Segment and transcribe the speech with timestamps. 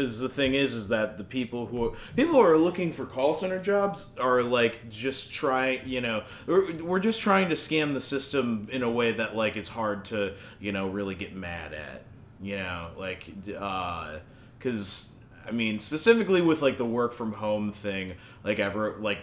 [0.00, 3.34] is the thing is is that the people who people who are looking for call
[3.34, 8.00] center jobs are like just trying you know we're, we're just trying to scam the
[8.00, 12.02] system in a way that like it's hard to you know really get mad at
[12.40, 14.18] you know like uh
[14.58, 15.16] because
[15.46, 18.14] I mean, specifically with like the work from home thing,
[18.44, 19.18] like ever, like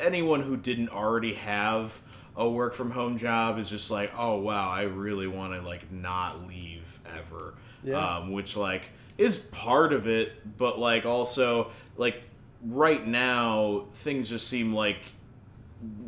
[0.00, 2.00] anyone who didn't already have
[2.36, 5.92] a work from home job is just like, oh wow, I really want to like
[5.92, 7.54] not leave ever.
[7.82, 8.16] Yeah.
[8.16, 12.22] Um, which like is part of it, but like also like
[12.66, 14.98] right now things just seem like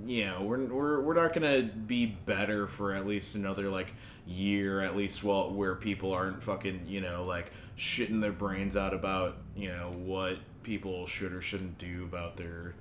[0.06, 3.92] you know we're, we're, we're not gonna be better for at least another like
[4.26, 8.94] year at least well where people aren't fucking you know like shitting their brains out
[8.94, 12.74] about you know what people should or shouldn't do about their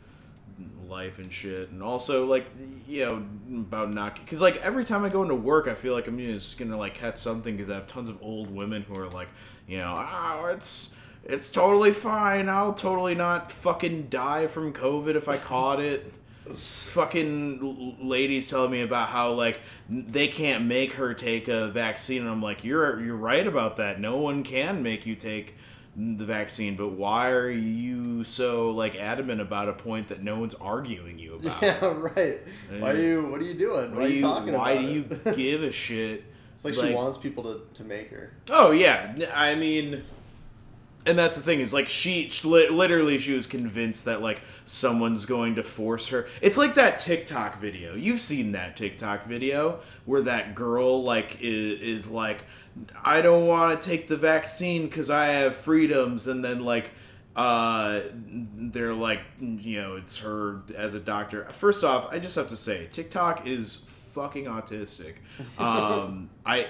[0.88, 1.70] life and shit.
[1.72, 2.48] And also like
[2.88, 3.26] you know
[3.62, 6.58] about not because like every time i go into work i feel like i'm just
[6.60, 9.28] gonna like catch something because i have tons of old women who are like
[9.68, 12.50] you know oh it's it's totally fine.
[12.50, 16.14] I'll totally not fucking die from covid if i caught it.
[16.56, 22.22] Fucking ladies telling me about how like they can't make her take a vaccine.
[22.22, 24.00] And i'm like you're you're right about that.
[24.00, 25.56] No one can make you take
[25.96, 30.56] the vaccine but why are you so like adamant about a point that no one's
[30.56, 32.40] arguing you about Yeah, right.
[32.80, 33.28] Why are you?
[33.28, 33.96] What are you doing?
[33.96, 35.04] Why are you, talking why about do you
[35.36, 38.32] give a shit it's like, she wants people to, to make her.
[38.50, 40.04] Oh yeah, I mean,
[41.06, 45.26] and that's the thing is like she, she literally she was convinced that like someone's
[45.26, 46.28] going to force her.
[46.42, 47.96] It's like that TikTok video.
[47.96, 52.46] You've seen that TikTok video where that girl like is, is like,
[53.04, 56.92] I don't want to take the vaccine because I have freedoms, and then like.
[57.38, 61.44] Uh, they're like, you know, it's her as a doctor.
[61.52, 63.84] First off, I just have to say, TikTok is
[64.16, 65.16] fucking autistic.
[65.60, 66.68] Um, I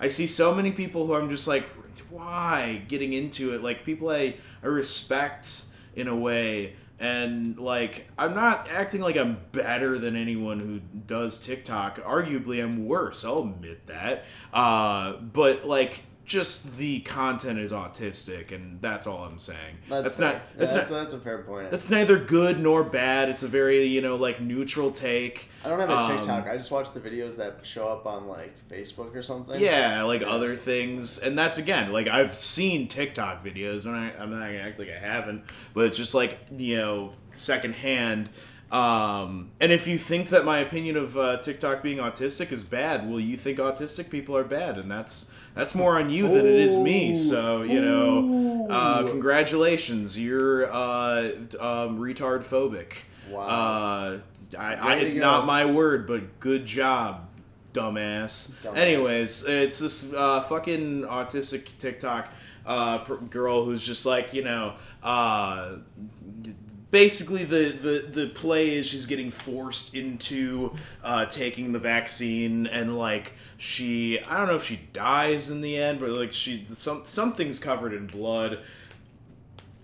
[0.00, 1.64] I see so many people who I'm just like,
[2.10, 3.62] why getting into it?
[3.62, 6.74] Like people I I respect in a way,
[7.04, 11.98] and like I'm not acting like I'm better than anyone who does TikTok.
[12.02, 13.24] Arguably, I'm worse.
[13.24, 14.24] I'll admit that.
[14.52, 16.02] Uh, but like.
[16.24, 19.76] Just the content is autistic, and that's all I'm saying.
[19.88, 20.32] That's, fair.
[20.32, 20.42] not.
[20.56, 21.00] That's that's, not.
[21.00, 21.70] that's a fair point.
[21.70, 23.28] That's neither good nor bad.
[23.28, 25.50] It's a very you know like neutral take.
[25.64, 26.48] I don't have a Um, TikTok.
[26.48, 29.60] I just watch the videos that show up on like Facebook or something.
[29.60, 34.30] Yeah, like other things, and that's again like I've seen TikTok videos, and I, I'm
[34.30, 38.30] not gonna act like I haven't, but it's just like you know secondhand.
[38.74, 43.08] Um, and if you think that my opinion of uh, TikTok being autistic is bad,
[43.08, 46.56] well, you think autistic people are bad, and that's that's more on you than it
[46.56, 47.14] is me.
[47.14, 51.30] So you know, uh, congratulations, you're uh,
[51.60, 53.04] um, retard phobic.
[53.30, 53.42] Wow.
[53.42, 54.18] Uh,
[54.58, 57.30] I, I not my word, but good job,
[57.72, 58.54] dumbass.
[58.60, 58.76] Dumbass.
[58.76, 62.26] Anyways, it's this uh, fucking autistic TikTok
[62.66, 64.74] uh, pr- girl who's just like you know.
[65.00, 65.76] Uh,
[66.94, 72.96] Basically, the, the, the play is she's getting forced into uh, taking the vaccine, and
[72.96, 77.04] like she, I don't know if she dies in the end, but like she, some
[77.04, 78.60] something's covered in blood,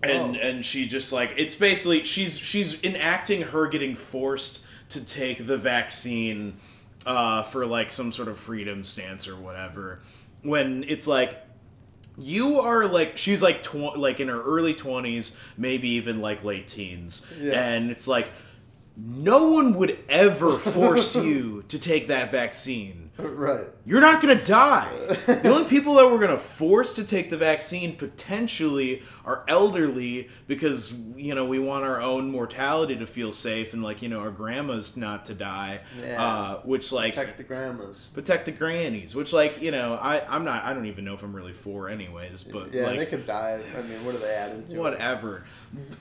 [0.01, 0.39] and Oh.
[0.39, 5.57] and she just like it's basically she's she's enacting her getting forced to take the
[5.57, 6.53] vaccine
[7.05, 9.99] uh, for like some sort of freedom stance or whatever
[10.43, 11.37] when it's like
[12.17, 16.67] you are like she's like tw- like in her early 20s maybe even like late
[16.67, 17.53] teens Yeah.
[17.53, 18.31] and it's like
[18.97, 23.65] no one would ever force you to take that vaccine right.
[23.85, 24.91] you're not gonna die.
[25.25, 30.99] the only people that we're gonna force to take the vaccine potentially are elderly because
[31.15, 34.31] you know we want our own mortality to feel safe and like you know our
[34.31, 35.81] grandmas not to die.
[36.01, 36.23] Yeah.
[36.23, 38.09] Uh, which like Protect the grandmas.
[38.13, 39.15] protect the grannies.
[39.15, 41.89] Which like you know I I'm not I don't even know if I'm really for
[41.89, 42.43] anyways.
[42.43, 43.59] But Yeah, like they could die.
[43.77, 44.79] I mean, what are they adding to it?
[44.79, 45.43] whatever.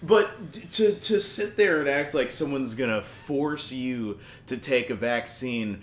[0.03, 4.95] But to to sit there and act like someone's gonna force you to take a
[4.95, 5.83] vaccine,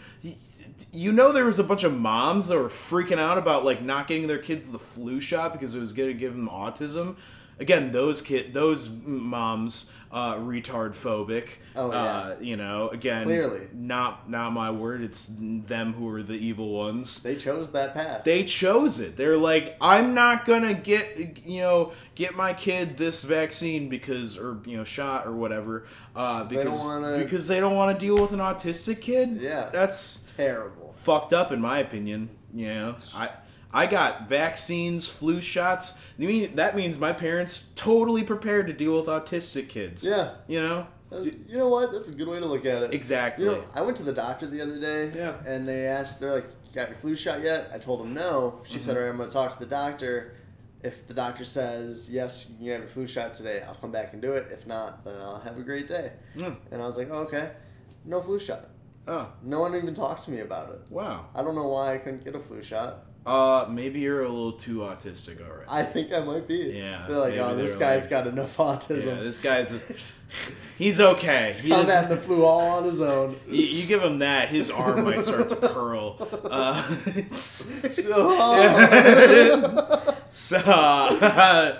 [0.92, 4.08] you know there was a bunch of moms that were freaking out about like not
[4.08, 7.16] getting their kids the flu shot because it was gonna give them autism.
[7.60, 11.48] Again, those kid, those moms, uh, retard phobic.
[11.76, 11.98] Oh, yeah.
[11.98, 13.68] Uh, you know, again, Clearly.
[13.74, 15.02] not not my word.
[15.02, 18.24] It's them who are the evil ones They chose that path.
[18.24, 19.18] they chose it.
[19.18, 24.60] They're like, I'm not gonna get you know get my kid this vaccine because or
[24.66, 28.20] you know shot or whatever uh, they because wanna- because they don't want to deal
[28.22, 29.38] with an autistic kid.
[29.42, 29.70] Yeah.
[29.72, 30.94] that's Terrible.
[30.98, 32.30] fucked up in my opinion.
[32.54, 33.30] You know, I
[33.78, 36.02] I got vaccines, flu shots.
[36.20, 40.06] I mean that means my parents totally prepared to deal with autistic kids.
[40.08, 40.36] Yeah.
[40.48, 40.88] you know.
[41.12, 41.92] You know what?
[41.94, 42.94] That's a good way to look at it.
[42.94, 43.46] Exactly.
[43.46, 45.12] You know, I went to the doctor the other day.
[45.18, 45.36] Yeah.
[45.46, 48.60] And they asked, they're like, "Got your flu shot yet?" I told them no.
[48.66, 48.80] She Mm-hmm.
[48.82, 50.34] said, "All right, I'm going to talk to the doctor."
[50.84, 54.14] if the doctor says yes, you can have your flu shot today, I'll come back
[54.14, 54.48] and do it.
[54.52, 56.12] If not, then I'll have a great day.
[56.36, 56.54] Hmm.
[56.72, 57.50] And I was like, oh, okay,
[58.06, 58.66] no flu shot.
[59.08, 60.82] Oh, No one even talked to me about it.
[60.92, 61.26] wow.
[61.34, 63.06] I don't know why I couldn't get a flu shot.
[63.28, 65.66] Uh, maybe you're a little too autistic already.
[65.70, 66.72] I think I might be.
[66.74, 69.06] Yeah, They're like, oh, this guy's like- got enough autism.
[69.06, 70.18] yeah, this guy's just,
[70.78, 71.52] he's okay.
[71.62, 73.38] He Combating the flu all on his own.
[73.50, 76.16] you, you give him that, his arm might start to curl.
[76.50, 76.82] Uh,
[80.30, 81.76] so, uh,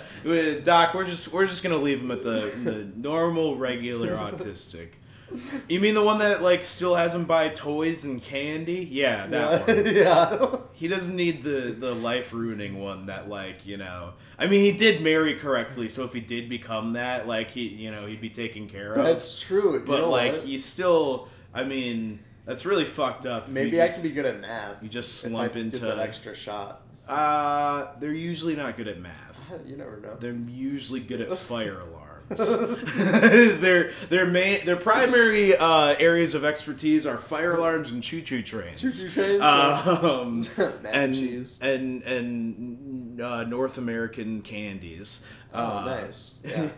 [0.62, 4.88] Doc, we're just we're just gonna leave him at the the normal, regular autistic.
[5.68, 8.88] You mean the one that like still has him buy toys and candy?
[8.90, 9.86] Yeah, that one.
[9.94, 10.56] yeah.
[10.72, 14.14] He doesn't need the the life ruining one that like you know.
[14.38, 17.90] I mean, he did marry correctly, so if he did become that, like he you
[17.90, 19.04] know he'd be taken care of.
[19.04, 19.74] That's true.
[19.74, 20.42] You but know like what?
[20.42, 21.28] he's still.
[21.52, 23.48] I mean, that's really fucked up.
[23.48, 24.82] maybe you I could be good at math.
[24.82, 25.80] You just slump into.
[25.80, 26.82] that extra shot.
[27.06, 29.52] Uh, they're usually not good at math.
[29.66, 30.14] You never know.
[30.20, 32.07] They're usually good at fire alarms.
[33.60, 38.42] their their main their primary uh, areas of expertise are fire alarms and choo choo
[38.42, 38.80] trains.
[38.80, 40.42] Choo-choo trains, Um,
[40.84, 45.24] and and and and uh, North American candies.
[45.54, 46.38] Oh, Uh, nice.
[46.44, 46.68] Yeah.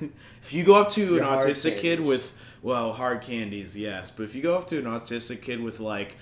[0.42, 2.32] if you go up to Your an autistic kid with
[2.62, 6.16] well hard candies, yes, but if you go up to an autistic kid with like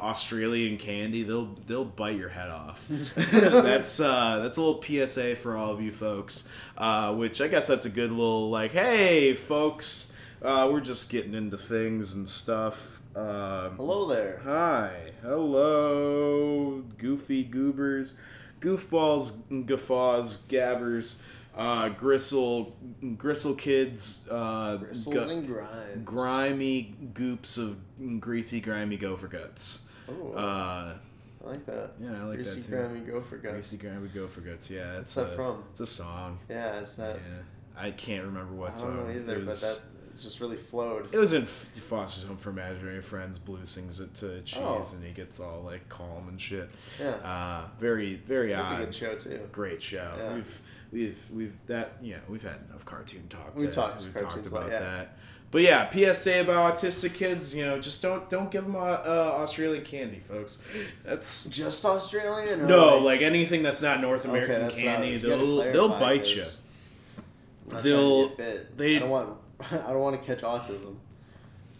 [0.00, 2.86] Australian candy, they'll they'll bite your head off.
[2.88, 6.48] that's uh, that's a little PSA for all of you folks.
[6.78, 11.34] Uh, which I guess that's a good little like, hey folks, uh, we're just getting
[11.34, 13.00] into things and stuff.
[13.14, 14.40] Um, Hello there.
[14.44, 18.16] Hi, hello, goofy goobers,
[18.60, 19.32] goofballs,
[19.66, 21.22] guffaws, gabbers,
[21.56, 22.76] uh, gristle,
[23.18, 26.04] gristle kids, uh, Bristles gu- and grinds.
[26.04, 27.78] grimy goops of
[28.20, 29.88] greasy, grimy gopher guts.
[30.08, 30.94] Ooh, Uh,
[31.44, 31.92] I like that.
[32.00, 32.72] yeah, I like Greasy that too.
[32.74, 33.54] Grammy Gopher guts.
[33.54, 34.70] Greasy, grimy gopher guts.
[34.70, 35.64] Yeah, it's What's that a, from?
[35.70, 36.38] It's a song.
[36.50, 37.16] Yeah, it's that.
[37.16, 38.96] Yeah, I can't remember what I song.
[38.96, 41.08] don't know either, it but was, that just really flowed.
[41.14, 43.38] It was in Foster's Home for Imaginary Friends.
[43.38, 44.86] Bloo sings it to Cheese, Oh.
[44.94, 46.68] and he gets all like calm and shit.
[47.00, 48.78] Yeah, Uh, very, very that's a odd.
[48.80, 49.40] good show too.
[49.50, 50.12] Great show.
[50.18, 50.34] Yeah.
[50.34, 50.62] We've,
[50.92, 51.92] we've, we've that.
[52.02, 53.54] Yeah, we've had enough cartoon talk.
[53.56, 54.80] We talked We've talked a about yeah.
[54.80, 55.16] that.
[55.52, 57.54] But yeah, PSA about autistic kids.
[57.54, 60.62] You know, just don't don't give them uh, uh, Australian candy, folks.
[61.04, 62.60] That's Just Australian?
[62.62, 66.42] Or no, like anything that's not North Okay, American that's candy, they'll they'll bite you.
[67.68, 68.76] They'll- trying to get bit.
[68.78, 69.36] they- I don't want.
[69.72, 70.96] I don't want to catch autism.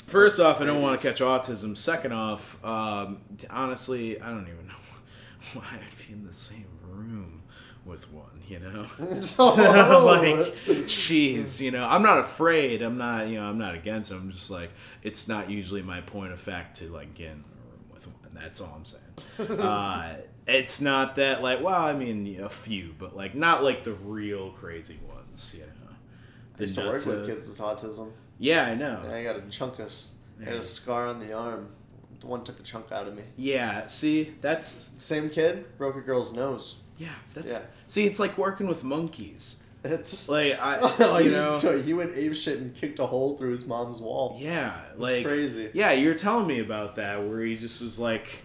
[0.07, 1.77] First off, I don't want to catch autism.
[1.77, 3.19] Second off, um,
[3.49, 4.75] honestly, I don't even know
[5.55, 7.43] why I'd be in the same room
[7.85, 8.30] with one.
[8.51, 10.57] You know, like,
[10.89, 12.83] jeez, you know, I'm not afraid.
[12.83, 14.17] I'm not, you know, I'm not against it.
[14.17, 14.71] I'm just like,
[15.05, 18.17] it's not usually my point of fact to like get in a room with one.
[18.33, 19.61] That's all I'm saying.
[19.61, 20.17] uh,
[20.49, 24.51] it's not that like, well, I mean, a few, but like not like the real
[24.51, 25.55] crazy ones.
[25.57, 25.95] You know,
[26.59, 28.11] I used to work with kids with autism.
[28.41, 29.01] Yeah, I know.
[29.05, 29.87] And I got a chunk of.
[29.87, 30.11] s-
[30.41, 31.69] I had a scar on the arm.
[32.19, 33.23] The one took a chunk out of me.
[33.37, 36.81] Yeah, see, that's Same kid broke a girl's nose.
[37.01, 37.67] Yeah, that's Yeah.
[37.87, 39.63] see, it's like working with monkeys.
[39.83, 43.53] It's Like I, Oh, you know, he went ape shit and kicked a hole through
[43.53, 44.37] his mom's wall.
[44.39, 45.71] yeah, like crazy.
[45.73, 48.45] Yeah, you were telling me about that where he just was like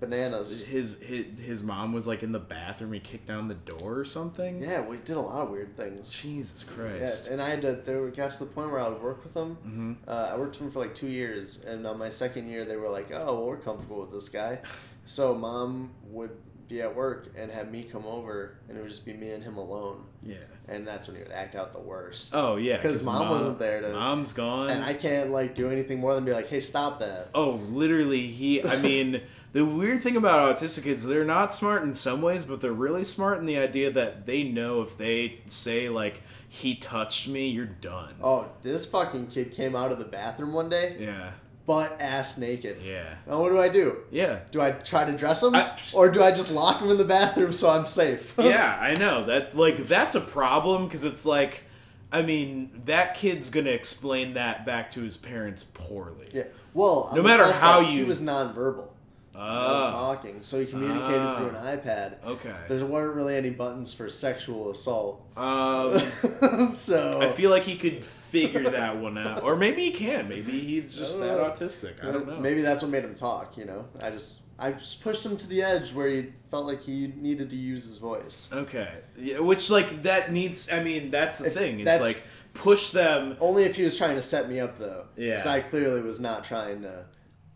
[0.00, 0.66] Bananas.
[0.66, 2.92] his his his mom was like in the bathroom.
[2.92, 4.58] He kicked down the door or something.
[4.60, 6.12] Yeah, we did a lot of weird things.
[6.12, 7.28] Jesus Yeah, Christ.
[7.28, 7.72] and I had to.
[7.74, 9.54] There got to the point where I would work with them.
[9.62, 12.64] hmm Uh, I worked with them for like two years, and on my second year,
[12.64, 14.58] they were like, "Oh, well, we're comfortable with this guy."
[15.04, 16.30] So mom would
[16.72, 19.44] be at work and have me come over, and it would just be me and
[19.44, 20.36] him alone, Yeah.
[20.68, 22.34] and that's when he would act out the worst.
[22.34, 24.70] Oh yeah, 'Cause mom wasn't there to- Mom's gone.
[24.70, 28.22] And I can't like do anything more than be like, "Hey, stop that." Oh, literally,
[28.26, 28.64] he.
[28.64, 29.20] I mean,
[29.52, 33.04] the weird thing about autistic kids, they're not smart in some ways, but they're really
[33.04, 37.66] smart in the idea that they know if they say like he touched me, you're
[37.66, 38.14] done.
[38.22, 41.32] Oh, this fucking kid came out of the bathroom one day, Yeah,
[41.66, 42.78] butt ass naked.
[42.84, 43.98] yeah, Now what do I do?
[44.10, 44.40] yeah.
[44.50, 47.04] Do I try to dress him, I- or do I just lock him in the
[47.04, 48.34] bathroom so I'm safe?
[48.38, 49.54] yeah, I know that.
[49.54, 51.64] Like that's a problem because it's like,
[52.10, 56.28] I mean, that kid's gonna explain that back to his parents poorly.
[56.32, 56.44] Yeah.
[56.74, 58.88] Well, No the matter plus how side, he you- was nonverbal.
[59.34, 61.36] Not Ah, talking, so he communicated Ah.
[61.38, 62.14] through an iPad.
[62.24, 62.54] okay.
[62.68, 65.26] There weren't really any buttons for sexual assault.
[65.36, 65.98] Um,
[66.72, 70.28] so I feel like he could figure that one out, or maybe he can.
[70.28, 71.50] Maybe he's just that don't know.
[71.66, 72.02] autistic.
[72.06, 72.38] I don't know.
[72.38, 73.56] Maybe that's what made him talk.
[73.56, 76.82] You know, I just I just pushed him to the edge where he felt like
[76.82, 78.50] he needed to use his voice.
[78.52, 78.88] Okay.
[79.18, 81.80] Yeah, which like that needs I mean, that's the If thing.
[81.80, 82.22] It's that's- like
[82.54, 85.04] push them Only if he was trying to set me up though.
[85.16, 85.30] Yeah.
[85.36, 87.06] Because I clearly was not trying to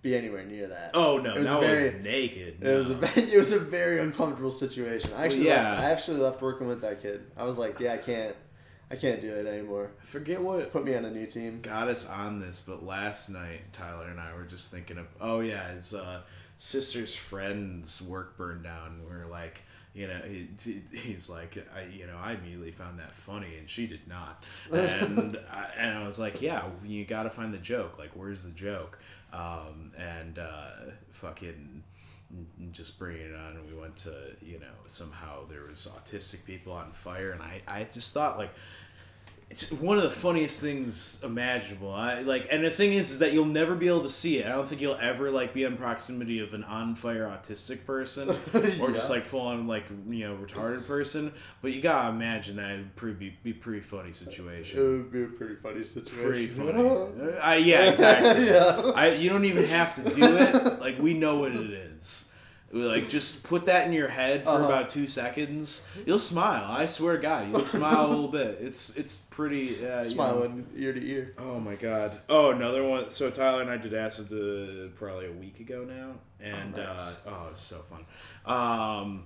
[0.06, 0.90] be anywhere near that.
[0.94, 2.62] Oh no, It was that very- was naked.
[2.62, 2.98] It was a
[3.34, 5.10] it was a very uncomfortable situation.
[5.16, 5.70] I actually yeah.
[5.72, 7.22] left, I actually left working with that kid.
[7.36, 8.36] I was like, yeah, I can't,
[8.90, 9.90] I can't do it anymore.
[10.00, 11.60] I forget what Put me on a new team.
[11.60, 15.40] got us on this, but last night Tyler and I were just thinking of oh
[15.40, 16.22] yeah, his uh,
[16.56, 19.00] sister's friend's work burned down.
[19.08, 19.62] We are like,
[19.94, 20.48] you know, he,
[20.92, 24.44] he's like, I you know, I immediately found that funny, and she did not.
[24.72, 27.98] And I, and I was like, yeah, you got to find the joke.
[27.98, 28.98] Like, where's the joke?
[29.33, 30.71] Um, and uh,
[31.11, 31.83] fucking
[32.73, 36.90] just bringing it on we went to you know somehow there was autistic people on
[36.90, 38.50] fire and i i just thought like
[39.48, 41.92] it's one of the funniest things imaginable.
[41.92, 44.46] I like, and the thing is, is that you'll never be able to see it.
[44.46, 48.28] I don't think you'll ever like be in proximity of an on fire autistic person,
[48.80, 51.32] or just like full on like you know retarded person.
[51.62, 54.80] But you gotta imagine that it'd pretty be, be pretty funny situation.
[54.80, 56.24] It would be a pretty funny situation.
[56.24, 57.38] Pretty funny.
[57.40, 58.46] I uh, yeah, exactly.
[58.48, 58.92] yeah.
[58.96, 60.80] I you don't even have to do it.
[60.80, 62.32] Like we know what it is.
[62.85, 64.64] Like just put that in your head for Uh-huh.
[64.66, 65.88] about two seconds.
[66.04, 66.64] You'll smile.
[66.68, 68.59] I swear to God, you'll smile a little bit.
[68.61, 69.76] It's it's pretty.
[69.76, 70.14] Uh, you know.
[70.14, 71.35] Smiling ear to ear.
[71.38, 72.18] Oh my God.
[72.28, 73.09] Oh another one.
[73.11, 77.16] So Tyler and I did acid uh, probably a week ago now, and Oh, nice.
[77.26, 78.04] uh, oh, it's so fun.
[78.45, 79.25] Um,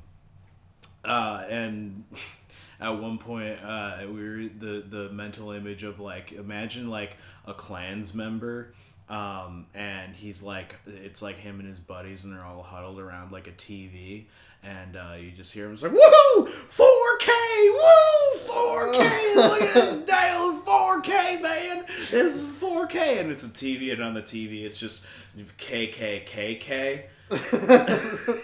[1.04, 2.04] uh, and
[2.80, 7.16] at one point, uh, we were the the mental image of like imagine like
[7.46, 8.72] a clans member.
[9.10, 13.32] Um, and he's like, it's like him and his buddies, and they're all huddled around
[13.32, 14.26] like a TV,
[14.62, 17.28] and uh, you just hear him it's like, "Woo, 4K,
[17.72, 19.34] woo, 4K!
[19.34, 21.84] Look at this dial, 4K, man!
[21.88, 25.04] It's 4K!" And it's a TV, and on the TV, it's just
[25.36, 27.02] KKKK.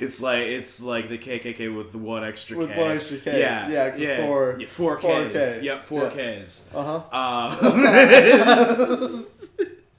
[0.00, 2.78] It's like it's like the KKK with one extra With K.
[2.78, 3.40] one extra K.
[3.40, 5.04] Yeah, Yeah, yeah, four- yeah, four Ks.
[5.04, 5.62] 4K.
[5.62, 6.42] Yep, four Yeah.
[6.44, 6.68] Ks.
[6.74, 9.22] Uh huh.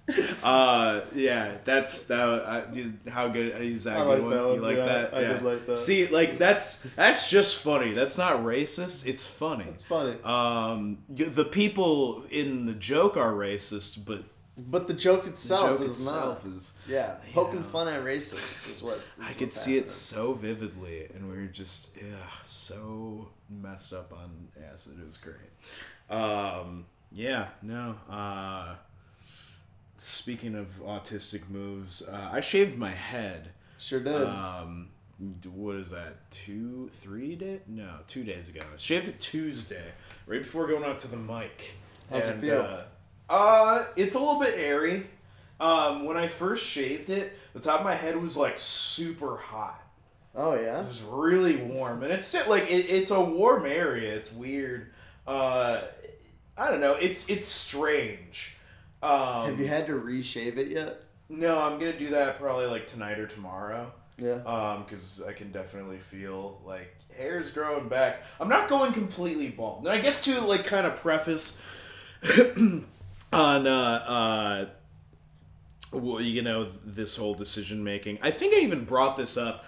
[0.06, 0.12] Uh,
[0.44, 2.20] uh, yeah, that's that.
[2.20, 4.00] Uh, how good is that?
[4.00, 5.13] I like that one, You like yeah, that?
[5.13, 5.27] I yeah.
[5.34, 5.77] did like that.
[5.77, 7.94] See, like that's that's just funny.
[7.94, 9.08] That's not racist.
[9.08, 9.63] It's funny.
[9.70, 10.15] It's funny.
[10.25, 14.24] Um, the people in the joke are racist, but
[14.55, 16.55] But the joke the itself joke is itself not.
[16.55, 16.74] is.
[16.88, 17.65] Yeah, poking know.
[17.65, 19.00] fun at racists is what.
[19.19, 24.50] I could see it so vividly, and we were just yeah, so messed up on
[24.72, 25.00] acid.
[25.01, 26.15] It was great.
[26.15, 27.95] Um, yeah, no.
[28.07, 28.75] Uh,
[29.98, 33.53] speaking of autistic moves, uh, I shaved my head.
[33.79, 34.22] Sure did.
[34.22, 34.89] Um,
[35.51, 36.29] what is that?
[36.31, 37.62] Two, three day?
[37.67, 38.62] No, two days ago.
[38.62, 39.93] I shaved it Tuesday,
[40.27, 41.75] right before going out to the mic.
[42.10, 42.62] How's it feel?
[42.62, 42.81] Uh,
[43.30, 45.08] uh, it's a little bit airy.
[45.60, 49.82] Um, when I first shaved it, the top of my head was like super hot.
[50.36, 54.13] oh yeah, It was really warm, and it's like it, it's a warm area.
[54.13, 54.92] It's weird.
[55.25, 55.82] Uh,
[56.58, 56.94] I don't know.
[56.96, 58.56] It's it's strange.
[59.01, 61.01] Um, Have you had to reshave it yet?
[61.30, 63.92] No, I'm gonna do that probably like tonight or tomorrow.
[64.18, 64.42] Yeah.
[64.46, 68.24] Um, because I can definitely feel like hair's growing back.
[68.39, 69.80] I'm not going completely bald.
[69.86, 71.60] And I guess to like kind of preface
[73.33, 74.65] on uh uh
[75.91, 78.17] well, you know this whole decision making.
[78.21, 79.63] I think I even brought this up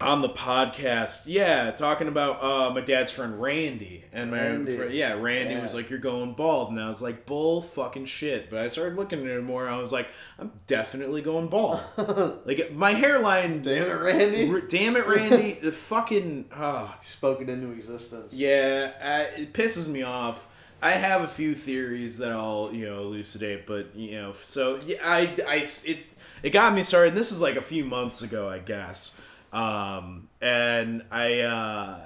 [0.00, 1.22] on the podcast.
[1.26, 4.76] Yeah, talking about uh, my dad's friend Randy and my Randy.
[4.76, 5.62] fr- yeah, Randy Yeah.
[5.62, 8.96] was like, "You're going bald," and I was like, "Bull fucking shit." But I started
[8.96, 9.66] looking at it more.
[9.66, 10.08] and I was like,
[10.38, 11.80] "I'm definitely going bald."
[12.44, 13.62] like my hairline.
[13.62, 14.50] Damn it, Randy.
[14.50, 15.52] R- damn it, Randy!
[15.62, 18.34] the fucking ah, Spoke it into existence.
[18.38, 20.48] yeah, it pisses me off.
[20.82, 24.98] I have a few theories that I'll you know elucidate, but you know, so yeah,
[25.04, 25.98] I, I it
[26.42, 27.14] it got me started.
[27.14, 29.16] This was like a few months ago, I guess,
[29.52, 31.40] um, and I.
[31.40, 32.00] Uh,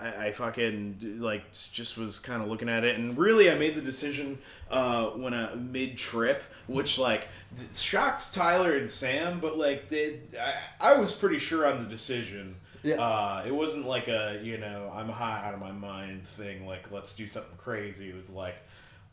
[0.00, 3.74] I, I fucking like just was kind of looking at it, and really, I made
[3.74, 4.38] the decision
[4.70, 7.28] uh, when a mid trip, which like
[7.72, 12.56] shocked Tyler and Sam, but like they, I, I was pretty sure on the decision.
[12.82, 12.96] Yeah.
[12.96, 16.66] Uh, it wasn't like a you know I'm high out of my mind thing.
[16.66, 18.08] Like let's do something crazy.
[18.08, 18.56] It was like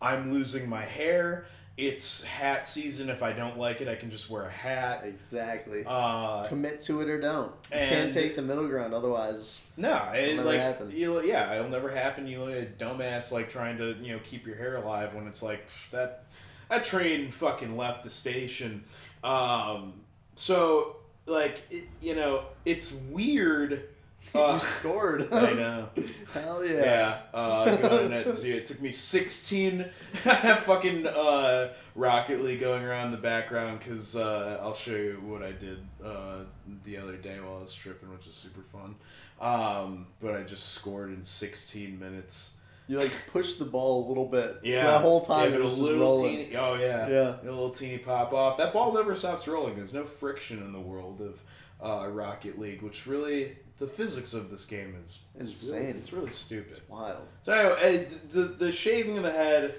[0.01, 1.47] I'm losing my hair.
[1.75, 3.07] It's hat season.
[3.07, 5.03] If I don't like it, I can just wear a hat.
[5.05, 5.83] Exactly.
[5.85, 7.51] Uh, Commit to it or don't.
[7.71, 9.67] You can't take the middle ground, otherwise.
[9.77, 10.89] No, it, never like happen.
[10.89, 12.25] you, yeah, it'll never happen.
[12.25, 15.27] You look at a dumbass like trying to you know keep your hair alive when
[15.27, 16.23] it's like that
[16.69, 18.83] that train fucking left the station.
[19.23, 19.93] Um,
[20.35, 20.96] so
[21.27, 23.89] like it, you know it's weird.
[24.35, 25.29] Uh, you scored.
[25.31, 25.89] I know.
[26.33, 26.83] Hell yeah.
[26.83, 28.57] Yeah, uh, going zero.
[28.57, 29.85] It took me 16.
[30.13, 35.53] Fucking uh, Rocket League going around the background because uh, I'll show you what I
[35.53, 36.39] did uh,
[36.83, 38.95] the other day while I was tripping, which was super fun.
[39.39, 42.57] Um, but I just scored in 16 minutes.
[42.87, 44.59] You like push the ball a little bit.
[44.63, 46.35] Yeah, So that whole time yeah, it was a just little rolling.
[46.37, 46.55] teeny.
[46.55, 47.35] Oh yeah, Yeah.
[47.41, 48.57] a little teeny pop off.
[48.57, 49.75] That ball never stops rolling.
[49.75, 51.43] There's no friction in the world of
[51.81, 55.79] uh, Rocket League, which really the physics of this game is is Insane.
[55.87, 56.71] Really, it's really stupid.
[56.71, 57.27] It's wild.
[57.41, 59.75] So anyway, the the shaving of the head.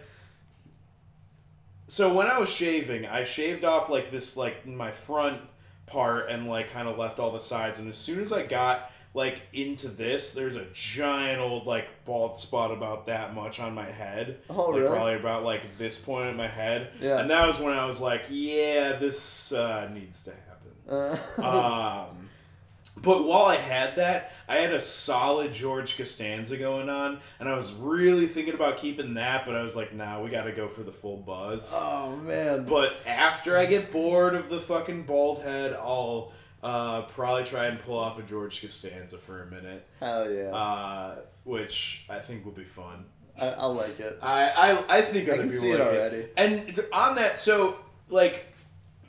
[1.86, 5.40] So when I was shaving, I shaved off like this, like my front
[5.86, 7.78] part, and like kind of left all the sides.
[7.78, 12.38] And as soon as I got like into this, there's a giant old like bald
[12.38, 14.38] spot about that much on my head.
[14.48, 14.88] Oh, like, really?
[14.90, 16.92] Probably about like this point in my head.
[17.02, 17.18] Yeah.
[17.18, 21.18] And that was when I was like, yeah, this uh, needs to happen.
[21.44, 22.28] Uh, Um,
[23.02, 27.54] but while I had that, I had a solid George Costanza going on, and I
[27.54, 30.68] was really thinking about keeping that, but I was like, nah, we got to go
[30.68, 31.72] for the full buzz.
[31.76, 32.64] oh man.
[32.64, 36.32] But after I get bored of the fucking bald head, I'll
[36.68, 40.54] uh, probably try and pull off a George Costanza for a minute, Hell yeah.
[40.54, 43.06] uh, which I think will be fun.
[43.40, 44.18] I, I like it.
[44.20, 46.26] I, I, I think I other can people see it like already.
[46.36, 47.78] And so on that, so
[48.10, 48.52] like,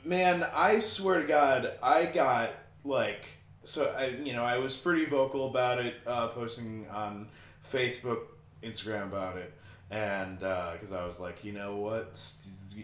[0.06, 2.52] man, I swear to God, I got
[2.82, 3.26] like,
[3.64, 7.28] so I, you know, I was pretty vocal about it, uh, posting on
[7.70, 8.20] Facebook,
[8.62, 9.52] Instagram about it,
[9.90, 12.18] and because I was like, you know what,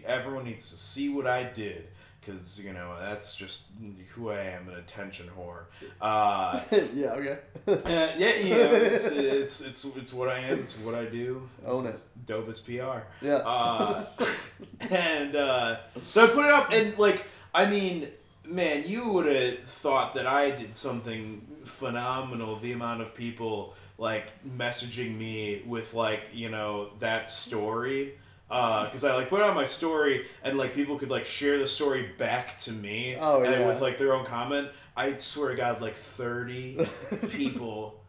[0.05, 1.87] everyone needs to see what I did.
[2.27, 3.69] Because you know that's just
[4.09, 5.63] who I am, an attention whore.
[6.01, 6.61] Uh,
[6.93, 7.13] yeah.
[7.13, 7.37] Okay.
[7.67, 7.77] uh,
[8.17, 10.59] yeah, know, it's, it's it's it's what I am.
[10.59, 11.47] It's what I do.
[11.63, 12.03] This Own it.
[12.25, 12.99] Dope as PR.
[13.21, 13.41] Yeah.
[13.45, 14.03] Uh,
[14.89, 18.07] and uh, so I put it up, and like, I mean,
[18.45, 22.57] man, you would have thought that I did something phenomenal.
[22.57, 28.13] The amount of people like messaging me with like you know that story.
[28.49, 31.67] Uh, because I like put on my story and like people could like share the
[31.67, 33.67] story back to me Oh, and yeah.
[33.67, 34.69] with like their own comment.
[34.95, 36.79] I swear to God, like thirty
[37.29, 37.99] people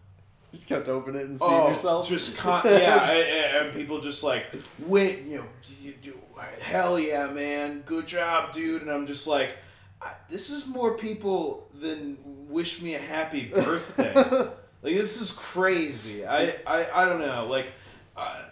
[0.52, 2.08] just kept opening it and seeing oh, yourself.
[2.08, 4.46] Just con- yeah, and, and people just like,
[4.86, 5.44] wait, you know,
[5.82, 6.14] you do,
[6.60, 8.82] hell yeah, man, good job, dude.
[8.82, 9.50] And I'm just like,
[10.00, 12.16] I, this is more people than
[12.48, 14.14] wish me a happy birthday.
[14.14, 16.24] like this is crazy.
[16.26, 17.46] I I, I don't know.
[17.50, 17.72] Like,
[18.16, 18.44] I,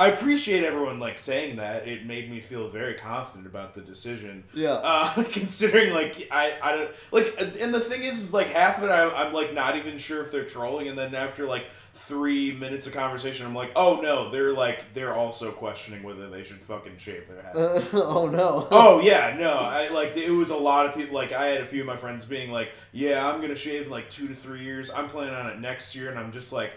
[0.00, 1.86] I appreciate everyone like saying that.
[1.86, 4.44] It made me feel very confident about the decision.
[4.54, 4.80] Yeah.
[4.82, 8.84] Uh, considering like I I don't like and the thing is, is like half of
[8.84, 12.52] it I, I'm like not even sure if they're trolling and then after like three
[12.52, 16.60] minutes of conversation I'm like oh no they're like they're also questioning whether they should
[16.62, 17.54] fucking shave their head.
[17.54, 18.68] Uh, oh no.
[18.70, 19.52] Oh yeah, no.
[19.52, 21.14] I like it was a lot of people.
[21.14, 23.90] Like I had a few of my friends being like, "Yeah, I'm gonna shave in
[23.90, 24.90] like two to three years.
[24.90, 26.72] I'm planning on it next year," and I'm just like,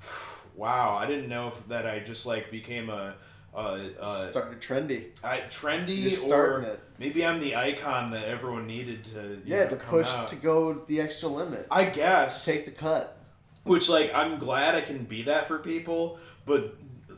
[0.58, 3.14] "Wow, I didn't know if that I just like became a,
[3.54, 5.06] a, a Started trendy.
[5.24, 6.80] I, trendy or it.
[6.98, 10.28] maybe I'm the icon that everyone needed to Yeah, know, to push out.
[10.28, 11.66] to go the extra limit.
[11.70, 13.16] I guess Take the cut.
[13.64, 16.74] which like I'm glad I can be that for people, but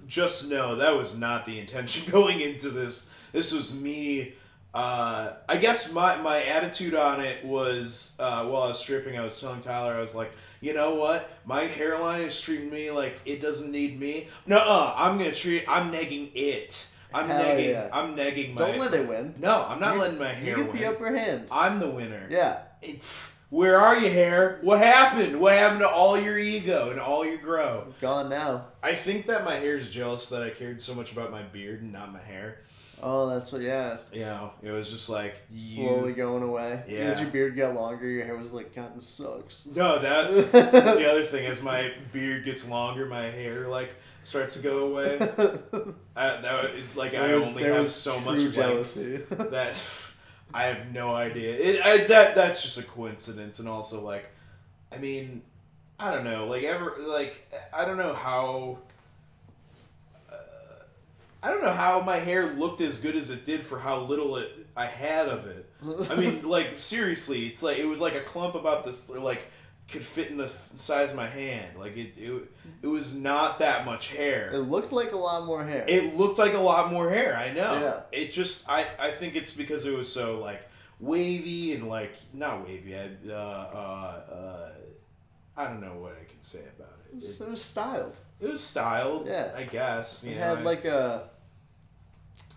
[0.06, 3.10] just know that was not the intention going into this.
[3.32, 4.34] This was me.
[4.72, 9.22] Uh, I guess my, my attitude on it was uh, while I was stripping, I
[9.24, 11.30] was telling Tyler, I was like, you know what?
[11.44, 14.28] My hairline is treating me like it doesn't need me.
[14.46, 15.64] No, uh, I'm gonna treat.
[15.68, 16.86] I'm negging it.
[17.12, 17.68] I'm Hell negging.
[17.70, 17.88] yeah.
[17.92, 18.58] I'm negging my.
[18.66, 19.34] Don't let it win.
[19.38, 20.58] No, I'm not You- letting my hair.
[20.58, 20.80] You get win.
[20.82, 21.46] the upper hand.
[21.50, 22.26] I'm the winner.
[22.30, 22.58] Yeah.
[22.82, 23.02] It-
[23.50, 24.60] where are you, hair?
[24.62, 25.40] What happened?
[25.40, 27.92] What happened to all your ego and all your grow?
[28.00, 28.66] Gone now.
[28.80, 31.82] I think that my hair is jealous that I cared so much about my beard
[31.82, 32.58] and not my hair.
[33.02, 33.62] Oh, that's what.
[33.62, 33.98] Yeah.
[34.12, 35.86] You know, it was just like you...
[35.86, 36.82] Slowly going away.
[36.88, 37.00] Yeah.
[37.00, 39.66] As your beard got longer, your hair was like, God, this sucks.
[39.66, 41.46] No, that's, that's the other thing.
[41.46, 45.16] As my beard gets longer, my hair like starts to go away.
[46.16, 49.16] I, that was, like I was- only have so much jealousy.
[49.30, 49.80] that
[50.52, 51.56] I have no idea.
[51.56, 54.30] It, I, that that's just a coincidence, and also like,
[54.92, 55.42] I mean,
[55.98, 56.46] I don't know.
[56.46, 58.78] Like ever, like I don't know how.
[61.42, 64.36] I don't know how my hair looked as good as it did for how little
[64.36, 65.70] it I had of it.
[66.10, 69.42] I mean, like seriously, it's like it was like a clump about this like
[69.88, 71.78] could fit in the size of my hand.
[71.78, 72.50] Like it, it,
[72.82, 74.50] it was not that much hair.
[74.52, 75.84] it looked like a lot more hair.
[75.88, 77.36] It looked like a lot more hair.
[77.36, 77.72] I know.
[77.72, 78.00] Yeah.
[78.18, 80.68] It just I I think it's because it was so like
[81.00, 82.94] wavy and like not wavy.
[82.96, 84.70] I uh uh, uh
[85.56, 86.99] I don't know what I can say about it.
[87.20, 88.18] Was, It, it was styled.
[88.40, 89.26] it was styled.
[89.26, 89.52] Yeah.
[89.56, 90.24] I guess.
[90.24, 91.28] You It know, had I- like a.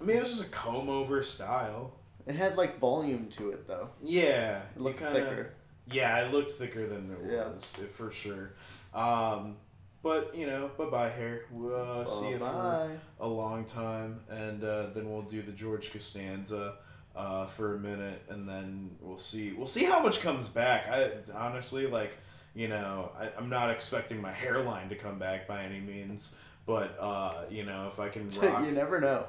[0.01, 1.93] I mean, it was just a comb over style.
[2.25, 3.89] It had like volume to it though.
[4.01, 4.61] Yeah.
[4.75, 5.53] It looked kinda- thicker.
[5.91, 7.49] Yeah, it looked thicker than it Yeah.
[7.49, 8.53] was eh, for sure.
[8.93, 9.57] Um,
[10.01, 11.41] but you know, bye bye hair.
[11.51, 15.91] We'll uh, see you for a long time, and uh, then we'll do the George
[15.91, 16.75] Costanza
[17.15, 19.51] uh, for a minute, and then we'll see.
[19.51, 20.87] We'll see how much comes back.
[20.89, 22.17] I honestly like,
[22.55, 26.35] you know, I, I'm not expecting my hairline to come back by any means,
[26.65, 29.25] But uh, you know, if I can rock, you never know.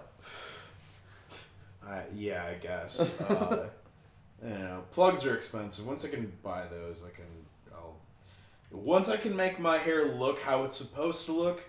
[1.86, 3.20] I, yeah, I guess.
[3.20, 3.68] Uh,
[4.42, 5.86] you know, plugs are expensive.
[5.86, 7.26] Once I can buy those, I can.
[7.74, 7.96] I'll.
[8.70, 11.64] Once I can make my hair look how it's supposed to look,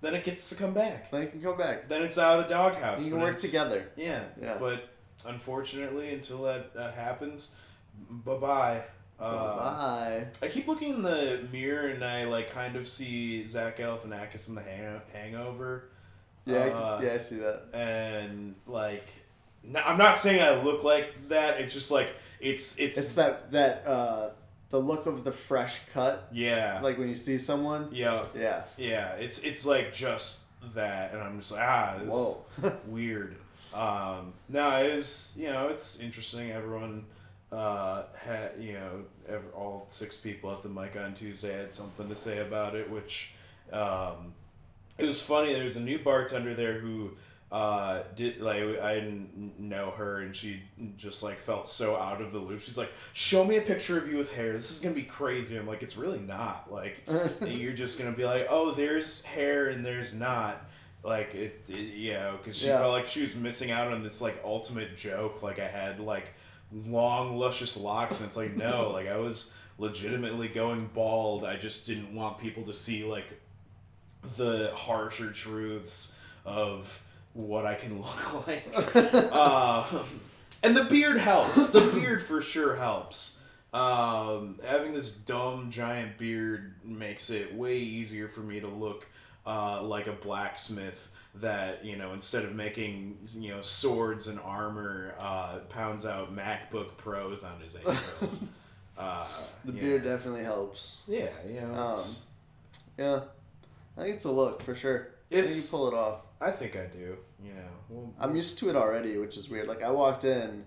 [0.00, 1.10] then it gets to come back.
[1.10, 1.88] Then you can come back.
[1.88, 3.04] Then it's out of the doghouse.
[3.04, 3.88] You can work together.
[3.96, 4.56] Yeah, Yeah.
[4.58, 4.88] But
[5.26, 7.54] unfortunately, until that uh, happens,
[8.08, 8.82] bye bye.
[9.20, 10.26] Uh, Bye.
[10.42, 14.54] I keep looking in the mirror and I like kind of see Zach Galifianakis in
[14.54, 15.84] the hang- Hangover,
[16.46, 17.62] Yeah, I uh, can- yeah, I see that.
[17.74, 19.06] and like,
[19.84, 21.60] I'm not saying I look like that.
[21.60, 24.30] It's just like it's it's, It's that that uh,
[24.70, 27.88] the look of the fresh cut, yeah like when you see someone.
[27.92, 28.64] yeah Yeah.
[28.78, 29.12] yeah.
[29.16, 32.44] It's it's like just that, and I'm just like ah, this Whoa.
[32.64, 33.36] is weird.
[33.74, 36.50] Um, no, it is you know it's interesting.
[36.52, 37.04] Everyone
[37.52, 42.08] uh, had you know ev all six people at the mic on Tuesday had something
[42.08, 43.34] to say about it, which
[43.72, 44.32] um,
[44.98, 45.52] it was funny.
[45.52, 47.12] There was a new bartender there who
[47.50, 50.62] uh, did like I didn't know her, and she
[50.96, 52.60] just like felt so out of the loop.
[52.60, 54.52] She's like, "Show me a picture of you with hair.
[54.52, 56.72] This is gonna be crazy." I'm like, "It's really not.
[56.72, 57.02] Like,
[57.44, 60.64] you're just gonna be like, oh, there's hair and there's not."
[61.02, 62.78] Like it, it yeah, because she Yeah.
[62.78, 65.42] felt like she was missing out on this like ultimate joke.
[65.42, 66.28] Like I had like
[66.86, 71.44] long luscious locks, and it's like no, like I was legitimately going bald.
[71.44, 73.26] I just didn't want people to see like
[74.36, 77.02] the harsher truths of
[77.32, 78.66] what I can look like.
[78.94, 79.84] uh,
[80.62, 81.70] and the beard helps.
[81.70, 83.38] The beard for sure helps.
[83.72, 89.06] Um, having this dumb giant beard makes it way easier for me to look
[89.46, 95.14] uh, like a blacksmith that you know instead of making you know swords and armor
[95.18, 97.96] uh, pounds out MacBook Pros on his ankle.
[98.98, 99.26] uh,
[99.64, 99.80] The yeah.
[99.80, 101.02] beard definitely helps.
[101.06, 101.98] Yeah, you know, Um,
[102.98, 103.20] Yeah.
[103.96, 105.08] I think it's a look for sure.
[105.30, 106.22] It's- you pull it off.
[106.40, 107.16] I think I do.
[107.44, 109.68] You know, well, I'm used to it already, which is weird.
[109.68, 110.64] Like I walked in,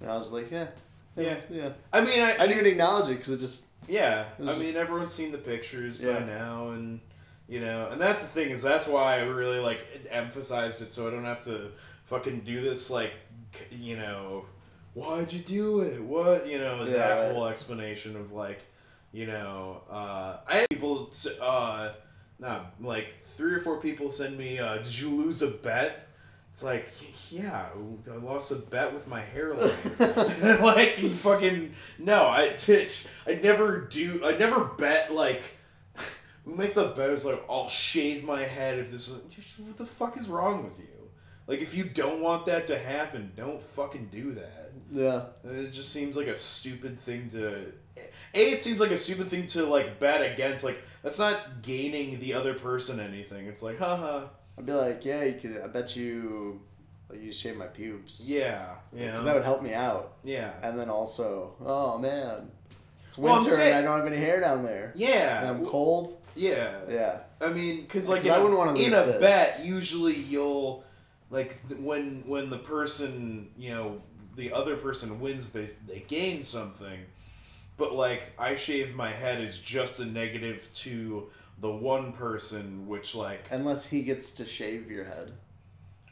[0.00, 0.68] and I was like, yeah,
[1.16, 1.38] Yeah.
[1.50, 1.70] yeah.
[1.92, 4.76] I mean, I, I didn't even acknowledge it because it just Yeah, It I mean
[4.76, 6.18] everyone's seen the pictures Yeah.
[6.20, 7.00] by now, and
[7.48, 11.06] you know, and that's the thing is that's why I really like emphasized it, so
[11.08, 11.70] I don't have to
[12.06, 13.12] fucking do this like,
[13.70, 14.46] you know,
[14.94, 16.00] why'd you do it?
[16.02, 17.34] What you know Yeah, that right.
[17.34, 18.60] whole explanation of like,
[19.12, 21.90] you know, uh, I had people, uh,
[22.38, 26.08] not like three or four people send me, uh, did you lose a bet?
[26.50, 26.88] It's like,
[27.32, 27.66] yeah,
[28.10, 29.72] I lost a bet with my hairline.
[29.98, 32.56] like, you fucking no, I
[33.26, 34.20] I never do.
[34.24, 35.42] I never bet like.
[36.44, 37.10] Who makes the bet?
[37.10, 39.08] Is like, I'll shave my head if this.
[39.08, 40.86] Is, what the fuck is wrong with you?
[41.46, 44.72] Like, if you don't want that to happen, don't fucking do that.
[44.90, 45.24] yeah.
[45.44, 47.66] It just seems like a stupid thing to.
[47.96, 48.02] A,
[48.34, 50.64] it seems like a stupid thing to like bet against.
[50.64, 53.46] Like, that's not gaining the other person anything.
[53.46, 54.26] It's like, haha.
[54.58, 55.60] I'd be like, yeah, you could.
[55.62, 56.60] I bet you,
[57.10, 60.14] like, you shave my pubes Yeah, you because that would help me out.
[60.24, 62.50] yeah, And then also, oh man,
[63.06, 64.92] it's Well, winter saying- and I don't have any hair down there.
[64.94, 66.20] yeah, And I'm cold.
[66.34, 66.70] Yeah.
[66.88, 67.18] Yeah.
[67.40, 69.20] I mean, because like 'Cause in, I a- wouldn't wanna in lose a this.
[69.58, 70.84] bet, usually you'll
[71.30, 74.00] like th- when when the person you know
[74.36, 77.00] the other person wins, they they gain something.
[77.76, 81.28] But like I shave my head is just a negative to
[81.60, 85.32] the one person, which like Unless he gets to shave your head.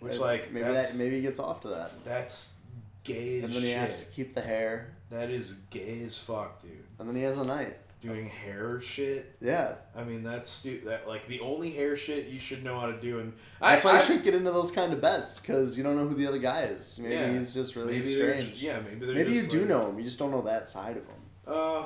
[0.00, 2.04] which And like maybe that maybe he gets off to that.
[2.04, 2.58] that's
[3.04, 4.92] gay as And then he has to keep the hair.
[5.10, 6.70] That is gay as fuck, dude.
[6.98, 7.76] And then he has a night.
[8.02, 9.36] Doing hair shit.
[9.40, 9.74] Yeah.
[9.96, 13.00] I mean, that's stu- that like the only hair shit you should know how to
[13.00, 15.78] do, and That's I, why I you shouldn't get into those kind of bets because
[15.78, 16.98] you don't know who the other guy is.
[16.98, 17.32] Maybe Yeah.
[17.32, 18.62] he's just really maybe strange.
[18.62, 19.98] Yeah, maybe Maybe you just, do know him.
[19.98, 21.14] You just don't know that side of him.
[21.46, 21.84] Uh,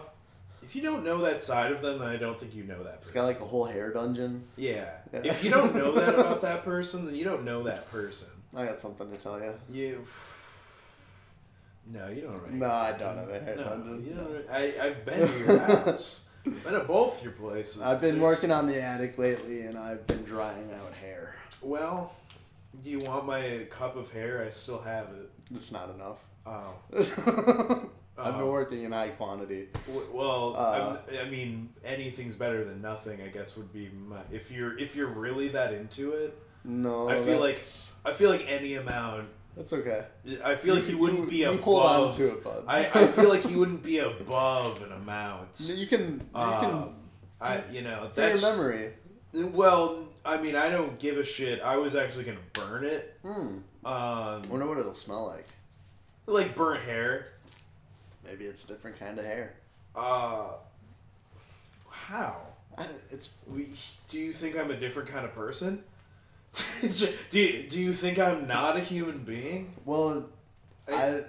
[0.63, 2.97] if you don't know that side of them, then I don't think you know that.
[3.01, 3.15] He's Person.
[3.15, 4.45] got like a whole hair dungeon.
[4.57, 4.87] yeah.
[5.13, 5.21] Yeah.
[5.23, 8.29] If you don't know that about that person, then you don't know that person.
[8.55, 9.53] I got something to tell you.
[9.71, 10.05] You.
[11.89, 12.43] No, you don't.
[12.43, 12.53] Right?
[12.53, 14.51] No, I don't have a hair No, you don't.
[14.51, 16.29] I I've been to your house.
[16.45, 17.81] been to both your places.
[17.83, 21.35] I've been There's- working on the attic lately, and I've been drying out hair.
[21.63, 22.13] Well,
[22.83, 24.43] do you want my cup of hair?
[24.45, 25.31] I still have it.
[25.55, 26.19] It's not enough.
[26.45, 26.75] Oh.
[28.19, 28.51] I've been Oh.
[28.51, 29.69] working in high quantity.
[29.87, 33.21] W- Well, Uh, I'm, I mean, anything's better than nothing.
[33.21, 36.37] I guess would be my if you're if you're really that into it.
[36.65, 39.29] No, I feel like that's, I feel like any amount.
[39.57, 40.05] That's okay.
[40.45, 41.61] I feel like you wouldn't be you above.
[41.65, 42.65] hold on to it, bud.
[42.69, 45.49] I, I feel like you wouldn't be above an amount.
[45.75, 46.95] you can you can Um,
[47.41, 48.93] I you know for your memory.
[49.33, 50.03] well.
[50.25, 51.61] I mean, I don't give a shit.
[51.63, 53.17] I was actually gonna burn it.
[53.23, 53.59] Hmm.
[53.87, 55.47] Um, Wonder what it'll smell like.
[56.27, 57.29] like burnt hair.
[58.25, 59.55] Maybe it's a different kind of hair.
[59.95, 60.55] Uh,
[61.89, 62.39] how?
[62.77, 63.69] I, it's We,
[64.09, 65.85] do you think I'm a different kind of person?
[67.31, 69.75] Do you, do you think I'm not a human being?
[69.85, 70.27] Well,
[70.93, 71.21] I,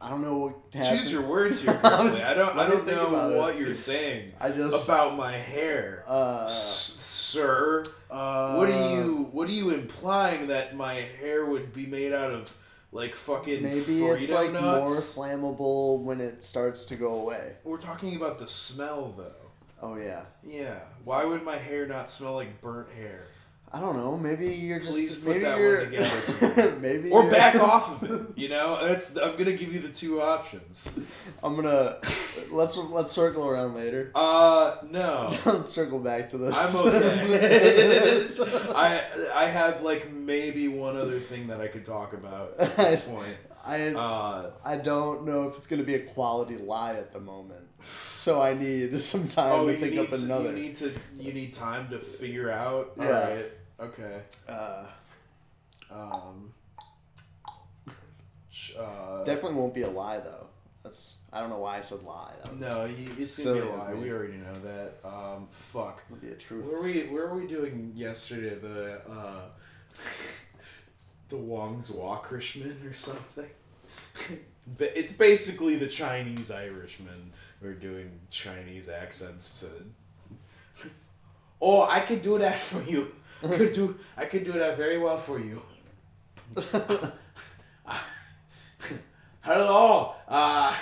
[0.00, 0.98] I don't know what happened.
[1.00, 2.56] Choose your words here I was- I don't.
[2.56, 3.38] I don't know about it.
[3.38, 7.82] what you're saying I just about my hair, uh, S- sir.
[8.10, 9.28] uh, What are you?
[9.32, 12.56] What are you implying that my hair would be made out of?
[12.92, 15.16] Like fucking Maybe Frito it's like nuts?
[15.18, 17.56] more flammable when it starts to go away.
[17.62, 19.32] We're talking about the smell, though.
[19.82, 20.22] Oh yeah.
[20.42, 20.78] Yeah.
[21.04, 23.24] Why would my hair not smell like burnt hair?
[23.76, 24.16] I don't know.
[24.16, 28.22] Maybe you're just Please maybe that you're together maybe Or you're- back off of it.
[28.34, 29.16] You know, that's.
[29.18, 30.98] I'm gonna give you the two options.
[31.42, 31.98] I'm gonna
[32.50, 34.12] let's let's circle around later.
[34.14, 35.30] Uh, no.
[35.44, 36.54] Let's circle back to this.
[36.54, 38.24] I'm okay.
[38.74, 39.02] I
[39.34, 43.36] I have like maybe one other thing that I could talk about at this point.
[43.64, 47.64] I Uh, I don't know if it's gonna be a quality lie at the moment,
[47.82, 50.44] so I need some time oh, to think up to, another.
[50.50, 52.92] you need to you need time to figure out.
[52.96, 53.04] Yeah.
[53.04, 53.46] All right.
[53.80, 54.22] Okay.
[54.48, 54.84] uh,
[55.90, 56.52] Um.
[58.76, 60.46] Uh, definitely won't be a lie though.
[60.82, 62.32] That's I don't know why I said lie.
[62.42, 63.94] That was, no, you, it's gonna be a lie.
[63.94, 64.92] We already know that.
[65.04, 65.46] Um.
[65.50, 66.02] Fuck.
[66.10, 66.64] Would be a truth.
[66.66, 67.02] Where were we?
[67.04, 68.54] Where were we doing yesterday?
[68.56, 69.42] The uh,
[71.28, 73.50] the Wong's Walkrishman or something.
[74.78, 77.32] But it's basically the Chinese Irishman.
[77.62, 79.68] We're doing Chinese accents to.
[81.60, 83.14] Oh, I could do that for you.
[83.42, 83.96] Could do.
[84.16, 85.62] I could do that very well for you.
[89.40, 90.14] Hello.
[90.26, 90.74] Uh,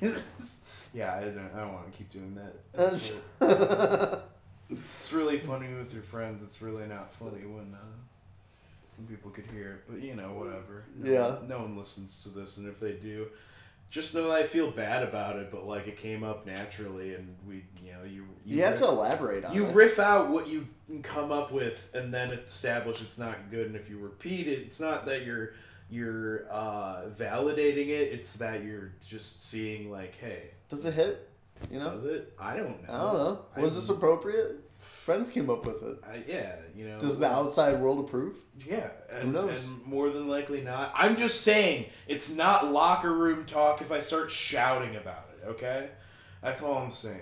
[0.94, 4.22] yeah, I don't, I don't want to keep doing that.
[4.70, 6.42] It's really funny with your friends.
[6.42, 7.96] It's really not funny when, uh,
[8.96, 9.82] when people could hear it.
[9.86, 10.84] But you know, whatever.
[10.96, 11.34] No Yeah.
[11.34, 13.26] One, no one listens to this, and if they do,
[13.92, 15.50] just know that I feel bad about it.
[15.52, 18.86] But like, it came up naturally, and we, you know, you you have riff, to
[18.86, 19.74] elaborate on you it.
[19.74, 20.66] riff out what you
[21.02, 23.66] come up with, and then establish it's not good.
[23.68, 25.52] And if you repeat it, it's not that you're
[25.90, 28.12] you're uh, validating it.
[28.12, 31.28] It's that you're just seeing like, hey, Does it hit?
[31.70, 31.90] You know.
[31.90, 32.32] does it?
[32.40, 32.92] I don't know.
[32.94, 33.44] I don't know.
[33.62, 34.56] Was I- this appropriate?
[34.82, 35.98] Friends came up with it.
[36.04, 36.98] I, yeah, you know.
[36.98, 38.36] Does the outside world approve?
[38.66, 39.68] Yeah, and, knows?
[39.68, 40.92] and more than likely not.
[40.94, 45.46] I'm just saying it's not locker room talk if I start shouting about it.
[45.48, 45.88] Okay,
[46.42, 47.18] that's all I'm saying.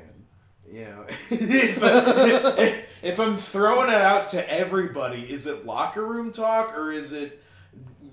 [0.71, 6.33] You know, if, I, if I'm throwing it out to everybody, is it locker room
[6.33, 7.43] talk or is it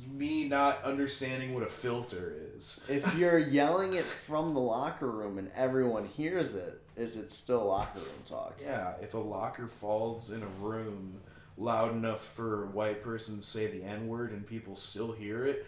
[0.09, 2.46] me not understanding what a filter is?
[2.89, 7.67] If you're yelling it from the locker room and everyone hears it, is it still
[7.67, 8.57] locker room talk?
[8.61, 11.19] Yeah, if a locker falls in a room
[11.57, 15.45] loud enough for a white person to say the N word and people still hear
[15.45, 15.65] it,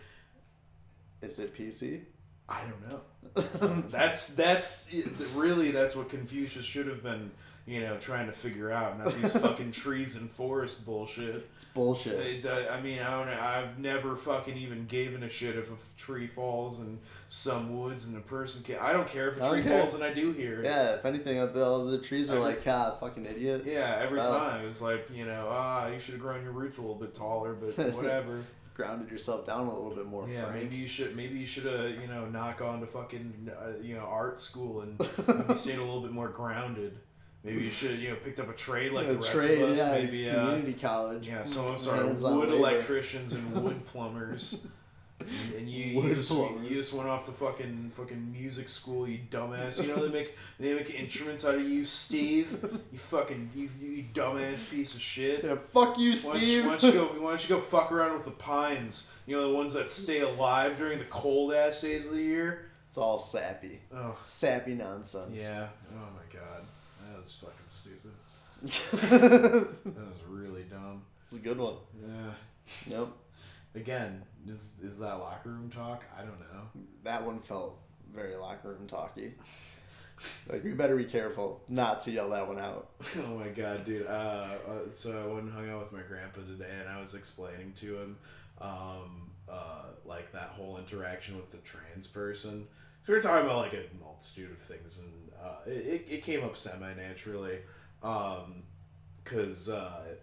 [1.21, 2.01] Is it PC?
[2.47, 3.83] I don't know.
[3.89, 4.95] That's that's
[5.35, 7.29] really that's what Confucius should have been,
[7.69, 8.97] you know, trying to figure out.
[8.97, 11.47] Not these fucking trees and forest bullshit.
[11.55, 12.13] It's bullshit.
[12.19, 13.39] It, uh, I mean, I don't know.
[13.39, 18.05] I've never fucking even given a shit if a f- tree falls in some woods
[18.07, 18.77] and a person can.
[18.81, 19.79] I don't care if a tree care.
[19.79, 20.65] falls and I do hear it.
[20.65, 23.63] Yeah, if anything, the, all the trees are Every- like, ah, fucking idiot.
[23.65, 26.81] Yeah, every time it's like you know, ah, you should have grown your roots a
[26.81, 28.41] little bit taller, but whatever.
[28.73, 30.55] Grounded yourself down a little bit more, Yeah, Frank.
[30.63, 33.93] maybe you should maybe you should have you know knock on to fucking uh, you
[33.95, 36.97] know art school and maybe stayed a little bit more grounded.
[37.43, 39.69] Maybe you should you know picked up a trade like Yeah, the rest trade, of
[39.69, 39.77] us.
[39.77, 41.27] yeah, maybe uh, community college.
[41.29, 44.63] yeah, some of us are wood electricians and wood plumbers.
[44.63, 44.73] And-
[45.57, 46.63] And you, you just plumber.
[46.63, 49.81] you just went off to fucking fucking music school, you dumbass.
[49.81, 52.57] You know they make they make instruments out of you, Steve.
[52.93, 55.43] You fucking you, you dumbass piece of shit.
[55.43, 56.65] Yeah, fuck you, Why don't, you, Steve.
[56.65, 57.05] why don't you go?
[57.21, 59.11] Why don't you go fuck around with the pines?
[59.27, 62.69] You know the ones that stay alive during the cold ass days of the year.
[62.87, 65.41] it's all sappy, Oh sappy nonsense.
[65.43, 65.67] yeah.
[65.93, 66.61] Oh my god,
[67.11, 68.11] that was fucking stupid.
[68.13, 71.03] it's That was really dumb.
[71.23, 71.75] It's a good one.
[72.01, 72.31] Yeah.
[72.99, 73.07] Yep,
[73.75, 76.03] Again, is is that locker room talk?
[76.17, 76.81] I don't know.
[77.03, 77.79] that one felt
[78.13, 79.33] very locker room talky.
[80.51, 82.89] Like we better be careful not to yell that one out.
[83.19, 84.05] oh my god, dude.
[84.05, 84.09] Uh,
[84.67, 87.71] uh, so I went and hung out with my grandpa today, and I was explaining
[87.77, 88.17] to him,
[88.59, 92.67] um, uh, like that whole interaction with the trans person.
[93.05, 96.23] So we were talking about like a multitude of things, and uh, it, it, it
[96.23, 97.59] came up semi naturally,
[98.03, 98.63] um,
[99.25, 99.69] cause.
[99.69, 100.15] Uh,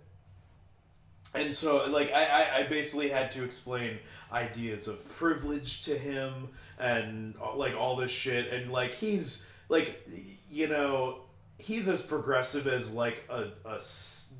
[1.36, 3.98] and so, like, I, I, I basically had to explain
[4.32, 8.52] ideas of privilege to him and, uh, like, all this shit.
[8.52, 10.08] And, like, he's, like,
[10.50, 11.18] you know,
[11.58, 13.80] he's as progressive as, like, a, a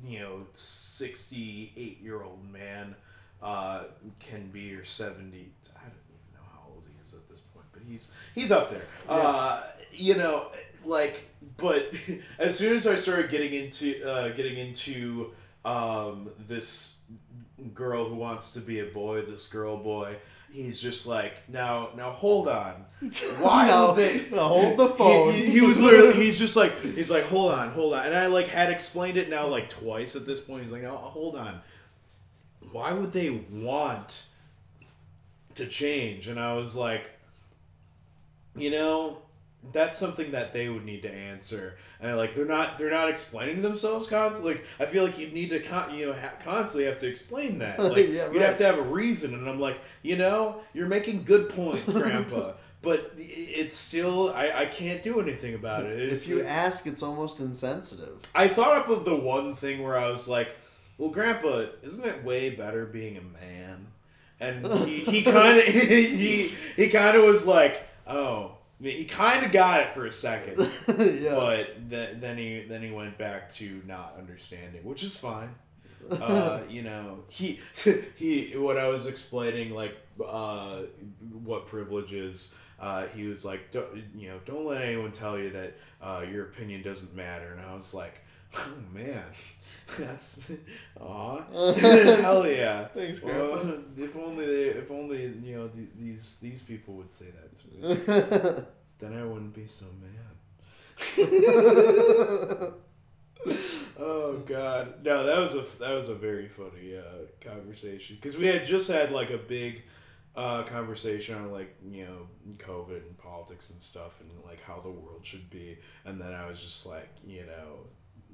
[0.05, 2.95] you know, 68 year old man
[3.43, 3.83] uh,
[4.19, 5.15] can be, or 70.
[5.15, 8.71] I don't even know how old he is at this point, but he's, he's up
[8.71, 8.85] there.
[9.07, 9.61] Uh,
[9.93, 10.47] you know,
[10.87, 11.93] like, but
[12.39, 15.31] as soon as I started getting into, uh, getting into,
[15.65, 17.01] um, this
[17.73, 20.15] girl who wants to be a boy, this girl boy.
[20.51, 22.85] He's just like, now, now hold on.
[23.39, 25.33] Why No, would they no, hold the phone.
[25.33, 28.15] He, he- he was literally, he's just like, he's like, hold on, hold on, and
[28.15, 30.63] I like had explained it now like twice at this point.
[30.63, 31.61] He's like, oh, hold on.
[32.71, 34.25] Why would they want
[35.55, 36.27] to change?
[36.27, 37.09] And I was like,
[38.55, 39.17] you know,
[39.71, 41.77] that's something that they would need to answer.
[41.99, 44.55] And like they're not they're not explaining themselves constantly.
[44.55, 47.59] Like I feel like you'd need to con- you know ha- constantly have to explain
[47.59, 47.79] that.
[47.87, 49.33] Like Yeah, you'd have to have a reason.
[49.33, 52.53] And I'm like, you know, you're making good points, Grandpa.
[52.83, 55.99] But it's still I, I can't do anything about it.
[55.99, 58.19] It's, If you ask, it's almost insensitive.
[58.35, 60.55] I thought up of the one thing where I was like,
[60.99, 63.87] "Well, Grandpa, isn't it way better being a man?"
[64.39, 69.51] And he he kind of he he kind of was like, "Oh." He kind of
[69.51, 71.33] got it for a second, yeah.
[71.33, 75.49] but th- then he then he went back to not understanding, which is fine.
[76.11, 77.59] Uh, you know, he
[78.15, 80.83] he what I was explaining like uh,
[81.43, 82.55] what privilege is.
[82.79, 86.45] Uh, he was like, don't, you know, don't let anyone tell you that uh, your
[86.45, 87.51] opinion doesn't matter.
[87.51, 88.21] And I was like,
[88.55, 89.23] oh man,
[89.99, 90.51] that's
[90.99, 91.41] aw,
[91.73, 92.87] hell yeah.
[92.87, 97.27] Thanks, Well, if only they, if only you know the, these these people would say
[97.27, 97.95] that to me,
[98.99, 100.13] then I wouldn't be so mad.
[103.99, 108.17] oh god, no, that was a that was a very funny uh, conversation.
[108.17, 109.83] Because we had just had like a big
[110.35, 114.89] uh, conversation on like you know COVID and politics and stuff and like how the
[114.91, 117.87] world should be, and then I was just like you know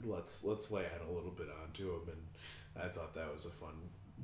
[0.05, 3.49] let's let's lay out a little bit onto him, and I thought that was a
[3.49, 3.73] fun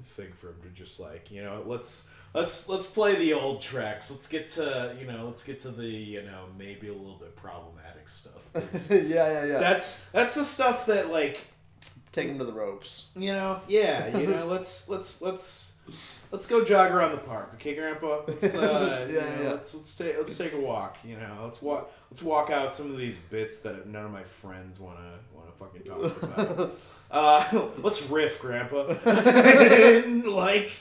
[0.03, 4.09] thing for him to just like you know let's let's let's play the old tracks.
[4.11, 7.35] Let's get to you know let's get to the you know maybe a little bit
[7.35, 8.49] problematic stuff
[8.91, 9.57] yeah, yeah, yeah.
[9.59, 11.45] that's that's the stuff that like
[12.11, 13.09] Take him to the ropes.
[13.15, 15.73] you know yeah you know let's let's let's
[16.31, 19.49] let's go jog around the park okay grandpa let's uh Yeah, you know, yeah.
[19.51, 22.89] let's let's take let's take a walk you know let's walk let's walk out some
[22.91, 25.28] of these bits that none of my friends want to
[25.59, 26.77] fucking talk about
[27.11, 28.93] uh let's riff grandpa
[30.29, 30.71] like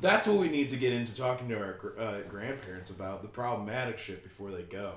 [0.00, 3.98] that's what we need to get into talking to our uh, grandparents about the problematic
[3.98, 4.92] shit before they go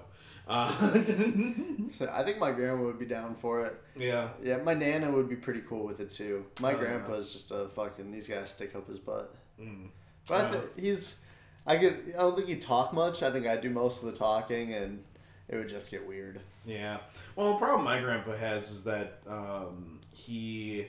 [0.50, 3.76] uh, I think my grandma would be down for it.
[3.97, 6.45] yeah Yeah, my nana would be pretty cool with it too.
[6.62, 6.78] My Oh, yeah.
[6.80, 8.12] grandpa's just a fucking.
[8.13, 9.36] These guys stick up his butt.
[9.62, 9.89] Mm.
[10.30, 10.52] But I Yeah.
[10.52, 11.21] think he's.
[11.65, 12.13] I could.
[12.15, 13.23] I don't think he'd talk much.
[13.23, 15.04] I think I'd do most of the talking, and
[15.50, 16.39] it would just get weird.
[16.65, 17.00] Yeah.
[17.38, 20.88] Well, the problem my grandpa has is that um, he,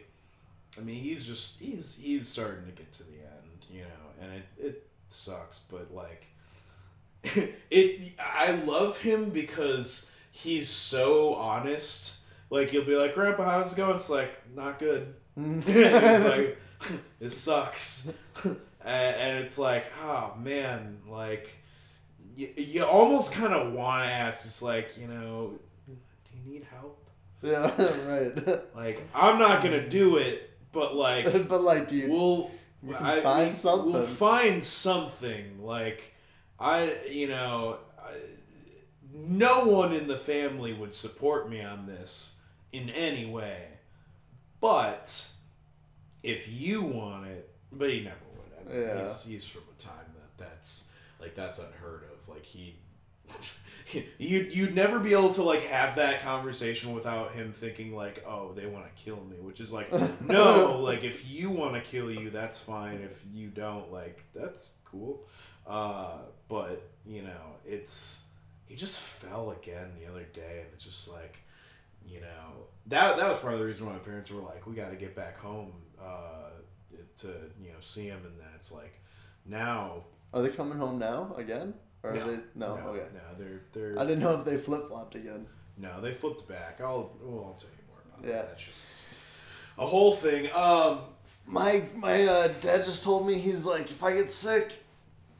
[0.78, 4.32] I mean, he's just he's he's starting to get to the end, you know, and
[4.32, 6.26] it it sucks, but like,
[7.70, 12.20] it I love him because he's so honest.
[12.48, 13.96] Like you'll be like, Grandpa, how's it going?
[13.96, 15.14] It's like not good.
[15.36, 16.58] He's like,
[17.20, 18.10] it sucks,
[18.42, 18.56] and,
[18.86, 21.50] and it's like, oh man, like
[22.34, 25.58] you, you almost kind of want to ask, it's like, you know,
[26.44, 27.08] you need help?
[27.42, 27.70] yeah,
[28.08, 28.64] right.
[28.74, 32.10] Like, I'm not gonna do it, but like, but like, do you?
[32.10, 32.50] we'll
[32.82, 33.92] we can I- find we- something.
[33.92, 35.62] We'll find something.
[35.62, 36.14] Like,
[36.60, 38.12] I, you know, I,
[39.14, 42.38] no one in the family would support me on this
[42.72, 43.66] in any way,
[44.60, 45.26] but
[46.22, 48.52] if you want it, but he never would.
[48.72, 49.02] I mean, Yeah.
[49.04, 52.28] he's, he's from a time that that's like that's unheard of.
[52.34, 52.76] Like he.
[54.18, 58.52] You you'd never be able to like have that conversation without him thinking like oh
[58.52, 59.90] they want to kill me which is like
[60.22, 64.74] no like if you want to kill you that's fine if you don't like that's
[64.84, 65.24] cool
[65.66, 68.26] uh but you know it's
[68.66, 71.38] he just fell again the other day and it's just like
[72.06, 74.74] you know that that was part of the reason why my parents were like we
[74.74, 75.72] got to get back home
[76.02, 76.50] uh
[77.16, 77.28] to
[77.60, 79.00] you know see him and then it's like
[79.46, 81.74] now Are they coming home now again?
[82.02, 82.26] Or No.
[82.26, 82.36] they?
[82.54, 82.76] No.
[82.76, 83.06] no, Okay.
[83.14, 85.46] no they're they're I didn't know if they flip flopped again.
[85.76, 88.42] no they flipped back i'll well, i'll tell you more about Yeah.
[88.42, 89.06] that That's just
[89.78, 91.00] a whole thing um
[91.46, 94.84] My my uh, dad just told me he's like if I get sick,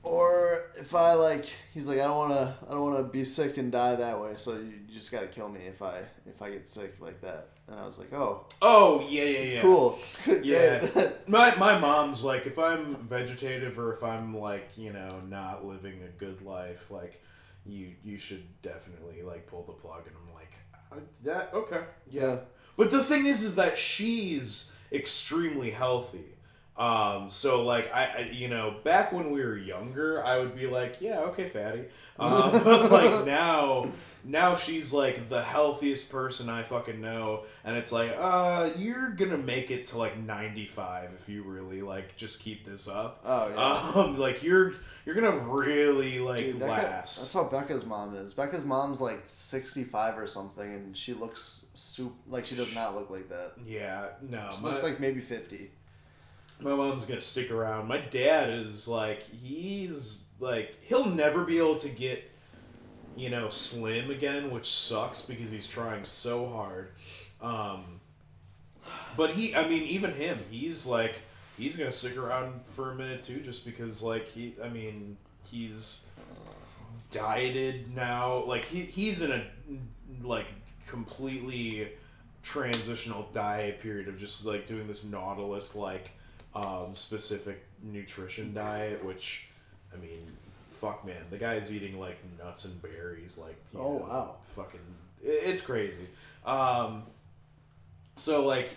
[0.02, 3.24] or if I like he's like I don't want to I don't want to be
[3.24, 4.32] sick and die that way.
[4.36, 7.20] So you, you just got to kill me if I if I get sick like
[7.20, 7.48] that.
[7.70, 9.60] And I was like, oh, oh yeah yeah yeah.
[9.60, 9.98] Cool.
[10.42, 10.86] Yeah.
[11.26, 16.02] My my mom's like if I'm vegetative or if I'm like you know not living
[16.02, 17.22] a good life like
[17.66, 20.06] you you should definitely like pull the plug.
[20.06, 20.52] And I'm like
[20.92, 21.82] "Uh, that okay.
[22.10, 22.22] Yeah.
[22.22, 22.36] Yeah.
[22.76, 26.24] but the thing is is that she's extremely healthy
[26.78, 30.68] Um, so like I, I, you know, back when we were younger, I would be
[30.68, 31.84] like, yeah, okay, fatty.
[32.18, 33.86] Um, but like now,
[34.24, 39.38] now she's like the healthiest person I fucking know, and it's like, uh, you're gonna
[39.38, 43.22] make it to like ninety five if you really like just keep this up.
[43.24, 44.00] Oh yeah.
[44.00, 44.74] Um, like you're
[45.04, 47.18] you're gonna really like Dude, that guy- last.
[47.18, 48.34] that's how Becca's mom is.
[48.34, 52.94] Becca's mom's like sixty five or something, and she looks soup like she does not
[52.94, 53.52] look like that.
[53.66, 55.72] yeah, no, She my, looks like maybe fifty.
[56.60, 57.88] My mom's gonna stick around.
[57.88, 62.30] My dad is like he's like he'll never be able to get
[63.16, 66.90] you know slim again, which sucks because he's trying so hard.
[67.40, 68.00] Um,
[69.16, 71.22] but he, I mean, even him, he's like
[71.56, 76.06] he's gonna stick around for a minute too, just because like he, I mean, he's
[77.10, 78.44] dieted now.
[78.44, 79.44] Like he he's in a
[80.22, 80.46] like
[80.86, 81.92] completely
[82.42, 86.12] transitional diet period of just like doing this nautilus like
[86.54, 89.46] um, specific nutrition diet, which
[89.92, 90.26] I mean,
[90.70, 94.36] fuck man, the guy's eating like nuts and berries, like Oh, know, wow.
[94.42, 94.80] fucking,
[95.22, 96.06] it's crazy.
[96.44, 97.02] Um,
[98.16, 98.70] so like,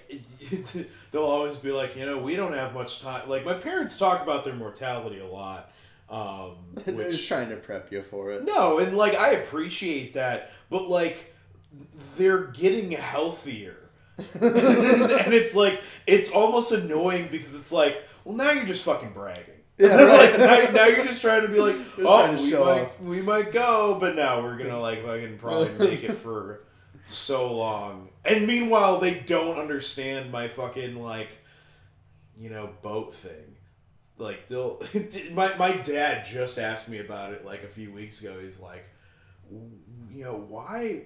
[1.11, 3.27] they'll always be like, you know, we don't have much time.
[3.29, 5.71] Like my parents talk about their mortality a lot.
[6.09, 6.55] Um,
[6.85, 8.43] They're which- just trying to prep you for it.
[8.45, 11.33] no, and like I appreciate that, but like
[12.17, 13.77] they're getting healthier.
[14.33, 19.55] and it's like it's almost annoying because it's like, well now you're just fucking bragging.
[19.77, 23.01] Yeah, like now, now you're just trying to be like, oh, we show might, off."
[23.01, 26.61] we might go, but now we're gonna like fucking probably make it for
[27.07, 28.09] so long.
[28.23, 31.39] And meanwhile, they don't understand my fucking like,
[32.37, 33.55] you know, boat thing.
[34.17, 34.81] Like they'll,
[35.33, 38.39] my my dad just asked me about it like a few weeks ago.
[38.39, 38.85] He's like,
[40.11, 41.03] you know, why,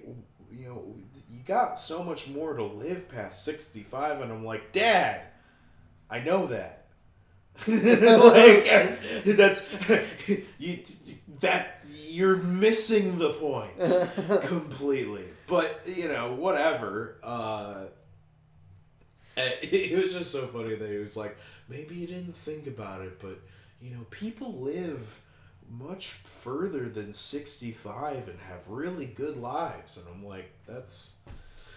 [0.56, 0.94] you know,
[1.30, 5.22] you got so much more to live past sixty five, and I'm like, Dad,
[6.10, 6.84] I know that.
[7.66, 9.76] like that's
[10.58, 10.78] you
[11.40, 13.78] that you're missing the point
[14.46, 15.24] completely.
[15.46, 17.16] But you know, whatever.
[17.22, 17.84] Uh,
[19.36, 21.36] it, it was just so funny that he was like,
[21.68, 23.38] maybe you didn't think about it, but
[23.80, 25.20] you know, people live
[25.70, 29.96] much further than 65 and have really good lives.
[29.96, 31.16] And i'm like that's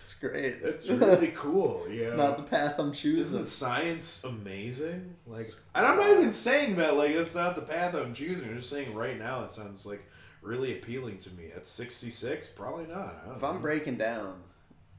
[0.01, 0.63] It's great.
[0.63, 3.21] that's really cool yeah It's not the path I'm choosing.
[3.21, 5.15] isn't science amazing?
[5.27, 8.49] Like and i'm not even saying that like that's not the path i'm choosing.
[8.49, 10.03] I'm just saying right now it sounds like
[10.41, 11.45] really appealing to me.
[11.55, 13.21] At 66 probably not.
[13.23, 14.35] I don't If I'm breaking down,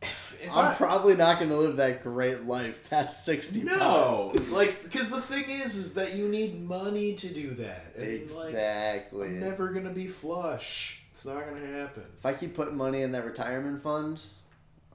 [0.03, 3.79] if, if I'm I- probably not going to live that great life past 65.
[3.79, 8.05] no like because the thing is is that you need money to do that and,
[8.07, 9.27] like, Exactly.
[9.29, 11.03] I'm never gonna be flush.
[11.13, 12.05] It's not gonna happen.
[12.19, 14.21] if I keep putting money in that retirement fund,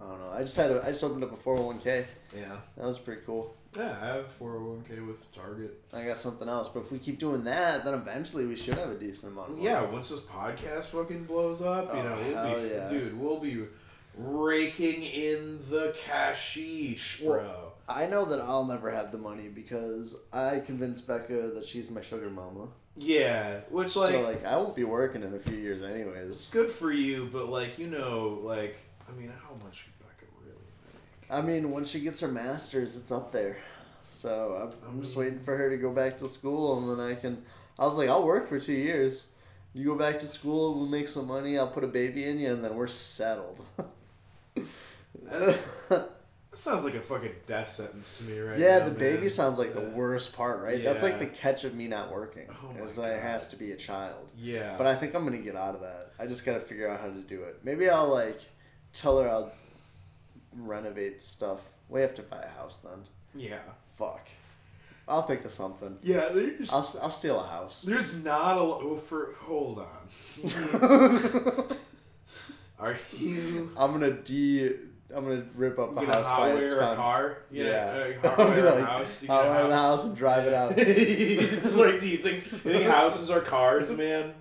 [0.01, 0.32] I don't know.
[0.34, 2.06] I just had a, I just opened up a 401k.
[2.36, 2.56] Yeah.
[2.78, 3.56] That was pretty cool.
[3.78, 5.82] Yeah, I have 401k with Target.
[5.93, 8.89] I got something else, but if we keep doing that, then eventually we should have
[8.89, 9.68] a decent amount of money.
[9.70, 12.88] Yeah, once this podcast fucking blows up, you Oh, know, we'll be, yeah.
[12.88, 13.66] dude, we'll be
[14.18, 17.38] raking in the cashish, bro.
[17.38, 21.89] Well, I know that I'll never have the money because I convinced Becca that she's
[21.91, 22.68] my sugar mama.
[22.97, 26.30] yeah, which like, so like I won't be working in a few years anyways.
[26.30, 30.57] it's good for you, but like, you know, like, I mean, how much Rebecca really
[30.86, 31.32] make?
[31.32, 33.57] I mean, once she gets her masters, it's up there.
[34.07, 37.16] So I'm, I'm just waiting for her to go back to school, and then I
[37.16, 37.43] can.
[37.78, 39.32] I was like, I'll work for two years.
[39.74, 41.59] You go back to school, we'll make some money.
[41.59, 43.59] I'll put a baby in you, and then we're settled.
[45.26, 45.60] That,
[45.90, 46.10] that
[46.54, 49.74] sounds like a fucking death sentence to me right yeah, now, the baby sounds like
[49.74, 50.84] the worst part, right?
[50.84, 52.48] That's like the catch of me not working.
[52.50, 54.32] Oh is that it has to be a child.
[54.38, 54.76] Yeah.
[54.78, 56.12] But I think I'm gonna get out of that.
[56.20, 57.60] I just gotta figure out how to do it.
[57.64, 58.40] Maybe I'll like
[58.94, 59.52] tell her I'll
[60.54, 61.70] renovate stuff.
[61.90, 63.00] We have to buy a house then.
[63.36, 63.60] yeah.
[63.98, 64.28] Fuck.
[65.08, 65.98] I'll think of something.
[66.02, 67.84] Yeah, there's, I'll, I'll steal a house.
[67.84, 68.82] there's not a lot.
[68.84, 71.68] Oh, for hold on.
[72.80, 74.74] Are you I'm gonna de.
[75.14, 77.39] I'm gonna rip up a house by its a car.
[77.51, 78.14] Yeah.
[78.18, 79.20] I'm gonna, hotwire a like, house.
[79.20, 80.74] to get hotwire the house and drive it out.
[80.78, 84.34] it's like, do you think you think houses are cars, man?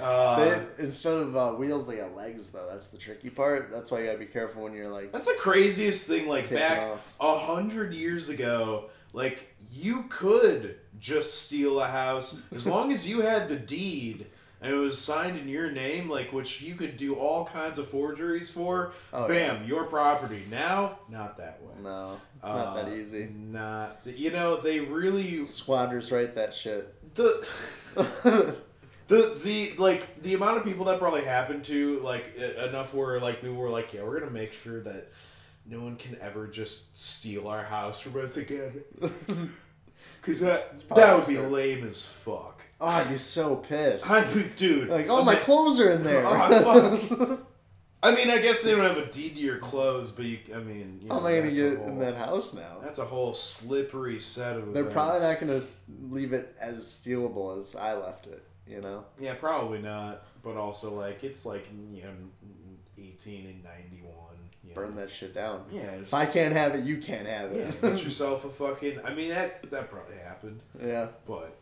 [0.00, 2.66] Uh, They, instead of uh, wheels, they got legs though.
[2.70, 3.70] That's the tricky part.
[3.70, 5.12] That's why you gotta be careful when you're like.
[5.12, 6.28] that's the craziest thing.
[6.28, 12.92] Like back a hundred years ago, like you could just steal a house as long
[12.92, 14.26] as you had the deed
[14.62, 17.88] and it was signed in your name, like which you could do all kinds of
[17.88, 18.92] forgeries for.
[19.12, 20.42] Oh, Bam, your property.
[20.50, 21.74] Now, not that way.
[21.82, 23.28] No, it's not that Uh, easy.
[23.34, 27.14] Not you know they really squanders write that shit.
[27.14, 27.46] the
[29.08, 33.40] the the like the amount of people that probably happened to like enough where like
[33.40, 35.08] people were like yeah we're gonna make sure that
[35.66, 38.82] no one can ever just steal our house from us again.
[40.20, 42.62] Because that, that would be lame as fuck.
[42.82, 44.10] Oh, I'd be so pissed.
[44.10, 44.88] I'd be, dude.
[44.88, 46.24] like, oh, my clothes are in there.
[46.26, 47.40] Oh, fuck.
[48.02, 50.58] I mean, I guess they don't have a deed to your clothes, but you, I
[50.58, 52.78] mean, you How am know, I gonna get whole- in that house now?
[52.82, 54.92] That's a whole slippery set of They're events.
[54.94, 55.60] probably not gonna
[56.12, 58.42] leave it as stealable as I left it.
[58.66, 59.04] You know.
[59.20, 60.24] Yeah, probably not.
[60.42, 62.10] But also, like, it's like, you know,
[62.98, 64.10] 18 and 91.
[64.64, 64.74] You know.
[64.74, 65.64] Burn that shit down.
[65.70, 67.80] Yeah, If I can't have it, you can't have yeah, it.
[67.80, 68.98] get yourself a fucking.
[69.04, 70.60] I mean, that's that probably happened.
[70.84, 71.08] yeah.
[71.26, 71.56] But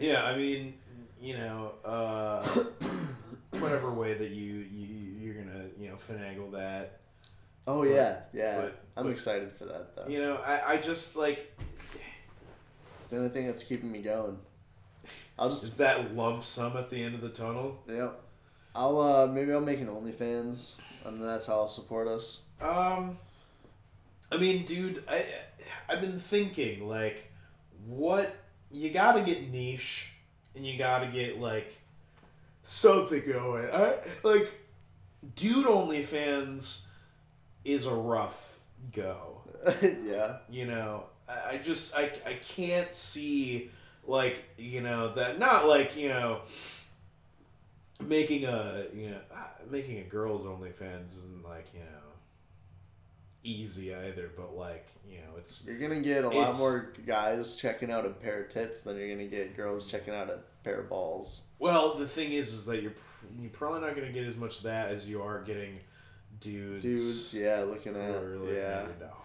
[0.00, 0.74] yeah, I mean,
[1.20, 2.42] you know, uh,
[3.58, 4.86] whatever way that you you
[5.20, 7.00] you're gonna you know finagle that.
[7.66, 8.62] Oh yeah, yeah.
[8.62, 10.06] but- I'm but- excited for that though.
[10.08, 11.56] You know, I I just like
[13.00, 14.38] It's the only thing that's keeping me going.
[15.38, 17.82] I'll just is that lump sum at the end of the tunnel.
[17.88, 18.20] yep.
[18.74, 22.44] I'll uh maybe I'll make an OnlyFans and that's how I'll support us.
[22.60, 23.16] Um,
[24.30, 25.24] I mean, dude, I
[25.88, 27.30] I've been thinking like,
[27.86, 28.34] what
[28.70, 30.10] you got to get niche,
[30.54, 31.80] and you got to get like
[32.62, 33.68] something going.
[33.72, 34.52] I like,
[35.36, 36.86] dude, OnlyFans
[37.64, 38.58] is a rough
[38.92, 39.42] go.
[39.82, 40.38] yeah.
[40.48, 43.70] You know, I, I just I I can't see
[44.06, 46.40] like you know that not like you know
[48.06, 51.99] making a you know ah, making a girls OnlyFans isn't like you know
[53.42, 57.90] easy either, but like you know it's You're gonna get a lot more guys checking
[57.90, 60.88] out a pair of tits than you're gonna get girls checking out a pair of
[60.88, 61.44] balls.
[61.58, 62.92] well the thing is is that you're
[63.40, 65.78] you're probably not gonna get as much of that as you are getting
[66.40, 69.16] dudes Dudes, yeah, looking at are looking yeah, at your dog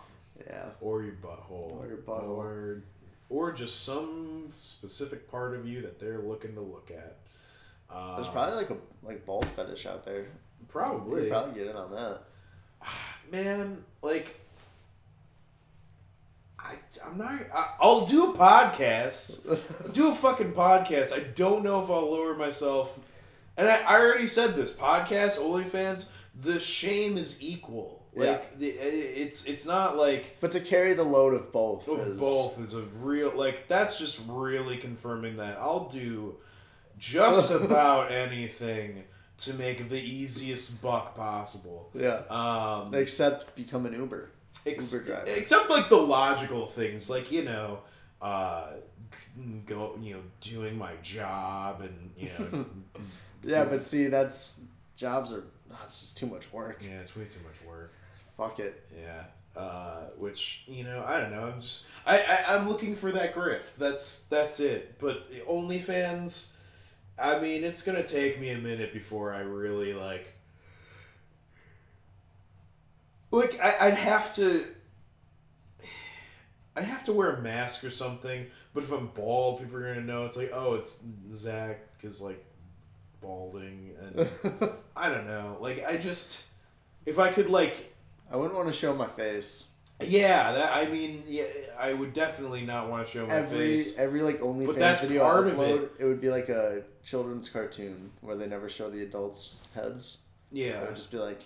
[0.48, 0.66] yeah.
[0.82, 2.38] or your butthole Or your butthole.
[2.38, 2.84] or
[3.30, 7.18] or just some specific part of you that they're looking to look at.
[7.90, 10.20] Um, There's probably like a like ball fetish out there.
[10.22, 12.22] You probably could probably get in on that.
[13.32, 14.40] man like
[16.60, 16.76] I,
[17.06, 19.48] I'm not I, I'll do a podcast
[19.84, 21.14] I'll do a fucking podcast.
[21.14, 23.00] I don't know if I'll lower myself.
[23.58, 26.12] And I, I already said this podcast OnlyFans
[26.42, 28.04] the shame is equal.
[28.18, 32.00] Like the, eh, it's it's not like But to carry the load of both of
[32.00, 36.38] is both is a real like that's just really confirming that I'll do
[36.98, 39.04] just about anything
[39.38, 42.22] to make the easiest buck possible Yeah.
[42.30, 44.30] um Except become an Uber.
[44.66, 45.26] Ex- Uber driver.
[45.28, 47.80] Except like the logical things, like you know,
[48.22, 48.68] uh,
[49.66, 52.66] go you know doing my job and you know,
[53.44, 54.66] Yeah, but see, that's
[54.96, 55.44] jobs are.
[55.72, 56.82] Oh, it's just too much work.
[56.82, 57.94] yeah, it's way too much work.
[58.38, 58.82] Fuck it.
[59.00, 59.26] Yeah,
[59.62, 61.52] uh, which you know, I don't know.
[61.54, 63.76] I'm just I, I I'm looking for that grift.
[63.76, 64.98] That's that's it.
[64.98, 66.54] But OnlyFans,
[67.18, 70.34] I mean, it's gonna take me a minute before I really like.
[73.32, 74.64] Like I, I'd have to.
[76.78, 78.48] I'd have to wear a mask or something.
[78.74, 80.26] But if I'm bald, people are gonna know.
[80.26, 81.04] It's like, oh, it's
[81.34, 82.44] Zach is like
[83.22, 84.30] balding, and
[84.96, 85.58] I don't know.
[85.62, 86.48] Like I just,
[87.06, 87.96] if I could like
[88.32, 89.70] I wouldn't want to show my face.
[90.02, 91.44] Yeah, that I mean, yeah,
[91.80, 93.98] I would definitely not want to show my every face.
[93.98, 96.06] every like OnlyFans video I upload, it.
[96.06, 100.24] would be like a children's cartoon where they never show the adults' heads.
[100.52, 101.42] Yeah, it would just be like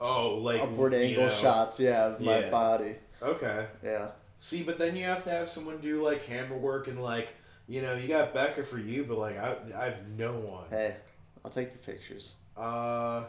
[0.00, 1.30] Oh, like upward angle know.
[1.30, 2.50] shots, yeah, of my Yeah.
[2.50, 2.96] body.
[3.22, 3.66] Okay.
[3.84, 4.12] Yeah.
[4.38, 7.34] See, but then you have to have someone do like camera work and like
[7.68, 10.64] you know you got Becca for you, but like I I have no one.
[10.70, 10.96] Hey,
[11.44, 12.36] I'll take your pictures.
[12.56, 13.24] Uh,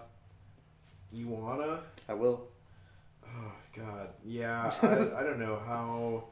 [1.12, 1.82] you wanna?
[2.08, 2.48] I will.
[3.74, 4.72] God, yeah.
[4.82, 4.88] I,
[5.20, 6.26] I don't know how.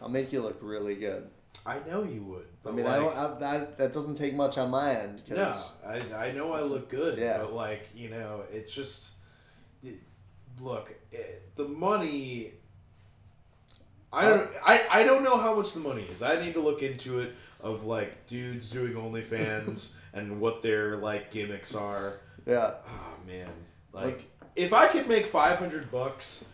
[0.00, 1.28] I'll make you look really good.
[1.64, 2.46] I know you would.
[2.66, 3.16] I mean, like, I don't.
[3.16, 5.22] I, that that doesn't take much on my end.
[5.28, 5.52] No,
[5.86, 7.38] I, I know I look good, yeah.
[7.38, 9.16] but like you know, it's just
[9.84, 9.94] it,
[10.60, 12.52] look it, the money.
[14.12, 16.20] I don't I, I don't know how much the money is.
[16.20, 21.30] I need to look into it of like dudes doing OnlyFans and what their like
[21.30, 22.20] gimmicks are.
[22.44, 23.48] yeah, Oh man,
[23.92, 26.52] like if I could make five hundred bucks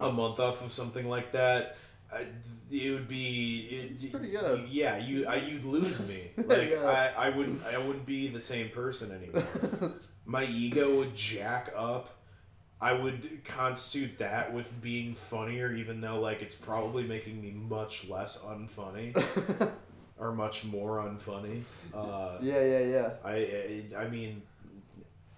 [0.00, 1.76] a month off of something like that.
[2.12, 2.26] I,
[2.70, 4.68] it would be it, It's pretty good.
[4.68, 6.30] Yeah, you I, you'd lose me.
[6.46, 7.12] Like Yeah.
[7.16, 9.94] I, I wouldn't I wouldn't be the same person anymore.
[10.26, 12.10] My ego would jack up.
[12.82, 18.08] I would constitute that with being funnier, even though like it's probably making me much
[18.08, 19.14] less unfunny
[20.18, 21.62] or much more unfunny.
[21.94, 23.10] Uh, yeah, yeah, yeah.
[23.24, 23.34] I,
[23.98, 24.42] I I mean,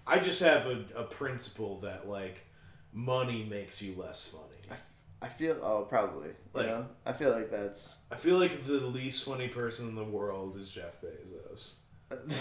[0.07, 2.45] I just have a, a principle that like
[2.93, 4.77] money makes you less funny.
[5.21, 5.57] I feel.
[5.63, 6.29] Oh, probably.
[6.53, 7.99] Like- you know, I feel like that's.
[8.11, 11.75] I feel like the least funny person in the world is Jeff Bezos.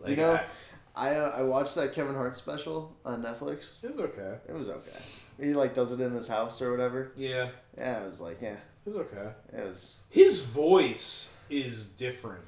[0.00, 0.38] Like, you know,
[0.94, 3.82] I, I uh, I watched that Kevin Hart special on Netflix.
[3.82, 4.34] It was okay.
[4.46, 4.90] It was okay.
[5.40, 7.10] He like does it in his house or whatever.
[7.16, 9.30] Yeah, Yeah, I was like, yeah, It was okay.
[9.56, 12.42] It was His voice is different.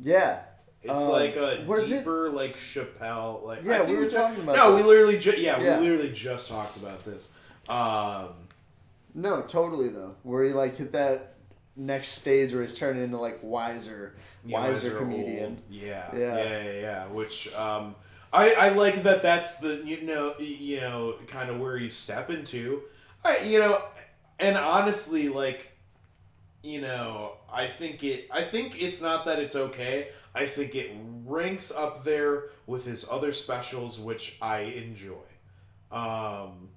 [0.00, 0.40] yeah.
[0.84, 3.42] It's Uh, like a where's it- deeper, like Chappelle.
[3.42, 4.84] Like Yeah, we were talking about No, this.
[4.84, 5.80] we literally, ju- yeah, Yeah.
[5.80, 7.32] we literally just talked about this.
[7.68, 8.34] Um,
[9.14, 10.16] No, totally though.
[10.24, 11.34] Where he like hit that
[11.76, 14.14] next stage where he's turning into like wiser,
[14.44, 15.62] Yeah, wiser comedian.
[15.70, 16.36] Yeah, Yeah.
[16.36, 17.06] yeah, yeah, yeah.
[17.06, 17.94] Which um,
[18.32, 19.22] I I like that.
[19.22, 22.82] That's the you know you know kind of where he's stepping to.
[23.24, 23.80] I you know,
[24.38, 25.70] and honestly, like,
[26.62, 28.28] you know, I think it.
[28.30, 30.08] I think it's not that it's okay.
[30.34, 30.90] I think it
[31.24, 35.24] ranks up there with his other specials, which I enjoy.
[35.92, 36.68] Um,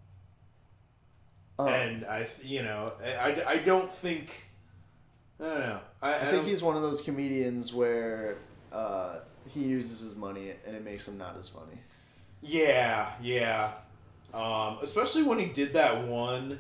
[1.60, 1.66] Oh.
[1.66, 4.44] and I, you know, I, I, I don't think.
[5.40, 5.80] I don't know.
[6.04, 8.38] I, I, I think he's one of those comedians where
[8.72, 11.80] uh, he uses his money and it makes him not as funny.
[12.44, 13.72] Yeah, yeah.
[14.36, 16.60] Um, especially when he did that one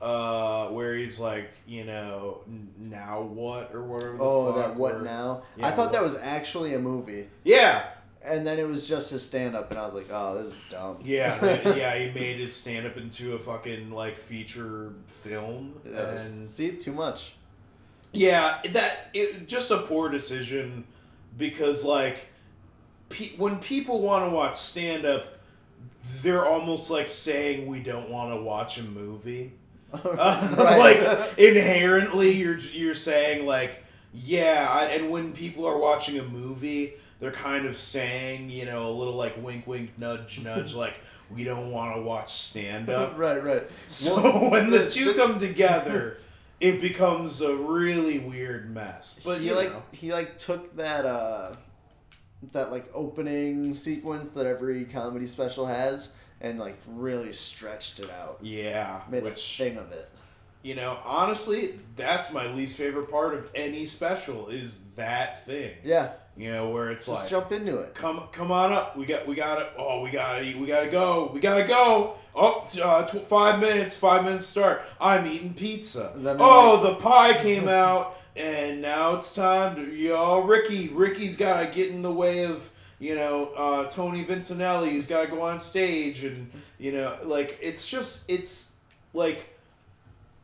[0.00, 2.40] uh, where he's like, you know,
[2.78, 4.16] now what or whatever.
[4.16, 5.42] The Oh, that what or- now?
[5.56, 7.84] Yeah, I thought what- that was actually a movie, Yeah,
[8.24, 10.58] and then it was just his stand up, and I was like, oh, this is
[10.70, 10.98] dumb.
[11.04, 11.42] yeah,
[11.76, 11.96] yeah.
[11.98, 16.92] He made his stand up into a fucking like feature film, was- and see, too
[16.92, 17.34] much.
[18.12, 20.84] Yeah, that it just a poor decision
[21.38, 22.26] because like
[23.08, 25.26] pe- when people want to watch stand up
[26.22, 29.52] they're almost like saying we don't want to watch a movie.
[30.04, 33.82] Uh, like inherently you're you're saying like
[34.12, 38.88] yeah, I, and when people are watching a movie they're kind of saying, you know,
[38.88, 43.16] a little like wink wink nudge nudge like we don't want to watch stand up.
[43.18, 43.70] right, right.
[43.86, 46.16] So Well, when the the- two come together,
[46.60, 49.20] it becomes a really weird mess.
[49.24, 49.82] But he you like know.
[49.92, 51.56] he like took that uh
[52.52, 58.38] that like opening sequence that every comedy special has and like really stretched it out.
[58.42, 60.08] yeah, Made which a thing of it.
[60.62, 65.72] you know, honestly, that's my least favorite part of any special is that thing.
[65.84, 67.94] Yeah, You know, where it's just like, jump into it.
[67.94, 70.80] come come on up, we got we got to Oh, we got to we got
[70.84, 72.14] to go, we got to go.
[72.34, 74.82] Oh, uh, tw- five minutes, five minutes start.
[75.00, 76.12] I'm eating pizza.
[76.38, 80.88] Oh, the pie came out, and now it's time to yo, Ricky.
[80.88, 82.70] Ricky's got to get in the way of
[83.00, 84.92] you know uh, Tony Vincentelli.
[84.92, 86.48] He's got to go on stage, and
[86.78, 88.76] you know, like it's just it's
[89.14, 89.48] like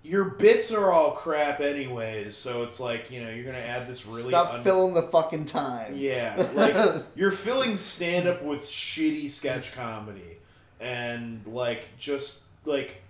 [0.02, 2.36] your bits are all crap anyways.
[2.36, 5.44] So it's like you know you're gonna add this really Stop un- filling the fucking
[5.44, 5.94] time.
[5.96, 10.38] yeah, like you're filling stand up with shitty sketch comedy
[10.80, 13.02] and like just like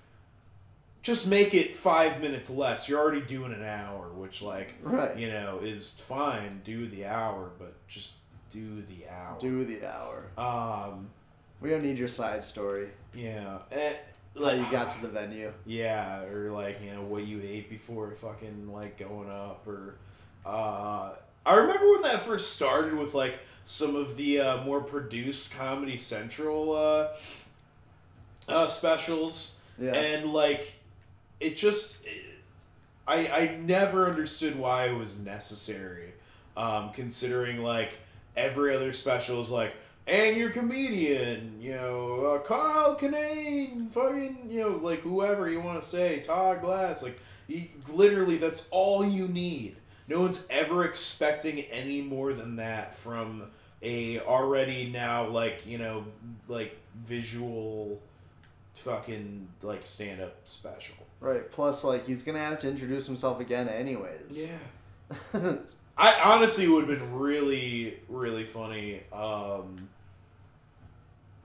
[1.03, 2.88] just make it 5 minutes less.
[2.88, 5.16] You're already doing an hour, which like Right.
[5.16, 6.62] you know is fine.
[6.64, 8.14] Do the hour, but just
[8.57, 9.36] do the hour.
[9.40, 10.24] Do the hour.
[10.38, 11.09] um
[11.61, 12.88] We don't need your side story.
[13.14, 13.92] yeah, eh,
[14.38, 15.52] How you got to the venue.
[15.66, 19.96] Yeah, or like you know what you ate before fucking like going up, or
[20.44, 21.11] uh,
[21.44, 25.96] I remember when that first started with like some of the uh, more produced Comedy
[25.98, 27.09] Central uh,
[28.48, 29.92] uh, specials, Yeah.
[29.94, 30.74] and like
[31.40, 32.04] it just
[33.09, 36.12] I I never understood why it was necessary,
[36.57, 37.98] um, considering like
[38.37, 39.74] every other special is like.
[40.09, 45.82] And your comedian, you know, uh, Kyle Kinane, fucking, you know, like whoever you want
[45.82, 47.18] to say, Todd Glass, like,
[47.49, 49.74] you, literally, that's all you need.
[50.07, 53.51] No one's ever expecting any more than that from
[53.82, 56.05] a already now, like, you know,
[56.47, 58.01] like visual
[58.74, 60.95] fucking, like, stand up special.
[61.18, 61.51] Right.
[61.51, 64.51] Plus, like, he's gonna have to introduce himself again, anyways.
[65.32, 65.57] Yeah.
[65.99, 69.03] I honestly would have been really, really funny.
[69.12, 69.88] Um,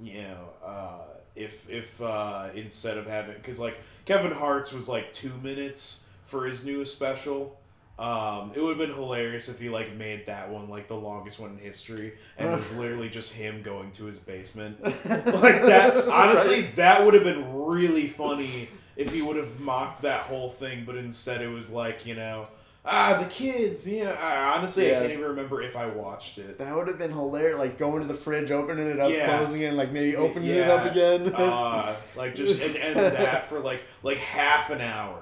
[0.01, 1.03] you know, uh,
[1.35, 6.45] if if uh, instead of having because like Kevin Hart's was like two minutes for
[6.45, 7.57] his newest special.
[7.99, 11.39] Um, it would have been hilarious if he like made that one like the longest
[11.39, 16.07] one in history, and it was literally just him going to his basement like that.
[16.11, 20.83] Honestly, that would have been really funny if he would have mocked that whole thing,
[20.83, 22.47] but instead it was like you know,
[22.85, 23.87] ah, the kids.
[23.87, 24.97] Yeah, I, honestly, Yeah.
[24.97, 26.57] I can't even remember if I watched it.
[26.57, 27.57] That would have been hilarious.
[27.59, 29.35] Like going to the fridge, opening it up, Yeah.
[29.37, 31.31] closing it, and like maybe opening it up again.
[31.35, 35.19] uh, like just and, and that for like like half an hour.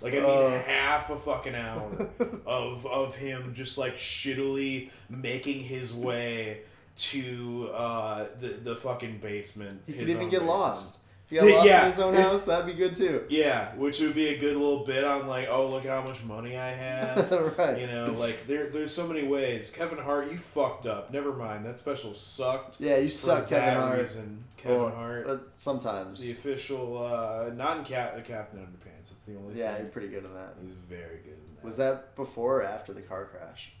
[0.00, 0.62] Like I mean Uh.
[0.62, 2.08] half a fucking hour
[2.46, 6.62] of of him just like shittily making his way
[6.96, 9.82] to uh the the fucking basement.
[9.86, 10.46] he could even get basement.
[10.48, 10.98] lost.
[11.28, 11.80] If he got lost Yeah.
[11.80, 13.24] in his own house, that'd be good too.
[13.28, 16.22] Yeah, which would be a good little bit on like, oh look at how much
[16.22, 17.30] money I have.
[17.58, 17.80] right.
[17.80, 19.70] You know, like there there's so many ways.
[19.72, 21.12] Kevin Hart, you fucked up.
[21.12, 21.64] Never mind.
[21.66, 22.80] That special sucked.
[22.80, 23.98] Yeah, you suck, Kevin Hart.
[23.98, 24.44] Reason.
[24.56, 25.26] Kevin Well, Hart.
[25.28, 26.24] uh, sometimes.
[26.24, 29.08] the official, uh, not in Cap- Captain Underpants.
[29.10, 29.54] That's the only.
[29.58, 30.54] yeah, you're pretty good in that.
[30.62, 31.64] he's very good in that.
[31.64, 33.72] Was that before or after the car crash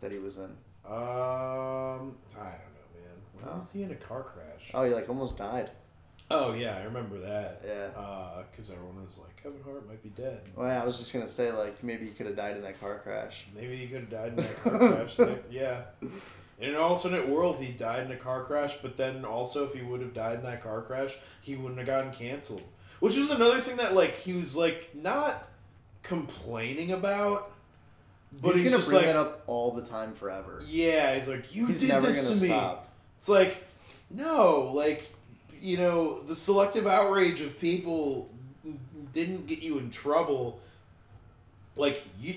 [0.00, 0.54] that he was in?
[0.84, 3.16] Um, I don't know, man.
[3.34, 3.58] When Oh.
[3.58, 4.70] was he in a car crash?
[4.74, 5.70] Oh, he like almost died.
[6.30, 7.62] Oh yeah, I remember that.
[7.64, 7.90] Yeah.
[8.00, 10.40] Uh, because everyone was like, Kevin Hart might be dead.
[10.56, 12.80] Well, yeah, I was just gonna say like maybe he could have died in that
[12.80, 13.46] car crash.
[13.54, 15.16] Maybe he could have died in that car crash.
[15.16, 15.82] That- yeah.
[16.58, 19.82] In an alternate world, he died in a car crash, but then also, if he
[19.82, 22.62] would have died in that car crash, he wouldn't have gotten canceled.
[22.98, 25.46] Which was another thing that, like, he was, like, not
[26.02, 27.52] complaining about,
[28.40, 30.62] but he's, he's, gonna bring like, it up all the time forever.
[30.66, 32.48] yeah, he's like, you He's did never this gonna to me.
[32.48, 32.88] stop.
[33.18, 33.62] It's like,
[34.10, 35.12] no, like,
[35.60, 38.30] you know, the selective outrage of people
[39.12, 40.60] didn't get you in trouble.
[41.76, 42.34] Like, you.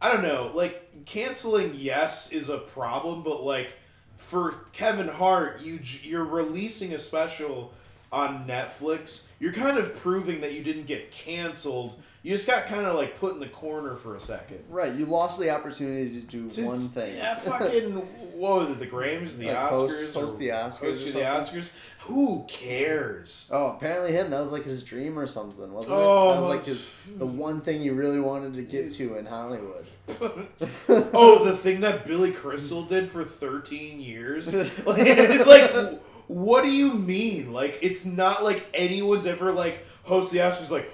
[0.00, 0.50] I don't know.
[0.54, 3.74] Like, canceling, yes, is a problem, but, like,
[4.16, 7.72] for Kevin Hart, you you're releasing a special
[8.12, 9.28] on Netflix.
[9.40, 12.00] You're kind of proving that you didn't get canceled.
[12.24, 14.64] You just got kind of like put in the corner for a second.
[14.70, 17.18] Right, you lost the opportunity to do To- one thing.
[17.18, 17.92] Yeah, fucking
[18.34, 18.78] what was it?
[18.78, 21.20] The Grammys, the Like, Oscars, host- host or the Oscars host the?
[21.20, 21.72] Oscars.
[22.04, 23.50] Who cares?
[23.52, 24.30] Oh, apparently him.
[24.30, 26.02] That was like his dream or something, wasn't it?
[26.02, 26.32] Oh.
[26.34, 28.96] That was like his oh, the one thing he really wanted to get Yes.
[28.98, 29.84] to in Hollywood.
[30.88, 34.54] oh, the thing that Billy Crystal did for 13 years?
[34.86, 37.52] like, like, what do you mean?
[37.52, 40.93] Like, it's not like anyone's ever, like, host the Oscars, like, "Oh,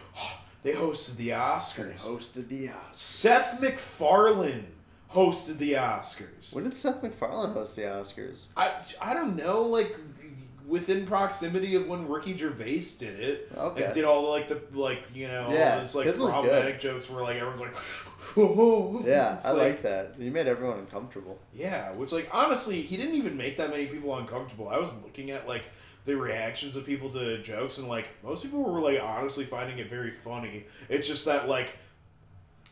[0.62, 2.06] they hosted the Oscars.
[2.06, 2.94] hosted the Oscars.
[2.94, 4.66] Seth MacFarlane
[5.14, 6.54] hosted the Oscars.
[6.54, 8.48] When did Seth MacFarlane host the Oscars?
[8.56, 9.96] I, I don't know, like,
[10.66, 13.52] within proximity of when Ricky Gervais did it.
[13.56, 13.84] Okay.
[13.84, 17.10] And did all the, like, the, like, you know, Yeah, all those, like, problematic jokes
[17.10, 17.76] where, like, everyone's like,
[18.36, 19.02] whoa.
[19.06, 20.14] Yeah, It's I like that.
[20.18, 21.38] He made everyone uncomfortable.
[21.54, 24.68] Yeah, which like honestly, he didn't even make that many people uncomfortable.
[24.68, 25.64] I was looking at like
[26.06, 29.88] the reactions of people to jokes and like most people were like honestly finding it
[29.90, 30.64] very funny.
[30.88, 31.74] It's just that like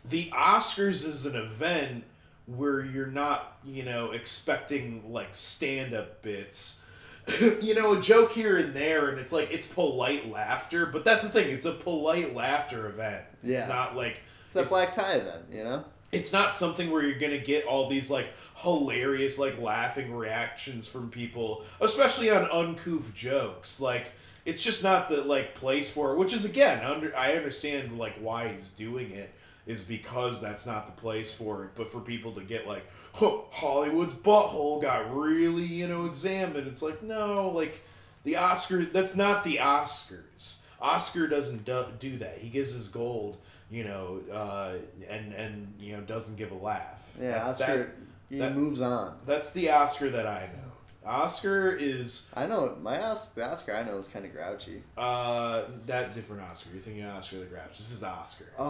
[0.04, 2.04] the Oscars is an event
[2.46, 6.86] where you're not, you know, expecting like stand-up bits.
[7.60, 11.22] you know, a joke here and there and it's like it's polite laughter, but that's
[11.22, 13.22] the thing, it's a polite laughter event.
[13.42, 13.68] It's Yeah.
[13.68, 15.84] not like It's that It's- black tie event, you know?
[16.10, 21.10] it's not something where you're gonna get all these like hilarious like laughing reactions from
[21.10, 23.80] people especially on uncouth jokes.
[23.80, 24.12] Like
[24.44, 28.14] it's just not the like place for it which is again under i understand like
[28.18, 29.30] why he's doing it
[29.66, 34.14] is because that's not the place for it but for people to get like hollywood's
[34.14, 36.66] butthole got really you know examined.
[36.66, 37.82] It's like no like
[38.24, 40.62] the oscar that's not the oscars.
[40.80, 42.38] Oscar doesn't do, do that.
[42.38, 43.36] He gives his gold
[43.70, 44.74] you know uh,
[45.10, 47.14] and and you know doesn't give a laugh.
[47.20, 47.88] Yeah, that's Oscar, that,
[48.28, 49.16] he that- moves on.
[49.26, 53.82] that's the oscar that i know oscar is I know, my Oscar, the Oscar I
[53.82, 54.82] know is kind of grouchy.
[54.96, 58.64] uh that different oscar you're thinking oscar the grouch this is oscar Oh,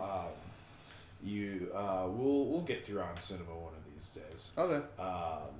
[0.00, 0.02] oh.
[0.02, 4.84] um, you uh we'll we'll get through on cinema one of these days Okay.
[4.98, 5.54] um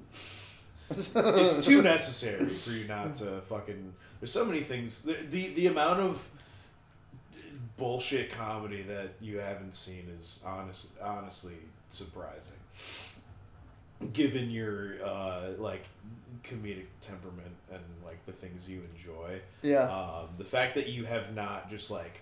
[0.90, 3.94] it's, it's too necessary for you not to fucking.
[4.20, 5.02] There's so many things.
[5.02, 6.28] The, the the amount of
[7.78, 11.54] bullshit comedy that you haven't seen is honest honestly
[11.88, 12.52] surprising.
[14.12, 15.84] Given your uh, like
[16.42, 19.84] comedic temperament and like the things you enjoy, Yeah.
[19.90, 22.20] um, the fact that you have not just like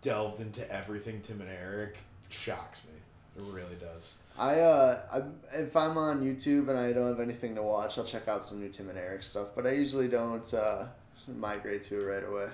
[0.00, 1.96] delved into everything Tim and Eric
[2.28, 2.92] shocks me.
[3.36, 4.14] It really does.
[4.38, 8.04] I uh, I, if I'm on YouTube and I don't have anything to watch, I'll
[8.04, 9.48] check out some new Tim and Eric stuff.
[9.56, 10.86] But I usually don't uh,
[11.36, 12.48] migrate to it right away.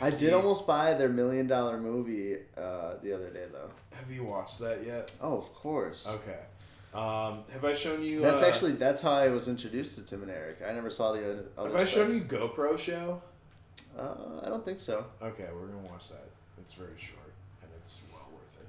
[0.00, 3.70] I did almost buy their million dollar movie uh, the other day though.
[3.96, 5.12] Have you watched that yet?
[5.20, 6.20] Oh, of course.
[6.22, 6.38] Okay.
[6.94, 8.20] Um, have I shown you?
[8.20, 10.58] That's uh, actually that's how I was introduced to Tim and Eric.
[10.66, 11.24] I never saw the
[11.56, 11.68] other.
[11.68, 13.20] Have I shown you GoPro show?
[13.98, 15.04] Uh, I don't think so.
[15.22, 16.24] Okay, we're gonna watch that.
[16.60, 17.32] It's very short
[17.62, 18.68] and it's well worth it.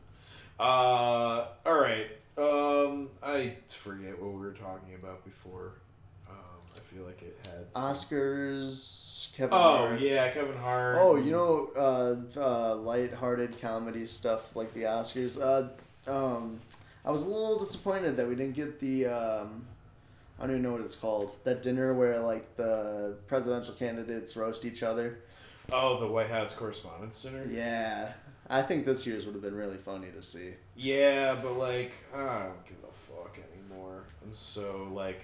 [0.60, 2.08] Uh, all right.
[2.38, 5.74] Um, I forget what we were talking about before.
[6.30, 6.36] Um,
[6.76, 7.66] I feel like it had.
[7.74, 9.34] some- Oscars.
[9.36, 10.00] Kevin Oh Hart.
[10.00, 10.98] yeah, Kevin Hart.
[11.00, 15.40] Oh, you know, uh, uh, light-hearted comedy stuff like the Oscars.
[15.42, 16.62] Uh, um,
[17.06, 19.06] I was a little disappointed that we didn't get the.
[19.06, 19.68] Um,
[20.40, 21.38] I don't even know what it's called.
[21.44, 25.20] That dinner where like the presidential candidates roast each other.
[25.72, 27.44] Oh, the White House Correspondents' Dinner.
[27.48, 28.14] Yeah,
[28.50, 30.54] I think this year's would have been really funny to see.
[30.76, 34.04] Yeah, but like I don't give a fuck anymore.
[34.24, 35.22] I'm so like,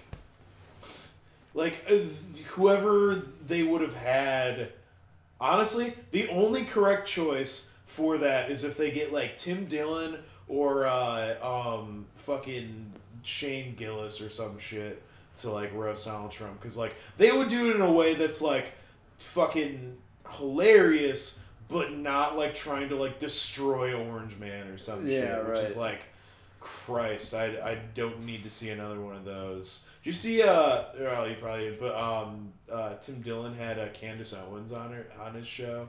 [1.52, 1.96] like uh,
[2.50, 3.14] whoever
[3.46, 4.72] they would have had
[5.42, 10.18] honestly, the only correct choice for that is if they get like Tim Dillon
[10.52, 12.92] or uh, um, fucking
[13.22, 15.02] Shane Gillis or some shit
[15.38, 18.42] to like roast Donald Trump because like they would do it in a way that's
[18.42, 18.72] like
[19.16, 19.96] fucking
[20.36, 25.58] hilarious, but not like trying to like destroy Orange Man or some Yeah, shit, which
[25.58, 26.04] is like.
[26.64, 29.88] Christ, I, I don't need to see another one of those.
[30.04, 30.42] Did you see?
[30.44, 34.92] Uh, well, you probably didn't, but um, uh, Tim Dillon had uh, Candace Owens on
[34.92, 35.88] her on his show,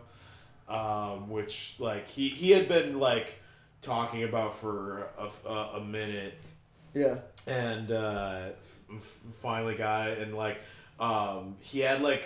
[0.68, 3.36] um, which like he he had been like
[3.84, 6.34] talking about for a, a, a minute,
[6.94, 7.20] Yeah.
[7.48, 8.50] and uh,
[8.96, 10.58] f- finally got it, and like
[11.00, 12.26] um, he had like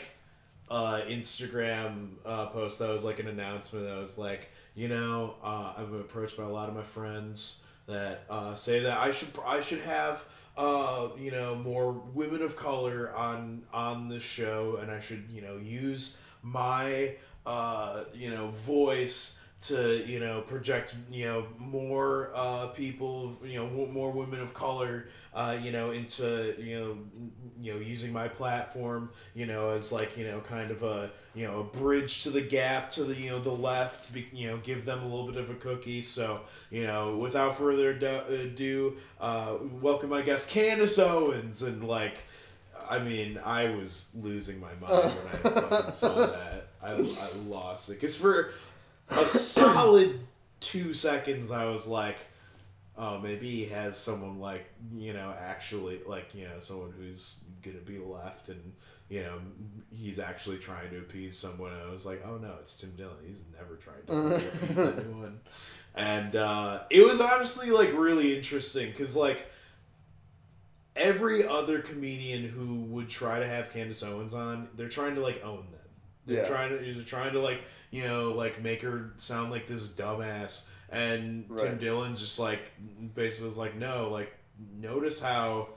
[0.69, 5.73] uh, Instagram uh, post that was like an announcement that was like, you know, uh,
[5.77, 9.29] I've been approached by a lot of my friends that uh, say that I should
[9.45, 10.25] I should have
[10.57, 15.41] uh, you know more women of color on on the show, and I should you
[15.41, 22.67] know use my uh, you know voice to you know project you know more uh,
[22.67, 26.97] people you know more women of color uh, you know into you know
[27.59, 31.47] you know using my platform you know as like you know kind of a you
[31.47, 34.57] know a bridge to the gap to the you know the left be, you know
[34.59, 39.55] give them a little bit of a cookie so you know without further ado, uh,
[39.81, 42.17] welcome my guest Candace Owens and like
[42.89, 46.67] I mean, I was losing my mind when I fucking saw that.
[46.81, 47.93] I, I lost it.
[47.93, 48.53] Because for
[49.09, 50.19] a solid
[50.59, 52.17] two seconds, I was like,
[52.97, 57.77] oh, maybe he has someone like, you know, actually, like, you know, someone who's going
[57.77, 58.73] to be left and,
[59.09, 59.39] you know,
[59.95, 61.71] he's actually trying to appease someone.
[61.73, 63.15] And I was like, oh no, it's Tim Dillon.
[63.25, 65.39] He's never tried to appease anyone.
[65.95, 69.47] And uh, it was honestly, like, really interesting because, like,
[70.95, 75.43] every other comedian who would try to have Candace Owens on, they're trying to like
[75.43, 75.81] own them.
[76.25, 76.47] They're Yeah.
[76.49, 77.61] trying to they're trying to like
[77.91, 80.67] you know like make her sound like this dumbass.
[80.89, 81.79] And Tim Right.
[81.79, 82.71] Dillon's just like
[83.13, 84.33] basically was like no like
[84.79, 85.69] notice how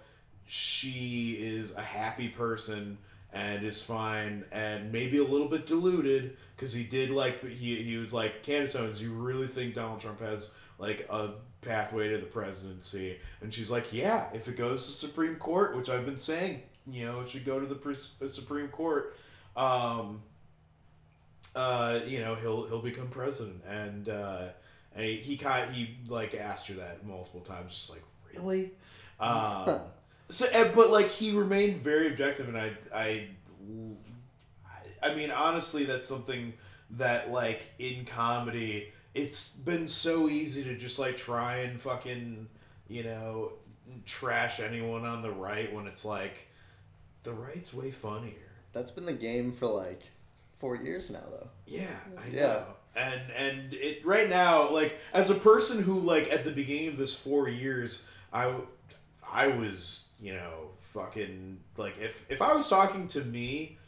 [0.47, 2.99] she is a happy person
[3.33, 7.97] and is fine and maybe a little bit deluded because he did like he, he
[7.97, 11.31] was like Candace Owens you really think Donald Trump has like a
[11.61, 15.89] pathway to the presidency and she's like yeah if it goes to Supreme Court which
[15.89, 19.17] I've been saying you know it should go to the pres- uh, Supreme Court
[19.57, 20.23] um
[21.55, 24.45] uh you know he'll he'll become president and uh
[24.95, 28.03] and he, he kind he like asked her that multiple times just like
[28.35, 28.71] really
[29.21, 29.81] um
[30.31, 33.27] so, but like he remained very objective, and I, I,
[35.03, 36.55] I mean, honestly, that's something
[36.91, 42.49] that like in comedy, it's been so easy to just like try and fucking,
[42.89, 43.53] you know,
[44.07, 46.47] trash anyone on the right when it's like,
[47.25, 48.33] the right's way funnier.
[48.73, 50.11] That's been the game for like
[50.61, 51.49] four years now, though.
[51.67, 51.87] Yeah,
[52.17, 52.43] I Yeah.
[52.43, 52.65] know.
[52.97, 56.99] And and it right now, like as a person who like at the beginning of
[56.99, 58.55] this four years, I
[59.33, 63.79] I was you know fucking like if if I was talking to me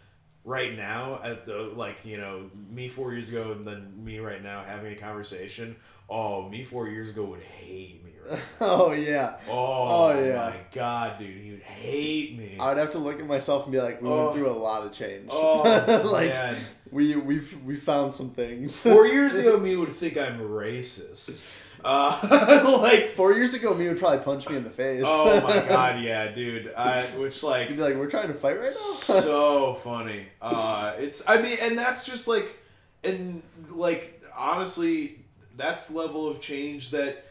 [0.45, 4.43] right now at the like you know me four years ago and then me right
[4.43, 5.75] now having a conversation,
[6.09, 8.01] oh me four years ago would hate
[8.61, 9.37] oh yeah.
[9.49, 10.51] Oh, Oh, yeah.
[10.51, 12.57] my god, dude, he would hate me.
[12.61, 14.25] I would have to look at myself and be like, we Oh.
[14.27, 15.29] went through a lot of change.
[15.31, 15.62] oh
[16.12, 16.57] like man.
[16.91, 18.81] we we've we found some things.
[18.83, 21.51] Four years ago, me would think I'm racist.
[21.85, 25.03] Uh, like Four years ago, me would probably punch me in the face.
[25.07, 26.73] Oh my god, yeah, dude.
[26.75, 28.70] I, which like You'd be like, we're trying to fight right now.
[28.70, 30.27] so funny.
[30.41, 32.57] Uh, it's I mean, and that's just like,
[33.03, 35.25] and like honestly,
[35.57, 37.25] that's level of change that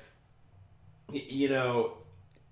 [1.13, 1.93] you know.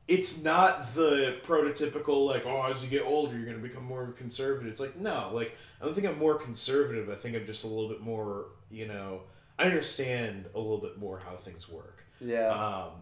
[0.08, 4.68] It's not the prototypical like oh as you get older you're gonna become more conservative.
[4.72, 7.10] It's like no like I don't think I'm more conservative.
[7.12, 9.22] I think I'm just a little bit more you know
[9.60, 12.06] I understand a little bit more how things work.
[12.20, 12.94] yeah, Um,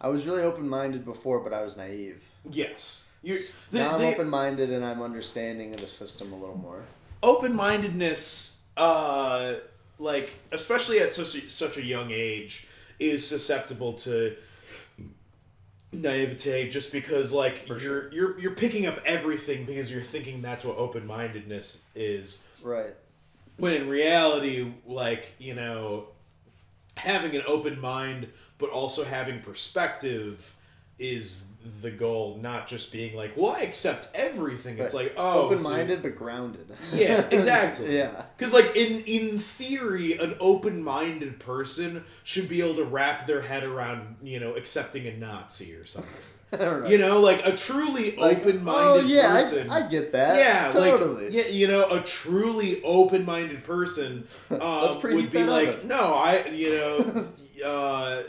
[0.00, 2.26] I was really open minded before, but I was naive.
[2.50, 3.36] yes, you
[3.70, 6.82] now I'm the- open minded and I'm understanding of the system a little more.
[7.22, 9.54] open-mindedness uh
[9.98, 12.66] like especially at such a, such a young age
[12.98, 14.34] is susceptible to
[15.92, 20.76] naivete just because like you're you're you're picking up everything because you're thinking that's what
[20.76, 22.94] open-mindedness is Right.
[23.56, 26.08] when in reality like you know
[26.96, 28.28] having an open mind
[28.58, 30.54] but also having perspective
[30.98, 31.46] is
[31.82, 35.04] the goal not just being like well i accept everything it's Right.
[35.04, 36.66] like oh open so- minded but grounded.
[36.92, 37.96] yeah, exactly.
[37.98, 38.22] yeah.
[38.36, 43.42] Because, like, in in theory, an open minded person should be able to wrap their
[43.42, 46.10] head around, you know, accepting a Nazi or something.
[46.50, 46.90] Right.
[46.90, 49.68] You know, like a truly Like, open-minded oh, yeah, I- person.
[49.70, 50.38] I, get that.
[50.38, 51.24] yeah, totally.
[51.26, 54.26] like yeah, you know, a truly open-minded person
[54.58, 57.24] um, would be like, no, I, you know,
[57.66, 58.22] uh,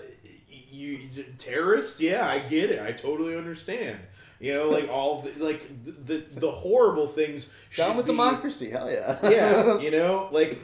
[0.80, 4.00] you terrorist, yeah, I get it, I totally understand.
[4.40, 7.54] You know, like all the, like the the, the horrible things.
[7.76, 9.18] Down with be- democracy, hell yeah.
[9.24, 10.58] yeah, you know, like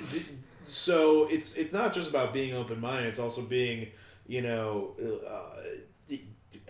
[0.63, 3.07] so it's it's not just about being open minded.
[3.07, 3.89] It's also being
[4.27, 6.15] you know uh,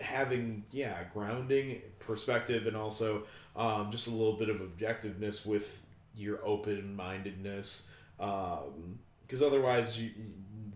[0.00, 3.22] having yeah grounding perspective and also
[3.54, 5.86] um, just a little bit of objectiveness with
[6.16, 7.92] your open mindedness.
[8.18, 10.10] Because otherwise, you,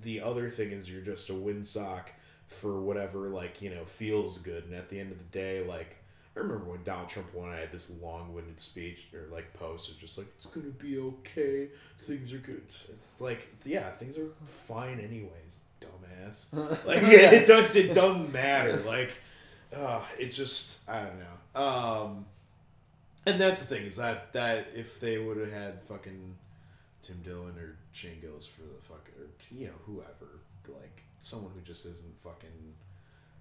[0.02, 2.04] the other thing is you're just a windsock
[2.50, 5.96] for whatever like you know feels good, and at the end of the day, like.
[6.36, 9.90] I remember when Donald Trump won, I had this long-winded speech or like post.
[9.90, 11.70] It's just like it's gonna be okay.
[11.98, 12.62] Things are good.
[12.68, 16.52] It's like yeah, things are fine anyways, dumbass.
[16.86, 17.74] Like it does.
[17.74, 18.76] It doesn't matter.
[18.86, 19.10] Like,
[19.76, 21.60] uh, it just I don't know.
[21.60, 22.26] Um,
[23.26, 26.36] and that's the thing is that that if they would have had fucking
[27.02, 31.60] Tim Dillon or Shane Gillis for the fucking or you know whoever like someone who
[31.60, 32.74] just isn't fucking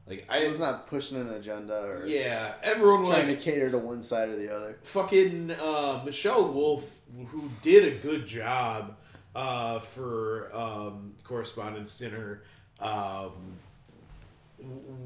[0.08, 3.70] like I I was not pushing an agenda or yeah everyone trying like to cater
[3.72, 4.78] to one side or the other.
[4.84, 8.96] fucking uh, Michelle Wolf, who did a good job
[9.36, 12.42] uh, for um, correspondence dinner,
[12.82, 13.32] um,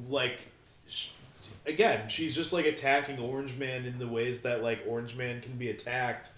[0.08, 0.40] like
[0.88, 1.10] sh-
[1.66, 5.54] again, she's just like attacking Orange Man in the ways that like Orange Man can
[5.54, 6.32] be attacked.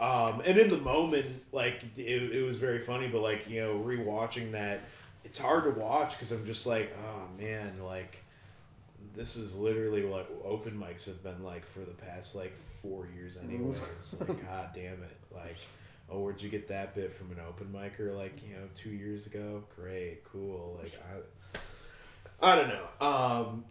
[0.00, 3.74] Um, and in the moment, like it, it was very funny, but like you know,
[3.78, 4.80] rewatching that,
[5.24, 8.22] it's hard to watch because I'm just like, oh man, like
[9.14, 13.36] this is literally what open mics have been like for the past like four years
[13.36, 14.20] anyways.
[14.20, 15.16] Like god damn it.
[15.32, 15.56] Like
[16.10, 19.26] oh where'd you get that bit from an open micer like you know two years
[19.26, 19.64] ago?
[19.76, 20.78] Great cool.
[20.82, 20.92] Like
[22.42, 23.06] i i don't know.
[23.06, 23.64] Um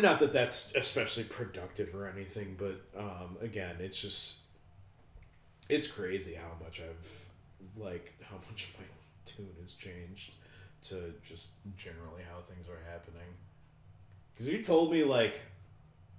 [0.00, 4.38] not that that's especially productive or anything but um again it's just
[5.68, 7.28] it's crazy how much i've
[7.76, 8.84] like how much my
[9.24, 10.32] tune has changed
[10.84, 13.28] to just generally how things are happening
[14.32, 15.40] because you told me like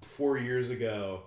[0.05, 1.23] four years ago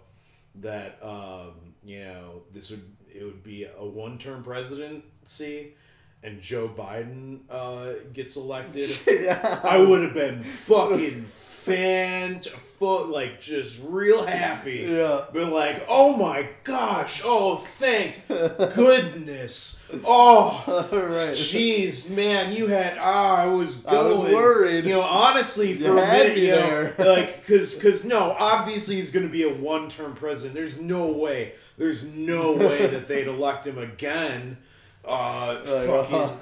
[0.56, 1.52] that um,
[1.84, 5.74] you know this would it would be a one term presidency
[6.22, 8.88] and Joe Biden uh, gets elected.
[9.08, 9.60] yeah.
[9.62, 11.26] I would have been fucking
[11.66, 12.40] fan
[13.08, 14.86] like just real happy.
[14.88, 15.24] Yeah.
[15.32, 19.82] Been like, oh my gosh, oh thank goodness.
[20.04, 20.62] Oh
[20.92, 21.34] right.
[21.34, 23.96] Jeez, man, you had ah, I was going.
[23.96, 24.84] I was worried.
[24.84, 26.94] You know, honestly, for You a minute, you know, there.
[26.98, 30.54] like, cause, cause no, obviously he's going to be a one-term president.
[30.54, 31.54] There's no way.
[31.78, 34.58] There's no way that they'd elect him again.
[35.04, 36.14] Uh, Like, fucking.
[36.16, 36.36] uh,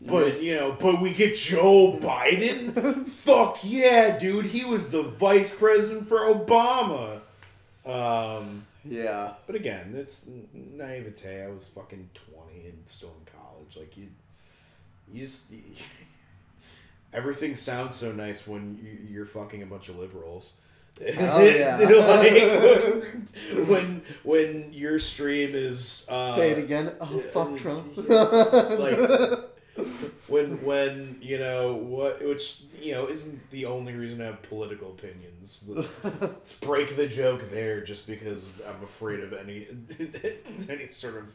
[0.00, 3.06] But you know, but we get Joe Biden.
[3.06, 4.46] Fuck yeah, dude!
[4.46, 7.20] He was the vice president for Obama.
[7.86, 9.34] Um, yeah.
[9.46, 11.42] but again, it's naivete.
[11.42, 13.76] I was fucking twenty and still in college.
[13.76, 14.08] Like you,
[15.10, 15.54] you just
[17.12, 20.58] everything sounds so nice when you, you're fucking a bunch of liberals.
[21.00, 21.76] Oh, yeah.
[23.62, 26.92] like when when your stream is uh, Say it again.
[27.00, 27.96] Oh fuck Trump.
[27.96, 29.55] like
[30.28, 34.90] when when you know what which you know isn't the only reason I have political
[34.90, 35.68] opinions.
[35.68, 39.66] Let's, let's break the joke there just because i'm afraid of any
[40.68, 41.34] any sort of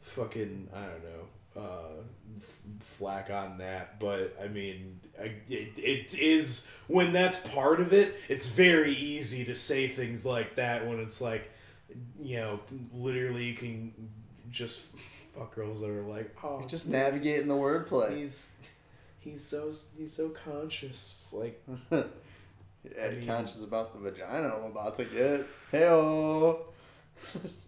[0.00, 2.02] fucking i don't know uh
[2.40, 3.98] f- flack on that.
[4.00, 9.44] But i mean I, it, it is when that's part of it it's very easy
[9.46, 11.50] to say things like that when it's like
[12.20, 12.60] you know
[12.92, 13.92] literally you can
[14.50, 14.88] just
[15.38, 18.16] fuck girls that are like oh Just navigating the wordplay.
[18.16, 18.58] he's
[19.20, 22.02] he's so he's so conscious like Yeah,
[23.04, 25.44] I mean- conscious about the vagina I'm about to get.
[25.72, 26.58] Heyo.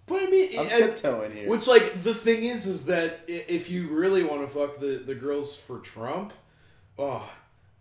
[0.07, 1.49] but i mean I'm and- tiptoeing here.
[1.49, 5.14] which like the thing is is that if you really want to fuck the the
[5.14, 6.33] girls for trump
[6.99, 7.29] oh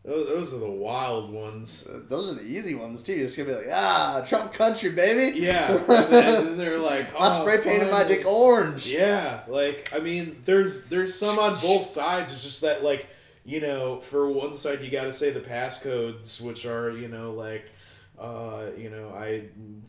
[0.05, 3.13] those, those are the wild ones Uh, Those are the easy ones too.
[3.13, 5.37] You're gonna be like, ah, Trump country, baby.
[5.39, 8.87] yeah and then, and then they're like I oh, spray painted my dick orange.
[8.91, 12.33] Yeah, like I mean, there's there's some on both sides.
[12.33, 13.07] It's just that like
[13.45, 17.31] you know, for one side you got to say the passcodes, which are you know
[17.33, 17.69] like,
[18.19, 19.43] uh, you know I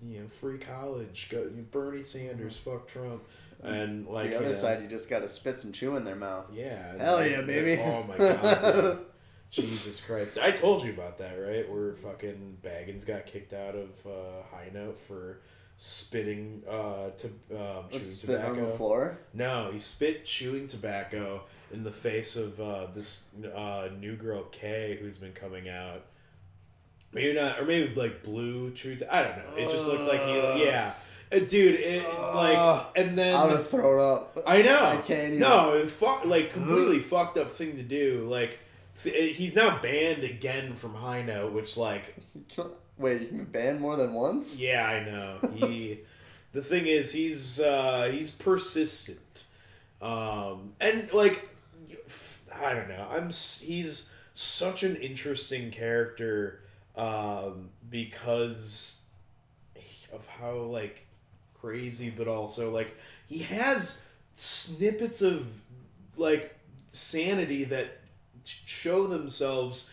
[0.09, 3.23] you know free college, go Bernie Sanders, fuck Trump,
[3.63, 6.17] and like the you other know, side, you just gotta spit some chew in their
[6.17, 6.47] mouth.
[6.53, 7.81] yeah, Hell yeah, baby.
[7.83, 8.99] Oh my god.
[9.51, 10.39] Jesus Christ!
[10.41, 11.69] I told you about that, right?
[11.71, 15.41] Where fucking Baggins got kicked out of uh, High Note for
[15.77, 17.27] spitting uh, to
[17.57, 18.71] um, chewing Spit on tobacco.
[18.71, 19.19] the floor.
[19.35, 21.43] No, he spit chewing tobacco
[21.73, 26.05] in the face of uh, this uh, new girl Kay, who's been coming out.
[27.13, 29.03] maybe not, or maybe like blue truth.
[29.11, 29.57] I don't know.
[29.57, 30.55] It just looked like Uh.
[30.55, 30.93] he, yeah,
[31.33, 31.81] Uh, dude.
[31.81, 32.35] It Uh.
[32.37, 34.39] like, and then I would have thrown up.
[34.47, 34.85] I know.
[34.85, 35.39] I can't even.
[35.41, 38.27] No, it fuck like completely fucked up thing to do.
[38.31, 38.59] Like
[39.01, 42.17] see, he's now banned again from High Note, which like
[42.99, 44.61] Wait, you can be banned more than once?
[44.61, 45.51] yeah, I know.
[45.55, 46.01] He
[46.53, 49.45] the thing is he's uh he's persistent.
[50.03, 51.49] Um and like
[52.63, 53.07] I don't know.
[53.11, 56.61] I'm he's such an interesting character
[56.97, 59.05] um because
[60.13, 61.07] of how like
[61.55, 62.97] crazy but also like
[63.27, 64.03] he has
[64.35, 65.47] snippets of
[66.17, 66.55] like
[66.89, 68.00] sanity that
[68.45, 69.91] show themselves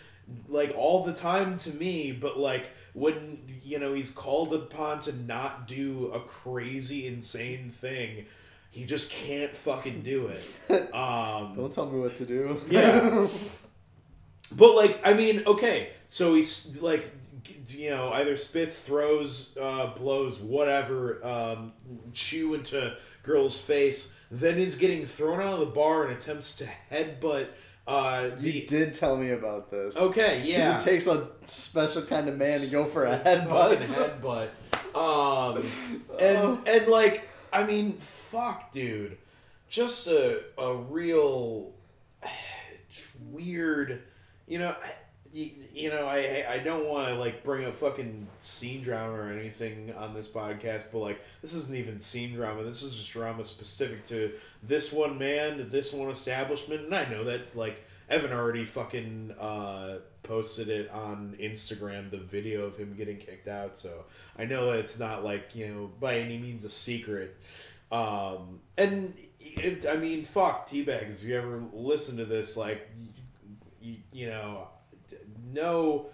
[0.47, 5.15] like all the time to me but like when you know he's called upon to
[5.15, 8.25] not do a crazy insane thing
[8.69, 12.61] he just can't fucking do it um Don't tell me what to do.
[12.69, 13.27] Yeah.
[14.51, 17.11] but like i mean okay so he's like
[17.67, 21.73] you know either spits throws uh, blows whatever um,
[22.13, 26.67] chew into girl's face then is getting thrown out of the bar and attempts to
[26.91, 27.47] headbutt
[27.88, 29.97] uh, the you did tell me about this.
[29.99, 33.79] Okay, yeah It takes a special kind of man to go for a headbutt.
[34.21, 34.49] headbutt.
[34.95, 35.63] Um,
[36.19, 39.17] and and like I mean, fuck, dude,
[39.69, 41.71] just a a real
[43.31, 44.03] weird,
[44.47, 44.75] you know.
[45.34, 49.32] You, you know, I I don't want to like bring up fucking scene drama or
[49.32, 52.63] anything on this podcast, but like this isn't even scene drama.
[52.63, 57.25] This is just drama specific to this one man, this one establishment, and I know
[57.25, 63.17] that like Evan already fucking uh, posted it on Instagram, the video of him getting
[63.17, 63.75] kicked out.
[63.75, 64.05] So
[64.38, 67.36] I know that it's not like you know by any means a secret.
[67.91, 71.21] Um, and it, I mean, fuck teabags.
[71.21, 72.89] If you ever listen to this, like,
[73.82, 74.67] you, you know,
[75.53, 76.07] know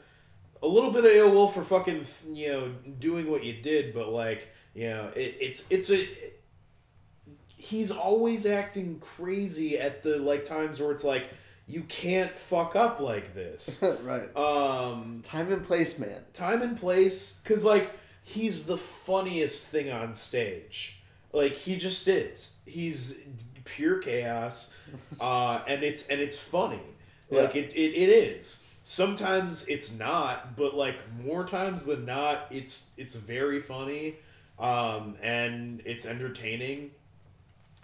[0.62, 4.10] a little bit of ill will for fucking you know doing what you did, but
[4.10, 6.08] like you know it, it's it's a
[7.56, 11.30] he's always acting crazy at the like times where it's like
[11.68, 13.82] you can't fuck up like this.
[14.04, 14.36] right.
[14.36, 16.22] Um, Time and place, man.
[16.34, 21.02] time and place because like he's the funniest thing on stage
[21.34, 23.20] like he just is he's
[23.66, 24.74] pure chaos
[25.20, 26.80] uh and it's and it's funny
[27.30, 27.62] like Yeah.
[27.64, 33.16] it, it, it is sometimes it's not but like more times than not it's it's
[33.16, 34.16] very funny
[34.60, 36.92] um and it's entertaining.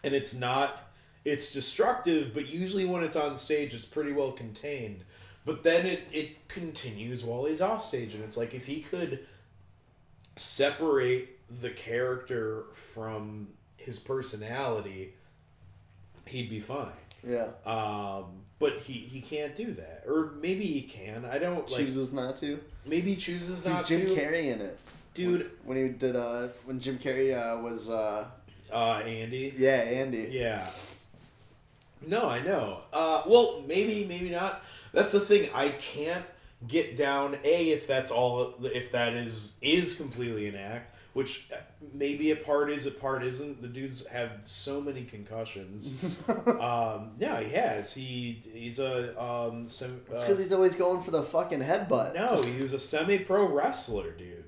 [0.03, 0.91] And it's not
[1.25, 5.03] it's destructive but usually when it's on stage it's pretty well contained.
[5.45, 9.25] But then it, it continues while he's off stage and it's like if he could
[10.35, 13.47] separate the character from
[13.77, 15.13] his personality
[16.25, 16.91] he'd be fine.
[17.25, 17.49] Yeah.
[17.65, 22.13] um but he he can't do that or maybe he can i don't like Chooses
[22.13, 22.59] not to.
[22.85, 23.85] maybe he chooses not.
[23.85, 23.97] To.
[23.97, 24.77] He's Jim to Carrey in it.
[25.13, 28.25] dude When he did uh when Jim Carrey uh was uh
[28.71, 30.29] uh andy yeah, Andy.
[30.31, 30.69] Yeah.
[32.05, 32.81] No, I know.
[32.93, 34.63] Uh, well, maybe, maybe not.
[34.93, 35.49] That's the thing.
[35.53, 36.23] I can't
[36.67, 37.37] get down.
[37.43, 41.57] A, if that's all, if that is is completely an act, which uh,
[41.93, 43.61] maybe a part is, a part isn't.
[43.61, 46.23] The dude's had so many concussions.
[46.59, 47.93] um, yeah, he has.
[47.93, 49.67] He he's a um.
[49.69, 52.15] Sem, It's uh, because he's always going for the fucking headbutt.
[52.15, 54.43] no, he was a semi-pro wrestler, dude.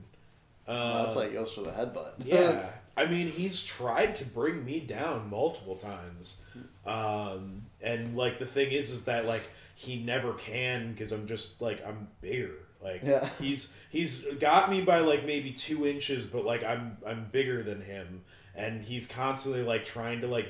[0.68, 2.14] Uh, that's why he goes for the headbutt.
[2.24, 2.70] yeah.
[2.98, 6.38] I mean, he's tried to bring me down multiple times.
[6.86, 9.44] Um, and like the thing is is that like
[9.76, 12.52] he never can because I'm just like I'm bigger.
[12.84, 13.30] Like Yeah.
[13.40, 17.82] he's he's got me by like maybe 2 inches but like I'm I'm bigger than
[17.82, 18.24] him
[18.56, 20.50] and he's constantly like trying to like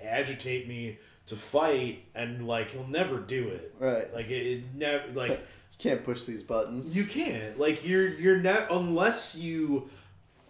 [0.00, 3.74] agitate me to fight and like he'll never do it.
[3.78, 4.12] Right.
[4.12, 5.38] Like it, it never like You
[5.78, 6.96] Can't push these buttons.
[6.96, 7.58] you can't.
[7.58, 9.90] Like you're you're not unless you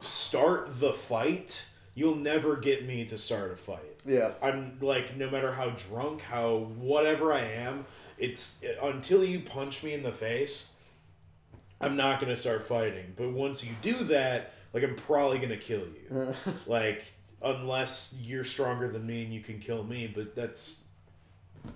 [0.00, 4.02] start the fight, you'll never get me to start a fight.
[4.04, 4.32] yeah.
[4.42, 7.86] I'm like no matter how drunk, how whatever I am,
[8.18, 10.71] it's until you punch me in the face,
[11.82, 13.12] I'm not going to start fighting.
[13.16, 16.34] But once you do that, like I'm probably going to kill you.
[16.66, 17.04] like
[17.42, 20.86] unless you're stronger than me and you can kill me, but that's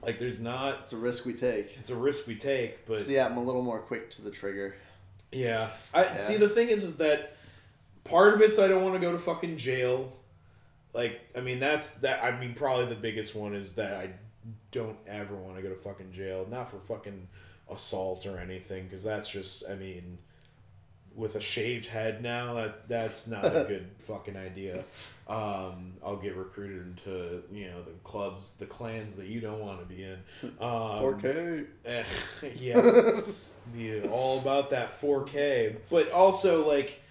[0.03, 1.77] like there's not It's a risk we take.
[1.79, 4.31] it's a risk we take, but So yeah, I'm a little more quick to the
[4.31, 4.77] trigger.
[5.33, 5.69] Yeah.
[5.93, 7.37] I see the thing is is that
[8.05, 10.13] part of it's I don't want to go to fucking jail.
[10.95, 14.11] Like I mean that's that I mean probably the biggest one is that I
[14.71, 17.27] don't ever want to go to fucking jail, not for fucking
[17.71, 20.19] assault or anything cuz that's just I mean
[21.17, 24.85] with a shaved head now that that's not a good fucking idea.
[25.27, 29.81] Um, I'll get recruited into you know the clubs, the clans that you don't want
[29.81, 30.19] to be in.
[30.61, 31.67] Um, 4K.
[31.87, 32.05] Eh,
[32.57, 33.21] yeah.
[33.75, 37.03] be all about that 4K, but also like,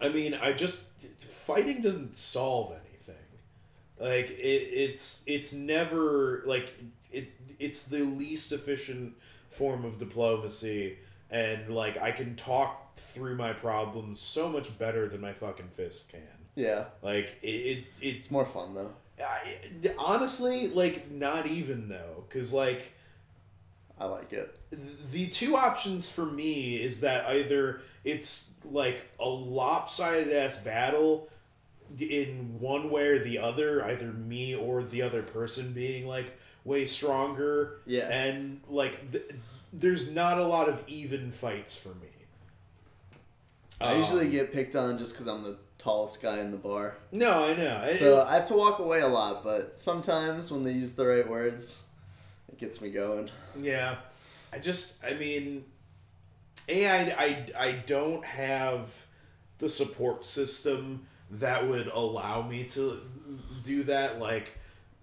[0.00, 3.14] I mean, I just fighting doesn't solve anything.
[4.00, 6.72] Like it, it's it's never like.
[7.62, 9.14] It's the least efficient
[9.48, 10.98] form of diplomacy,
[11.30, 16.10] and like I can talk through my problems so much better than my fucking fist
[16.10, 16.20] can.
[16.54, 18.92] Yeah, Like it, it it's more fun though.
[19.22, 19.38] I,
[19.98, 22.92] honestly like not even though, because like
[23.98, 24.58] I like it.
[25.12, 31.28] the two options for me is that either it's like a lopsided ass battle
[31.98, 36.86] in one way or the other, either me or the other person being like way
[36.86, 37.80] stronger.
[37.86, 38.08] Yeah.
[38.08, 39.30] And like th-
[39.72, 42.08] there's not a lot of even fights for me.
[43.80, 46.96] I Um, usually get picked on just because I'm the tallest guy in the bar.
[47.10, 47.82] No, I know.
[47.88, 51.06] It- So I have to walk away a lot, but sometimes when they use the
[51.06, 51.82] right words,
[52.48, 53.30] it gets me going.
[53.60, 53.96] Yeah,
[54.52, 55.64] I just, I mean,
[56.68, 59.06] a I, I, I don't have
[59.58, 63.00] the support system that would allow me to
[63.64, 64.20] do that.
[64.20, 64.58] Like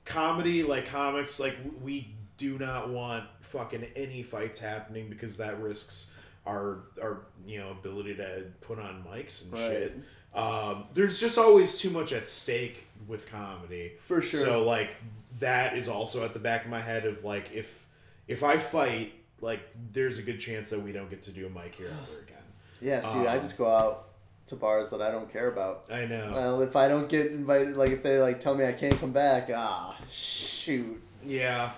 [0.10, 6.14] comedy, like comics, like we do not want fucking any fights happening because that risks
[6.46, 9.62] our our you know ability to put on mics and Right.
[9.70, 9.94] shit.
[10.34, 13.94] Um, there's just always too much at stake with comedy.
[14.00, 14.40] For sure.
[14.40, 14.96] So like
[15.40, 17.88] that is also at the back of my head of like if
[18.28, 19.62] if I fight, like
[19.94, 22.36] there's a good chance that we don't get to do a mic here ever again.
[22.82, 24.09] Yeah, see, I Um, just go out
[24.50, 25.86] to bars that I don't care about.
[25.92, 26.32] I know.
[26.34, 29.12] Well, if I don't get invited, like if they like tell me I can't come
[29.12, 31.02] back, ah, shoot.
[31.26, 31.72] Yeah.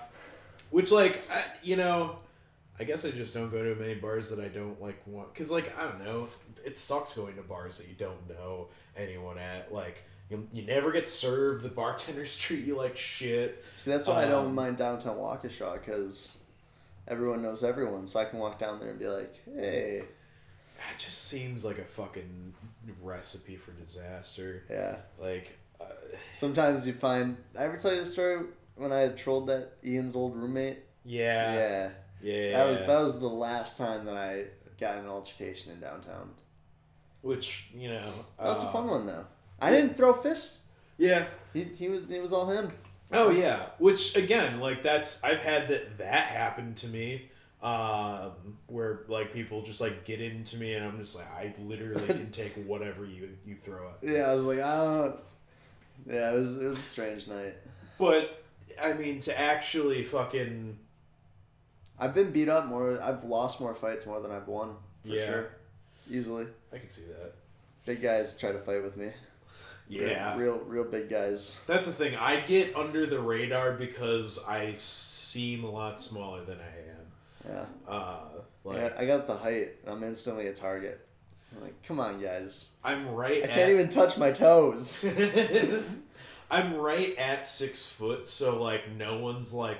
[0.70, 2.16] Which like I, you know,
[2.80, 5.50] I guess I just don't go to many bars that I don't like want cuz
[5.50, 6.28] like I don't know,
[6.64, 10.90] it sucks going to bars that you don't know anyone at like you, you never
[10.92, 11.62] get served.
[11.62, 13.64] The bartenders treat you like shit.
[13.76, 16.38] See, that's why I don't Um, mind downtown Waukesha because
[17.06, 20.04] everyone knows everyone, so I can walk down there and be like, hey,
[20.94, 22.54] It just seems like a fucking
[23.02, 24.64] recipe for disaster.
[24.70, 24.96] yeah.
[25.20, 25.84] Like, uh,
[26.34, 27.36] Sometimes you find.
[27.58, 28.44] I ever tell you the story
[28.76, 30.78] when I had trolled that Ian's old roommate?
[31.04, 31.90] yeah, yeah.
[32.22, 34.44] yeah, That was that was the last time that I
[34.80, 36.30] got an altercation in downtown.
[37.22, 38.00] Which you know,
[38.38, 39.24] That was uh, a fun one though.
[39.60, 40.64] I didn't throw fists.
[40.98, 41.24] Yeah.
[41.52, 42.70] He, he was it was all him.
[43.12, 43.66] Oh yeah.
[43.78, 47.30] Which again, like that's I've had that that happen to me.
[47.62, 48.32] Um,
[48.66, 52.30] where like people just like get into me and I'm just like I literally can
[52.32, 54.02] take whatever you you throw at.
[54.02, 54.14] me.
[54.14, 55.16] Yeah, I was like, I don't.
[56.06, 57.54] Yeah, it was it was a strange night.
[57.98, 58.42] But
[58.82, 60.76] I mean, to actually fucking
[62.00, 63.00] I've been beat up more.
[63.00, 65.26] I've lost more fights more than I've won for Yeah.
[65.26, 65.50] sure,
[66.10, 66.46] easily.
[66.72, 67.34] I can see that.
[67.86, 69.10] Big guys try to fight with me.
[69.88, 70.36] Yeah.
[70.36, 71.62] real real big guys.
[71.68, 72.16] That's the thing.
[72.16, 76.91] I get under the radar because I seem a lot smaller than I am.
[77.48, 78.18] Yeah, Uh,
[78.64, 79.70] like yeah I got the height.
[79.84, 81.06] and I'm instantly a target.
[81.54, 82.70] I'm like, come on, guys.
[82.82, 83.42] I'm right.
[83.42, 85.04] I at, can't even touch my toes.
[86.50, 89.78] I'm right at six foot, so like no one's like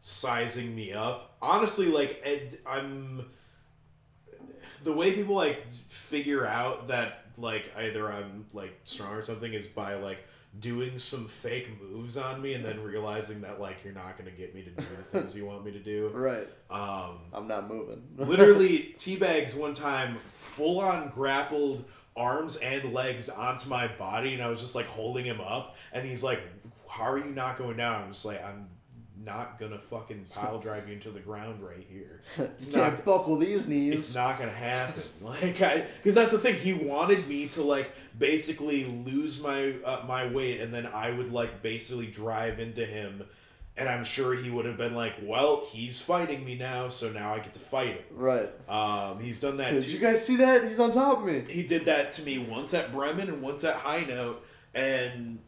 [0.00, 1.36] sizing me up.
[1.42, 2.24] Honestly, like
[2.66, 3.26] I'm
[4.84, 9.66] the way people like figure out that like either I'm like strong or something is
[9.66, 10.26] by like
[10.58, 14.54] doing some fake moves on me and then realizing that like you're not gonna get
[14.54, 16.08] me to do the things you want me to do.
[16.14, 16.46] right.
[16.70, 18.02] Um, I'm not moving.
[18.16, 21.84] literally teabags one time full on grappled
[22.16, 26.06] arms and legs onto my body and I was just like holding him up and
[26.06, 26.42] he's like
[26.86, 28.68] how are you not going down I'm just like I'm
[29.24, 33.36] not gonna fucking pile drive you into the ground right here it's Can't not buckle
[33.36, 33.94] these knees.
[33.94, 37.90] it's not gonna happen like I because that's the thing he wanted me to like
[38.18, 43.24] basically lose my uh, my weight and then I would like basically drive into him
[43.76, 47.34] and I'm sure he would have been like well he's fighting me now so now
[47.34, 48.48] I get to fight him Right.
[48.68, 49.70] um, he's done that.
[49.72, 49.90] Did too.
[49.92, 50.64] you guys see that?
[50.64, 51.42] He's on top of me.
[51.48, 54.44] He did that to me once at Bremen and once at High Note,
[54.74, 55.38] and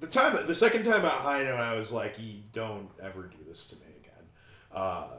[0.00, 3.36] the time, the second time at High Note, I was like, "You don't ever do
[3.46, 4.24] this to me again,"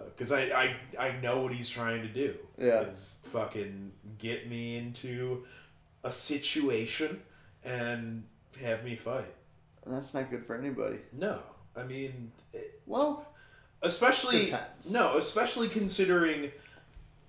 [0.09, 2.35] because I, I I know what he's trying to do.
[2.57, 2.81] Yeah.
[2.81, 5.45] is fucking get me into
[6.03, 7.21] a situation
[7.63, 8.23] and
[8.61, 9.33] have me fight.
[9.85, 10.99] That's not good for anybody.
[11.13, 11.39] No,
[11.75, 12.31] I mean.
[12.53, 13.27] It, Well,
[13.81, 14.91] especially Depends.
[14.91, 16.51] no especially considering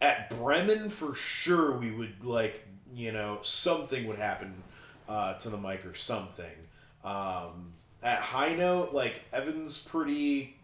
[0.01, 4.55] at bremen for sure we would like you know something would happen
[5.09, 6.51] uh, to the mic or something
[7.09, 7.73] um,
[8.03, 10.57] at high note like evan's pretty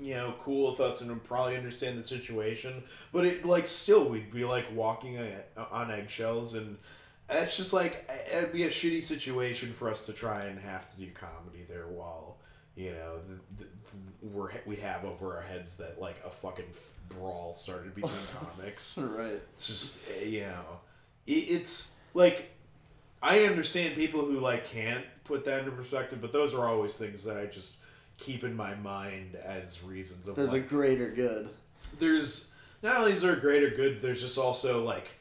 [0.00, 4.08] you know cool with us and would probably understand the situation but it like still
[4.08, 6.78] we'd be like walking on- on eggshells and
[7.28, 10.96] it's just like it'd be a shitty situation for us to try and have to
[10.96, 12.38] do comedy there while
[12.76, 13.70] you know th- th-
[14.32, 16.64] we're we have over our heads that like a fucking
[17.10, 18.96] brawl started between comics.
[18.98, 19.40] right.
[19.52, 20.78] It's just eh, you know,
[21.26, 22.50] it, it's like
[23.22, 27.24] I understand people who like can't put that into perspective, but those are always things
[27.24, 27.76] that I just
[28.18, 31.48] keep in my mind as reasons of There's like, a greater good.
[31.98, 32.52] there's
[32.82, 35.12] not only is there a greater good, there's just also like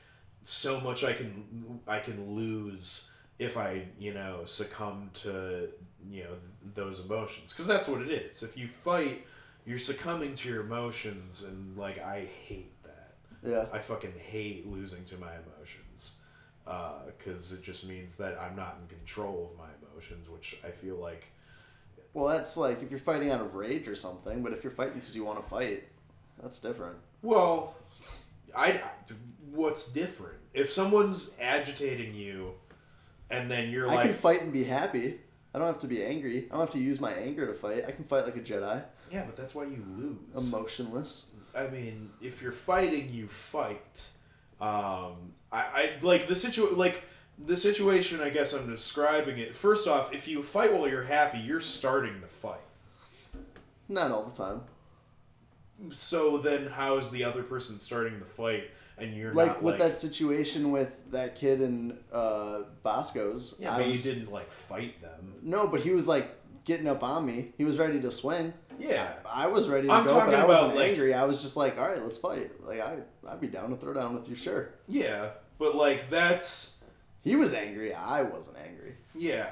[0.43, 5.69] so much I can I can lose if I you know succumb to
[6.09, 6.35] you know
[6.73, 8.43] those emotions because that's what it is.
[8.43, 9.25] If you fight,
[9.65, 13.13] you're succumbing to your emotions, and like I hate that.
[13.43, 13.65] Yeah.
[13.71, 16.17] I fucking hate losing to my emotions
[16.67, 19.69] uh, because it just means that I'm not in control of my
[19.99, 21.31] emotions, which I feel like
[22.13, 24.95] Well, that's like if you're fighting out of rage or something, but if you're fighting
[24.95, 25.83] because you want to fight,
[26.41, 26.97] that's different.
[27.21, 27.75] Well,
[28.55, 28.81] I
[29.51, 32.53] what's different if someone's agitating you,
[33.29, 35.15] and then you're I like, I can fight and be happy.
[35.53, 36.45] I don't have to be angry.
[36.45, 37.83] I don't have to use my anger to fight.
[37.87, 40.47] I can fight like a Jedi, yeah, but that's why you lose.
[40.47, 41.31] emotionless.
[41.55, 44.09] I mean, if you're fighting, you fight.
[44.61, 47.03] Um, I, I like the situ like
[47.45, 48.21] the situation.
[48.21, 49.55] I guess I'm describing it.
[49.55, 52.59] First off, if you fight while you're happy, you're starting the fight.
[53.87, 54.61] Not all the time.
[55.91, 59.79] So then, how is the other person starting the fight, and you're Like not with
[59.79, 63.55] like that situation with that kid in uh, Bosco's.
[63.59, 65.35] Yeah, I but was, you didn't like fight them.
[65.41, 66.27] No, but he was like
[66.65, 67.53] getting up on me.
[67.57, 68.53] He was ready to swing.
[68.77, 71.13] Yeah, I was ready to I'm go, but talking I wasn't like- angry.
[71.13, 72.51] I was just like, all right, let's fight.
[72.61, 72.97] Like I,
[73.27, 74.71] I'd be down to throw down with you, sure.
[74.87, 76.78] yeah, but like that's
[77.23, 77.93] He was angry.
[77.93, 78.95] I wasn't angry.
[79.15, 79.49] yeah,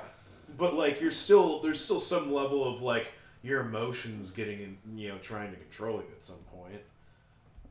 [0.57, 3.11] but like you're still there's still some level of like
[3.43, 6.81] your emotions getting in, you know, trying to control you at some point.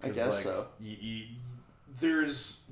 [0.03, 0.67] I guess like, so.
[0.81, 1.29] y y
[2.01, 2.65] there's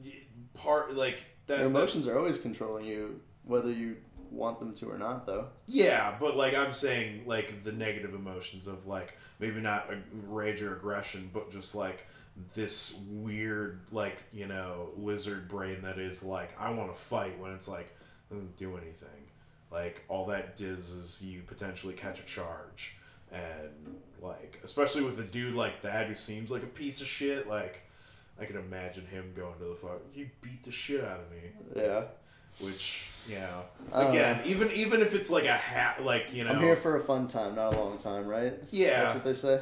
[0.54, 1.58] part like that.
[1.58, 3.96] Your emotions are always controlling you, whether you
[4.30, 5.48] want them to or not, though.
[5.66, 9.98] Yeah, but like I'm saying, like the negative emotions of like maybe not a
[10.28, 12.06] rage or aggression, but just like
[12.54, 17.52] this weird like you know lizard brain that is like I want to fight when
[17.52, 17.94] it's like
[18.30, 19.08] doesn't do anything.
[19.70, 22.96] Like all that does is you potentially catch a charge,
[23.32, 27.48] and like especially with a dude like that who seems like a piece of shit.
[27.48, 27.82] Like
[28.40, 30.00] I can imagine him going to the fuck.
[30.12, 32.04] You beat the shit out of me Yeah.
[32.60, 33.62] which you know
[33.92, 37.00] again even even if it's like a hat like you know I'm here for a
[37.00, 38.54] fun time, not a long time, right?
[38.70, 39.60] yeah That's what they say.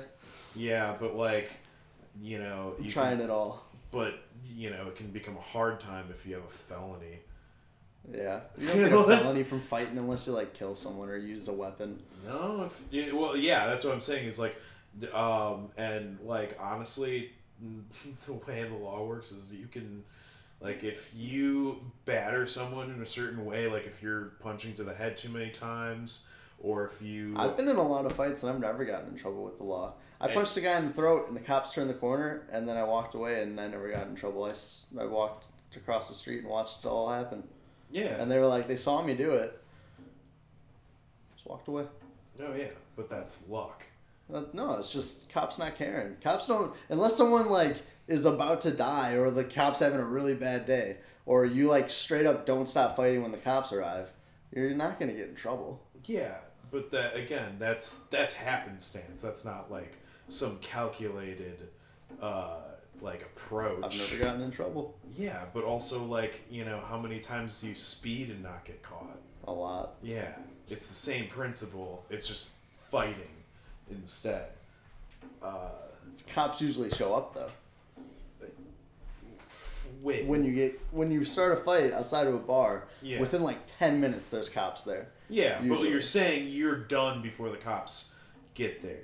[0.57, 1.51] yeah but like
[2.21, 3.65] you know you trying can, it all.
[3.91, 4.15] but
[4.47, 7.19] you know it can become a hard time if you have a felony
[8.13, 8.41] Yeah.
[8.59, 11.53] You don't get a felony from fighting unless you like kill someone or use a
[11.53, 12.03] weapon.
[12.27, 14.57] no if well yeah that's what i'm saying is like
[15.15, 17.31] um and like honestly
[18.27, 20.05] the way the law works is you can
[20.61, 24.95] like if you batter someone in a certain way like if you're punching to the
[24.95, 26.27] head too many times
[26.61, 29.17] or if you I've been in a lot of fights and I've never gotten in
[29.17, 29.95] trouble with the law.
[30.23, 30.35] I Hey.
[30.35, 32.85] punched a guy in the throat and the cops turned the corner and then I
[32.85, 34.45] walked away and I never got in trouble.
[34.45, 34.55] I,
[35.01, 35.47] I walked
[35.77, 37.43] across the street and watched it all happen.
[37.91, 39.59] yeah And they were like, they saw me do it.
[41.35, 41.87] Just walked away.
[42.41, 42.67] oh yeah
[42.97, 43.85] but that's luck
[44.33, 46.17] Uh, No, it's just cops not caring.
[46.23, 50.35] Cops don't unless someone like is about to die or the cops having a really
[50.35, 54.13] bad day or you like straight up don't stop fighting when the cops arrive.
[54.55, 55.81] You're not gonna get in trouble.
[56.05, 56.37] Yeah,
[56.71, 59.23] but that again, that's that's happenstance.
[59.23, 59.97] That's not like
[60.29, 61.59] some calculated
[62.21, 62.57] uh
[63.01, 63.83] like approach.
[63.85, 64.95] I've never gotten in trouble.
[65.17, 68.83] Yeah, but also like, you know, how many times do you speed and not get
[68.83, 69.19] caught?
[69.49, 69.95] A lot.
[70.03, 70.33] Yeah.
[70.69, 72.05] It's the same principle.
[72.11, 72.53] It's just
[72.91, 73.17] fighting
[73.91, 74.51] instead.
[75.43, 75.71] Uh
[76.29, 77.51] Cops usually show up though.
[80.03, 80.27] wait.
[80.27, 83.21] When you get when you start a fight outside of a bar, Yeah.
[83.21, 85.09] within like ten minutes there's cops there.
[85.29, 85.91] yeah, but usually.
[85.91, 88.13] you're saying you're done before the cops
[88.55, 89.01] get there.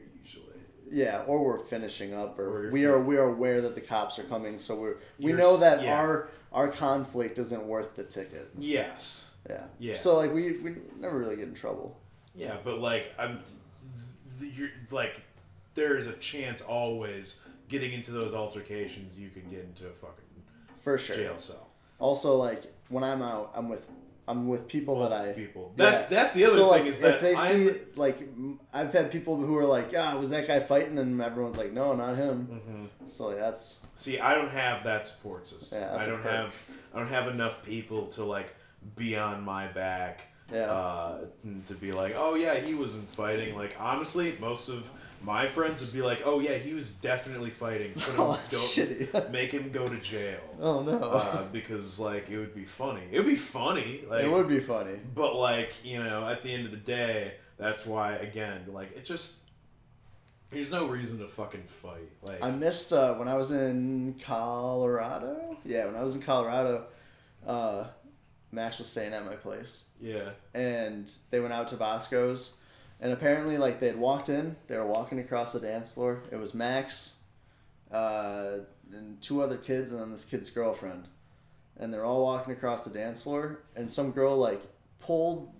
[0.90, 4.18] Yeah, or we're finishing up, Or or we are we are aware that the cops
[4.18, 5.98] are coming, so we're we know that yeah.
[5.98, 8.48] our our conflict isn't worth the ticket.
[8.58, 9.36] Yes.
[9.48, 9.64] Yeah.
[9.78, 9.94] Yeah.
[9.94, 11.98] So like we we never really get in trouble.
[12.34, 13.40] Yeah, but like I'm,
[14.38, 15.22] th- you're like,
[15.74, 20.24] there is a chance always getting into those altercations, you can get into a fucking
[20.78, 21.16] For sure.
[21.16, 21.68] jail cell.
[21.98, 23.88] Also, like when I'm out, I'm with
[24.28, 25.72] I'm with people that I people.
[25.76, 25.86] Yeah.
[25.86, 28.28] That's that's the other so, thing like, is that if they I'm, see like
[28.74, 30.98] I've had people who are like, ah, was that guy fighting?
[30.98, 32.90] And everyone's like, no, not him.
[32.98, 33.10] Mhm.
[33.10, 35.80] So like that's see, I don't have that support system.
[35.80, 36.54] Yeah, that's I don't have
[36.94, 38.54] I don't have enough people to like
[38.96, 40.26] be on my back.
[40.52, 40.60] Yeah.
[40.60, 41.18] Uh,
[41.66, 43.54] to be like, oh yeah, he wasn't fighting.
[43.54, 44.90] Like honestly, most of
[45.22, 47.92] my friends would be like, oh yeah, he was definitely fighting.
[47.92, 49.30] Put him, Oh, that's shitty.
[49.30, 50.40] Make him go to jail.
[50.60, 53.02] oh no, uh, because like it would be funny.
[53.10, 54.04] It would be funny.
[54.08, 54.98] Like it would be funny.
[55.14, 59.04] But like you know, at the end of the day, that's why again, like it
[59.04, 59.42] just
[60.50, 62.10] there's no reason to fucking fight.
[62.22, 65.58] Like I missed uh, when I was in Colorado.
[65.64, 66.86] Yeah, when I was in Colorado,
[67.46, 67.84] uh,
[68.52, 72.56] Max was staying at my place, yeah, and they went out to Bosco's,
[73.00, 76.22] and apparently, like they had walked in, they were walking across the dance floor.
[76.32, 77.18] It was Max,
[77.92, 78.58] uh,
[78.92, 81.08] and two other kids, and then this kid's girlfriend,
[81.78, 84.60] and they're all walking across the dance floor, and some girl like
[85.00, 85.50] pulled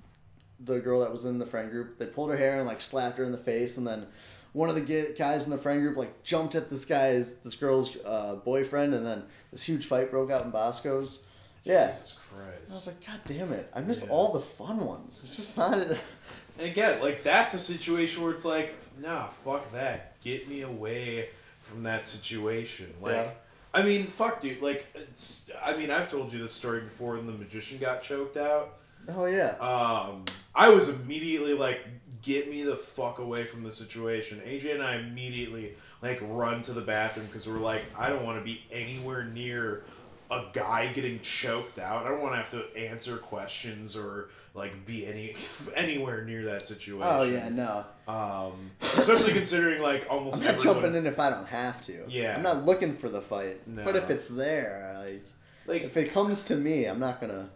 [0.61, 1.99] the girl that was in the friend group.
[1.99, 4.07] They pulled her hair and like slapped her in the face, and then
[4.53, 7.97] one of the guys in the friend group like jumped at this guy's this girl's
[8.05, 11.25] uh, boyfriend, and then this huge fight broke out in Bosco's.
[11.65, 13.71] Yeah, Jesus I was like, God damn it!
[13.75, 14.13] I miss Yeah.
[14.13, 15.19] all the fun ones.
[15.23, 15.79] It's just not.
[16.59, 20.21] And again, like that's a situation where it's like, nah, fuck that.
[20.21, 21.29] Get me away
[21.61, 22.93] from that situation.
[23.01, 23.31] Like, Yeah.
[23.75, 24.63] I mean, fuck, dude.
[24.63, 25.51] Like, it's.
[25.63, 28.79] I mean, I've told you this story before when the magician got choked out.
[29.09, 29.51] oh yeah.
[29.61, 30.25] Um,
[30.55, 31.87] I was immediately like,
[32.23, 34.41] get me the fuck away from the situation.
[34.47, 38.39] AJ and I immediately like run to the bathroom because we're like, I don't want
[38.39, 39.85] to be anywhere near
[40.31, 42.07] a guy getting choked out.
[42.07, 45.35] I don't want to have to answer questions or like be any
[45.77, 47.03] anywhere near that situation.
[47.03, 47.85] Oh yeah, no.
[48.07, 52.05] Um, especially considering like almost I'm not everyone, jumping in if I don't have to.
[52.09, 52.37] Yeah.
[52.37, 53.67] I'm not looking for the fight.
[53.67, 53.85] No.
[53.85, 55.25] But if it's there, like,
[55.67, 57.49] like if it comes to me, I'm not gonna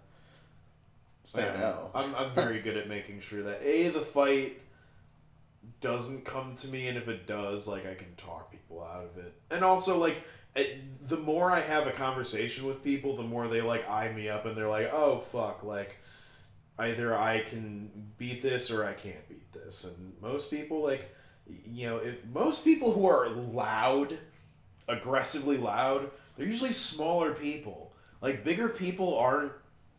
[1.24, 1.90] say Yeah, no.
[1.94, 4.60] I'm, I'm very good at making sure that a the fight
[5.80, 9.18] doesn't come to me, and if it does, like I can talk people out of
[9.22, 9.34] it.
[9.50, 10.22] And also, like
[10.54, 14.28] it, the more I have a conversation with people, the more they like eye me
[14.28, 15.96] up, and they're like, "Oh fuck!" Like
[16.78, 19.84] either I can beat this or I can't beat this.
[19.84, 21.14] And most people, like
[21.66, 24.16] you know, if most people who are loud,
[24.88, 27.92] aggressively loud, they're usually smaller people.
[28.20, 29.52] Like bigger people aren't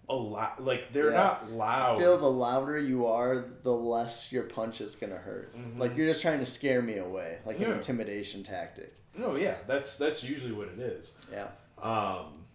[0.10, 0.64] a lot.
[0.64, 1.18] Like they're Yeah.
[1.18, 1.96] not loud.
[1.98, 5.56] I feel the louder you are, the less your punch is gonna hurt.
[5.56, 5.78] Mhm.
[5.80, 8.94] Like you're just trying to scare me away, like an intimidation tactic.
[9.16, 11.16] No, yeah, that's that's usually what it is.
[11.32, 11.48] Yeah.
[11.82, 12.46] Um,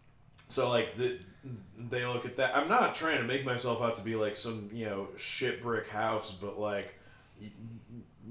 [0.49, 1.19] so like the,
[1.79, 2.57] they look at that.
[2.57, 5.89] I'm not trying to make myself out to be like some you know shit brick
[5.89, 6.95] house, but like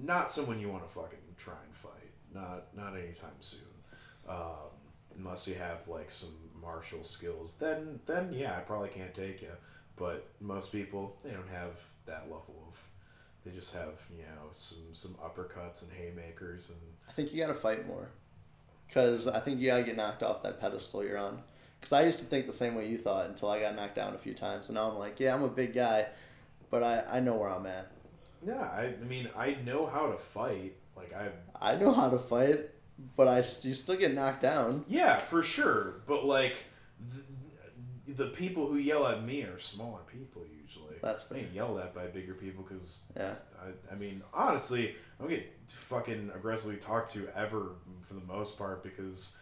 [0.03, 1.91] not someone you want to fucking try and fight.
[2.33, 3.61] Not not anytime soon.
[4.27, 4.71] Um,
[5.17, 9.51] unless you have like some martial skills, then then yeah, I probably can't take you.
[9.95, 12.87] But most people they don't have that level of.
[13.45, 17.53] They just have you know some some uppercuts and haymakers and I think you gotta
[17.53, 18.09] fight more,
[18.93, 21.41] cause I think you gotta get knocked off that pedestal you're on.
[21.87, 24.13] Cause I used to think the same way you thought until I got knocked down
[24.13, 26.07] a few times, and now I'm like, yeah, I'm a big guy,
[26.69, 27.89] but I I know where I'm at.
[28.45, 30.75] Yeah, I, I mean, I know how to fight.
[30.97, 31.29] Like I,
[31.61, 32.71] I know how to fight,
[33.15, 34.83] but I you still get knocked down.
[34.89, 36.01] yeah, for sure.
[36.07, 36.57] But like,
[38.05, 40.95] the, the people who yell at me are smaller people usually.
[41.01, 41.43] That's I fair.
[41.43, 43.35] get yelled at by bigger people because Yeah.
[43.63, 48.57] I, I mean, honestly, I don't get fucking aggressively talked to ever for the most
[48.57, 49.37] part because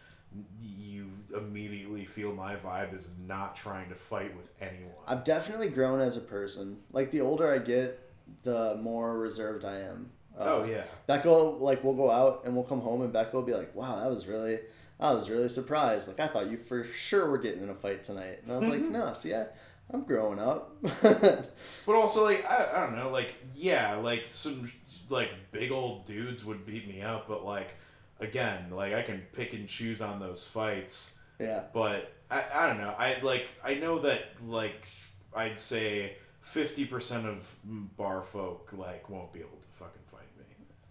[0.60, 4.94] you immediately feel my vibe is not trying to fight with anyone.
[5.06, 6.78] I've definitely grown as a person.
[6.92, 8.00] Like the older I get,
[8.42, 10.10] the more reserved I am.
[10.38, 10.82] Uh, oh yeah.
[11.06, 14.00] Becca, like, we'll go out and we'll come home, and Becca will be like, "Wow,
[14.00, 14.58] that was really,
[15.00, 16.08] I was really surprised.
[16.08, 18.68] Like, I thought you for sure were getting in a fight tonight." And I was
[18.68, 19.46] like, "No, see, I,
[19.90, 20.76] I'm growing up."
[21.86, 24.70] But also, like, I, I don't know, like, yeah, like, some,
[25.08, 27.76] like, big old dudes would beat me up, but, like,
[28.20, 32.78] again, like, I can pick and choose on those fights, yeah, but I, I don't
[32.78, 32.94] know.
[32.98, 34.86] I, like, I know that, like,
[35.34, 37.54] I'd say 50% of
[37.96, 40.44] bar folk, like, won't be able to fucking fight me.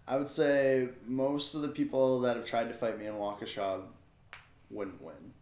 [0.06, 3.82] I would say most of the people that have tried to fight me in Waukesha
[4.70, 5.32] wouldn't win.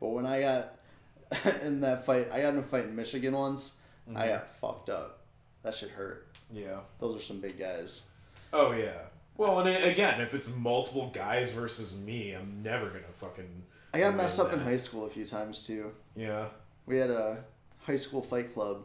[0.00, 0.74] But when I got
[1.62, 3.78] in that fight, I got in a fight in Michigan once.
[4.08, 4.28] I mm-hmm.
[4.28, 5.20] got fucked up.
[5.62, 6.26] That shit hurt.
[6.50, 6.80] Yeah.
[6.98, 8.08] Those are some big guys.
[8.52, 8.98] Oh, yeah.
[9.42, 13.64] Well, and a- again, if it's multiple guys versus me, I'm never gonna fucking.
[13.92, 15.90] I got messed up in high school a few times too.
[16.14, 16.46] Yeah.
[16.86, 17.42] We had a
[17.80, 18.84] high school fight club.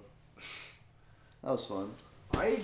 [1.44, 1.94] That was fun.
[2.34, 2.58] I uh,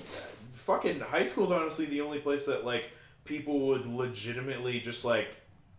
[0.53, 2.89] fucking high school's honestly the only place that like
[3.25, 5.27] people would legitimately just like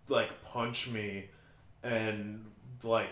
[0.09, 1.25] like punch me
[1.83, 2.45] and
[2.85, 3.11] like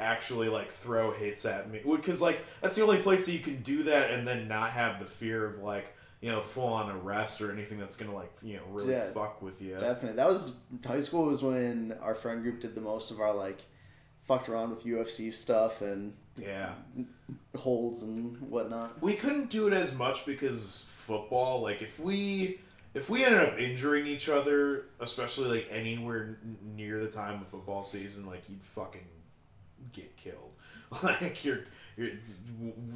[0.00, 3.60] actually like throw hits at me because like that's the only place that you can
[3.62, 7.40] do that and then not have the fear of like you know full on arrest
[7.40, 10.16] or anything that's gonna like you know really Yeah, fuck with you Definitely.
[10.16, 13.60] That was high school was when our friend group did the most of our like
[14.22, 16.72] fucked around with UFC stuff and yeah
[17.56, 19.00] holds and whatnot.
[19.02, 22.60] we couldn't do it as much because football like if we
[22.94, 27.48] if we ended up injuring each other especially like anywhere n- near the time of
[27.48, 29.06] football season like you'd fucking
[29.92, 30.52] get killed
[31.02, 31.60] like your
[31.96, 32.10] your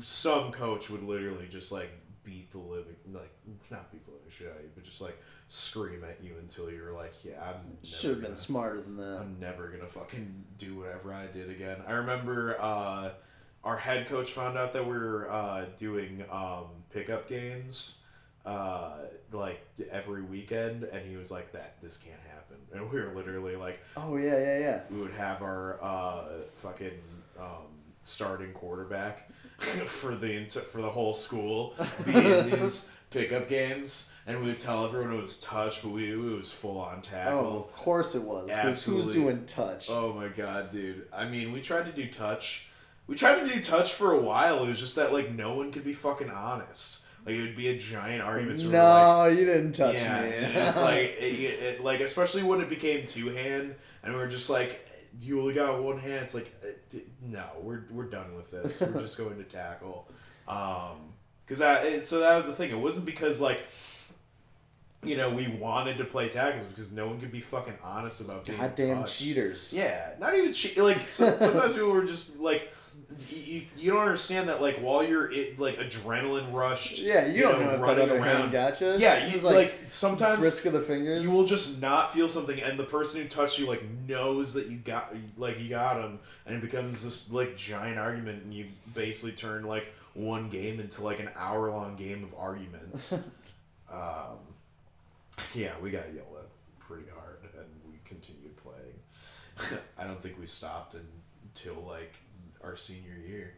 [0.01, 1.91] some coach would literally just like
[2.25, 3.33] beat the living like
[3.71, 6.71] not beat the living shit out of you, but just like scream at you until
[6.71, 9.21] you're like, yeah, I'm Should have been smarter than that.
[9.21, 11.79] I'm never gonna fucking do whatever I did again.
[11.87, 13.11] I remember uh,
[13.65, 18.03] our head coach found out that we were uh, doing um, pickup games
[18.45, 18.99] uh,
[19.31, 22.29] like every weekend, and he was like, "That this can't happen."
[22.73, 24.81] And we were literally like, Oh yeah, yeah, yeah.
[24.91, 26.25] we would have our uh,
[26.55, 26.99] fucking
[27.39, 27.69] um,
[28.01, 29.29] starting quarterback
[29.87, 31.75] for the for the whole school
[32.05, 36.13] be in these pickup games, and we would tell everyone it was touch, but we
[36.13, 37.39] it was full on tackle.
[37.39, 38.51] Oh, of course it was.
[38.51, 39.89] Because who's doing touch?
[39.91, 41.07] Oh my god, dude.
[41.13, 42.69] I mean, we tried to do touch.
[43.07, 44.65] We tried to do touch for a while.
[44.65, 47.05] It was just that like no one could be fucking honest.
[47.25, 48.61] Like it would be a giant argument.
[48.61, 50.29] so no, like, you didn't touch yeah, me.
[50.37, 54.21] and it's like it, it, it- like especially when it became two hand, and we
[54.21, 54.89] are just like,
[55.21, 56.25] you only got one hand.
[56.25, 58.81] It's like, uh, no, we're we're done with this.
[58.81, 60.09] We're just going to tackle.
[60.49, 61.13] Um,
[61.45, 62.71] because that so that was the thing.
[62.71, 63.65] It wasn't because like.
[65.05, 68.45] You know, we wanted to play tackles because no one could be fucking honest about
[68.47, 69.19] being Goddamn touched.
[69.19, 69.73] cheaters.
[69.73, 70.79] Yeah, not even cheat.
[70.79, 72.73] Like so, sometimes people were just like,
[73.31, 76.99] you, you don't understand that like while you're it, like adrenaline rushed.
[76.99, 78.97] Yeah, you, don't know, if that running other hand gotcha.
[78.99, 81.25] Yeah, you It's like, sometimes risk of the fingers.
[81.25, 84.69] you will just not feel something, and the person who touched you like knows that
[84.69, 88.67] you got like you got him, and it becomes this like giant argument, and you
[88.95, 93.13] basically turn like one game into like an hour long game of arguments.
[93.93, 94.39] um,
[95.55, 99.81] yeah, we got yelled at pretty hard, and we continued playing.
[99.99, 102.15] I don't think we stopped until like
[102.63, 103.55] our senior year.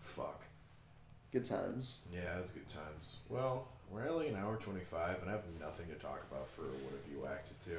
[0.00, 0.42] Fuck.
[1.32, 1.98] Good times.
[2.12, 3.16] Yeah, it was good times.
[3.28, 6.62] Well, we're at like an hour 25, and I have nothing to talk about for
[6.62, 7.78] what have you whacked it to.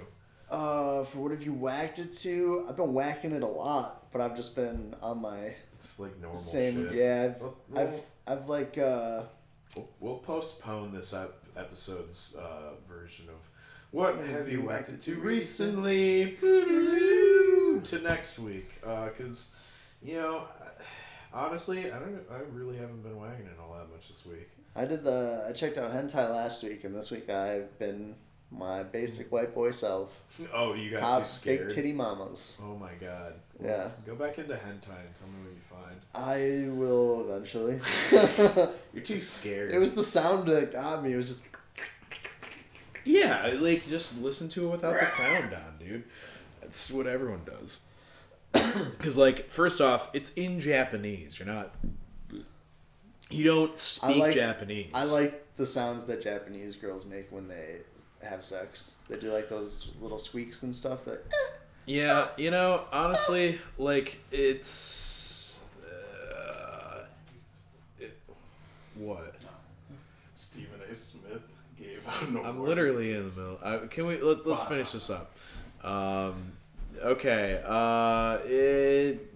[0.54, 2.66] Uh, for what have you whacked it to?
[2.70, 6.38] I've been whacking it a lot, but I've just been on my It's like normal
[6.38, 6.86] same.
[6.90, 6.96] shit.
[6.96, 9.24] Yeah, I've, Well, I've, well- I've like uh,
[9.76, 13.50] We'll, we'll postpone this ep- episode's uh, version of
[13.92, 16.38] what have you whacked it to recently
[17.84, 18.72] to next week.
[18.86, 19.56] Uh, because,
[20.02, 20.44] you know,
[21.34, 22.22] honestly, I don't.
[22.32, 24.50] I really haven't been whacking it all that much this week.
[24.76, 25.46] I did the.
[25.48, 28.16] I checked out hentai last week, and this week I've been
[28.52, 30.22] my basic white boy self.
[30.54, 31.68] Oh, you got too scared.
[31.68, 32.62] big titty mamas.
[32.64, 33.34] Oh my god.
[33.64, 33.90] Yeah.
[34.06, 36.00] Go back into hentai and tell me what you find.
[36.14, 37.80] I will eventually.
[38.94, 39.72] You're too scared.
[39.72, 41.14] it was the sound that got me.
[41.14, 41.44] It was just.
[43.08, 46.04] Yeah, like just listen to it without the sound on, dude.
[46.62, 47.82] That's what everyone does.
[48.92, 51.40] Because, like, first off, it's in Japanese.
[51.40, 51.72] You're not.
[53.30, 54.92] You don't speak like- Japanese.
[54.94, 57.80] I like the sounds that Japanese girls make when they
[58.24, 58.98] have sex.
[59.10, 61.06] They do like those little squeaks and stuff.
[61.06, 61.24] That
[61.86, 65.64] Yeah, you know, honestly, like it's.
[65.84, 67.00] Uh,
[68.00, 68.18] it,
[68.96, 69.36] what?
[72.10, 72.20] Stephen A.
[72.20, 72.48] Smith gave out an award.
[72.48, 73.60] I'm literally in the middle.
[73.62, 75.38] Uh, can we let, let's finish this up?
[75.84, 76.54] Um,
[77.04, 77.62] okay.
[77.66, 79.34] Uh, it.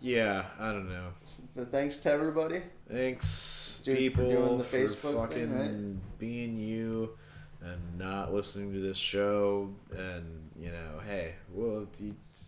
[0.00, 1.08] Yeah, I don't know.
[1.54, 2.62] the thanks to everybody.
[2.90, 6.18] Thanks, Dude, for people, doing the for Facebook fucking thing, right?
[6.18, 7.16] being you
[7.64, 9.70] and not listening to this show.
[9.96, 11.86] And you know, hey, well,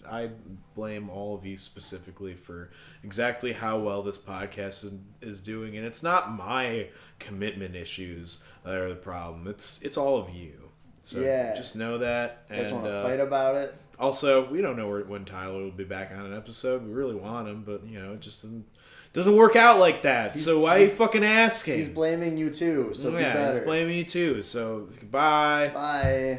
[0.08, 0.30] I
[0.74, 2.70] blame all of you specifically for
[3.02, 8.74] exactly how well this podcast is, is doing, and it's not my commitment issues that
[8.74, 9.46] are the problem.
[9.48, 10.70] It's it's all of you.
[11.02, 11.54] So Yeah.
[11.54, 12.44] just know that.
[12.50, 13.74] You guys and want to uh, fight about it?
[13.98, 16.82] also, we don't know where, when Tyler will be back on an episode.
[16.84, 18.64] We really want him, but you know, it just doesn't
[19.12, 20.36] doesn't work out like that.
[20.36, 21.76] so why are you fucking asking?
[21.76, 22.92] He's blaming you too.
[22.94, 24.42] So be yeah, he's blaming you too.
[24.42, 25.70] So goodbye.
[25.72, 26.32] Bye.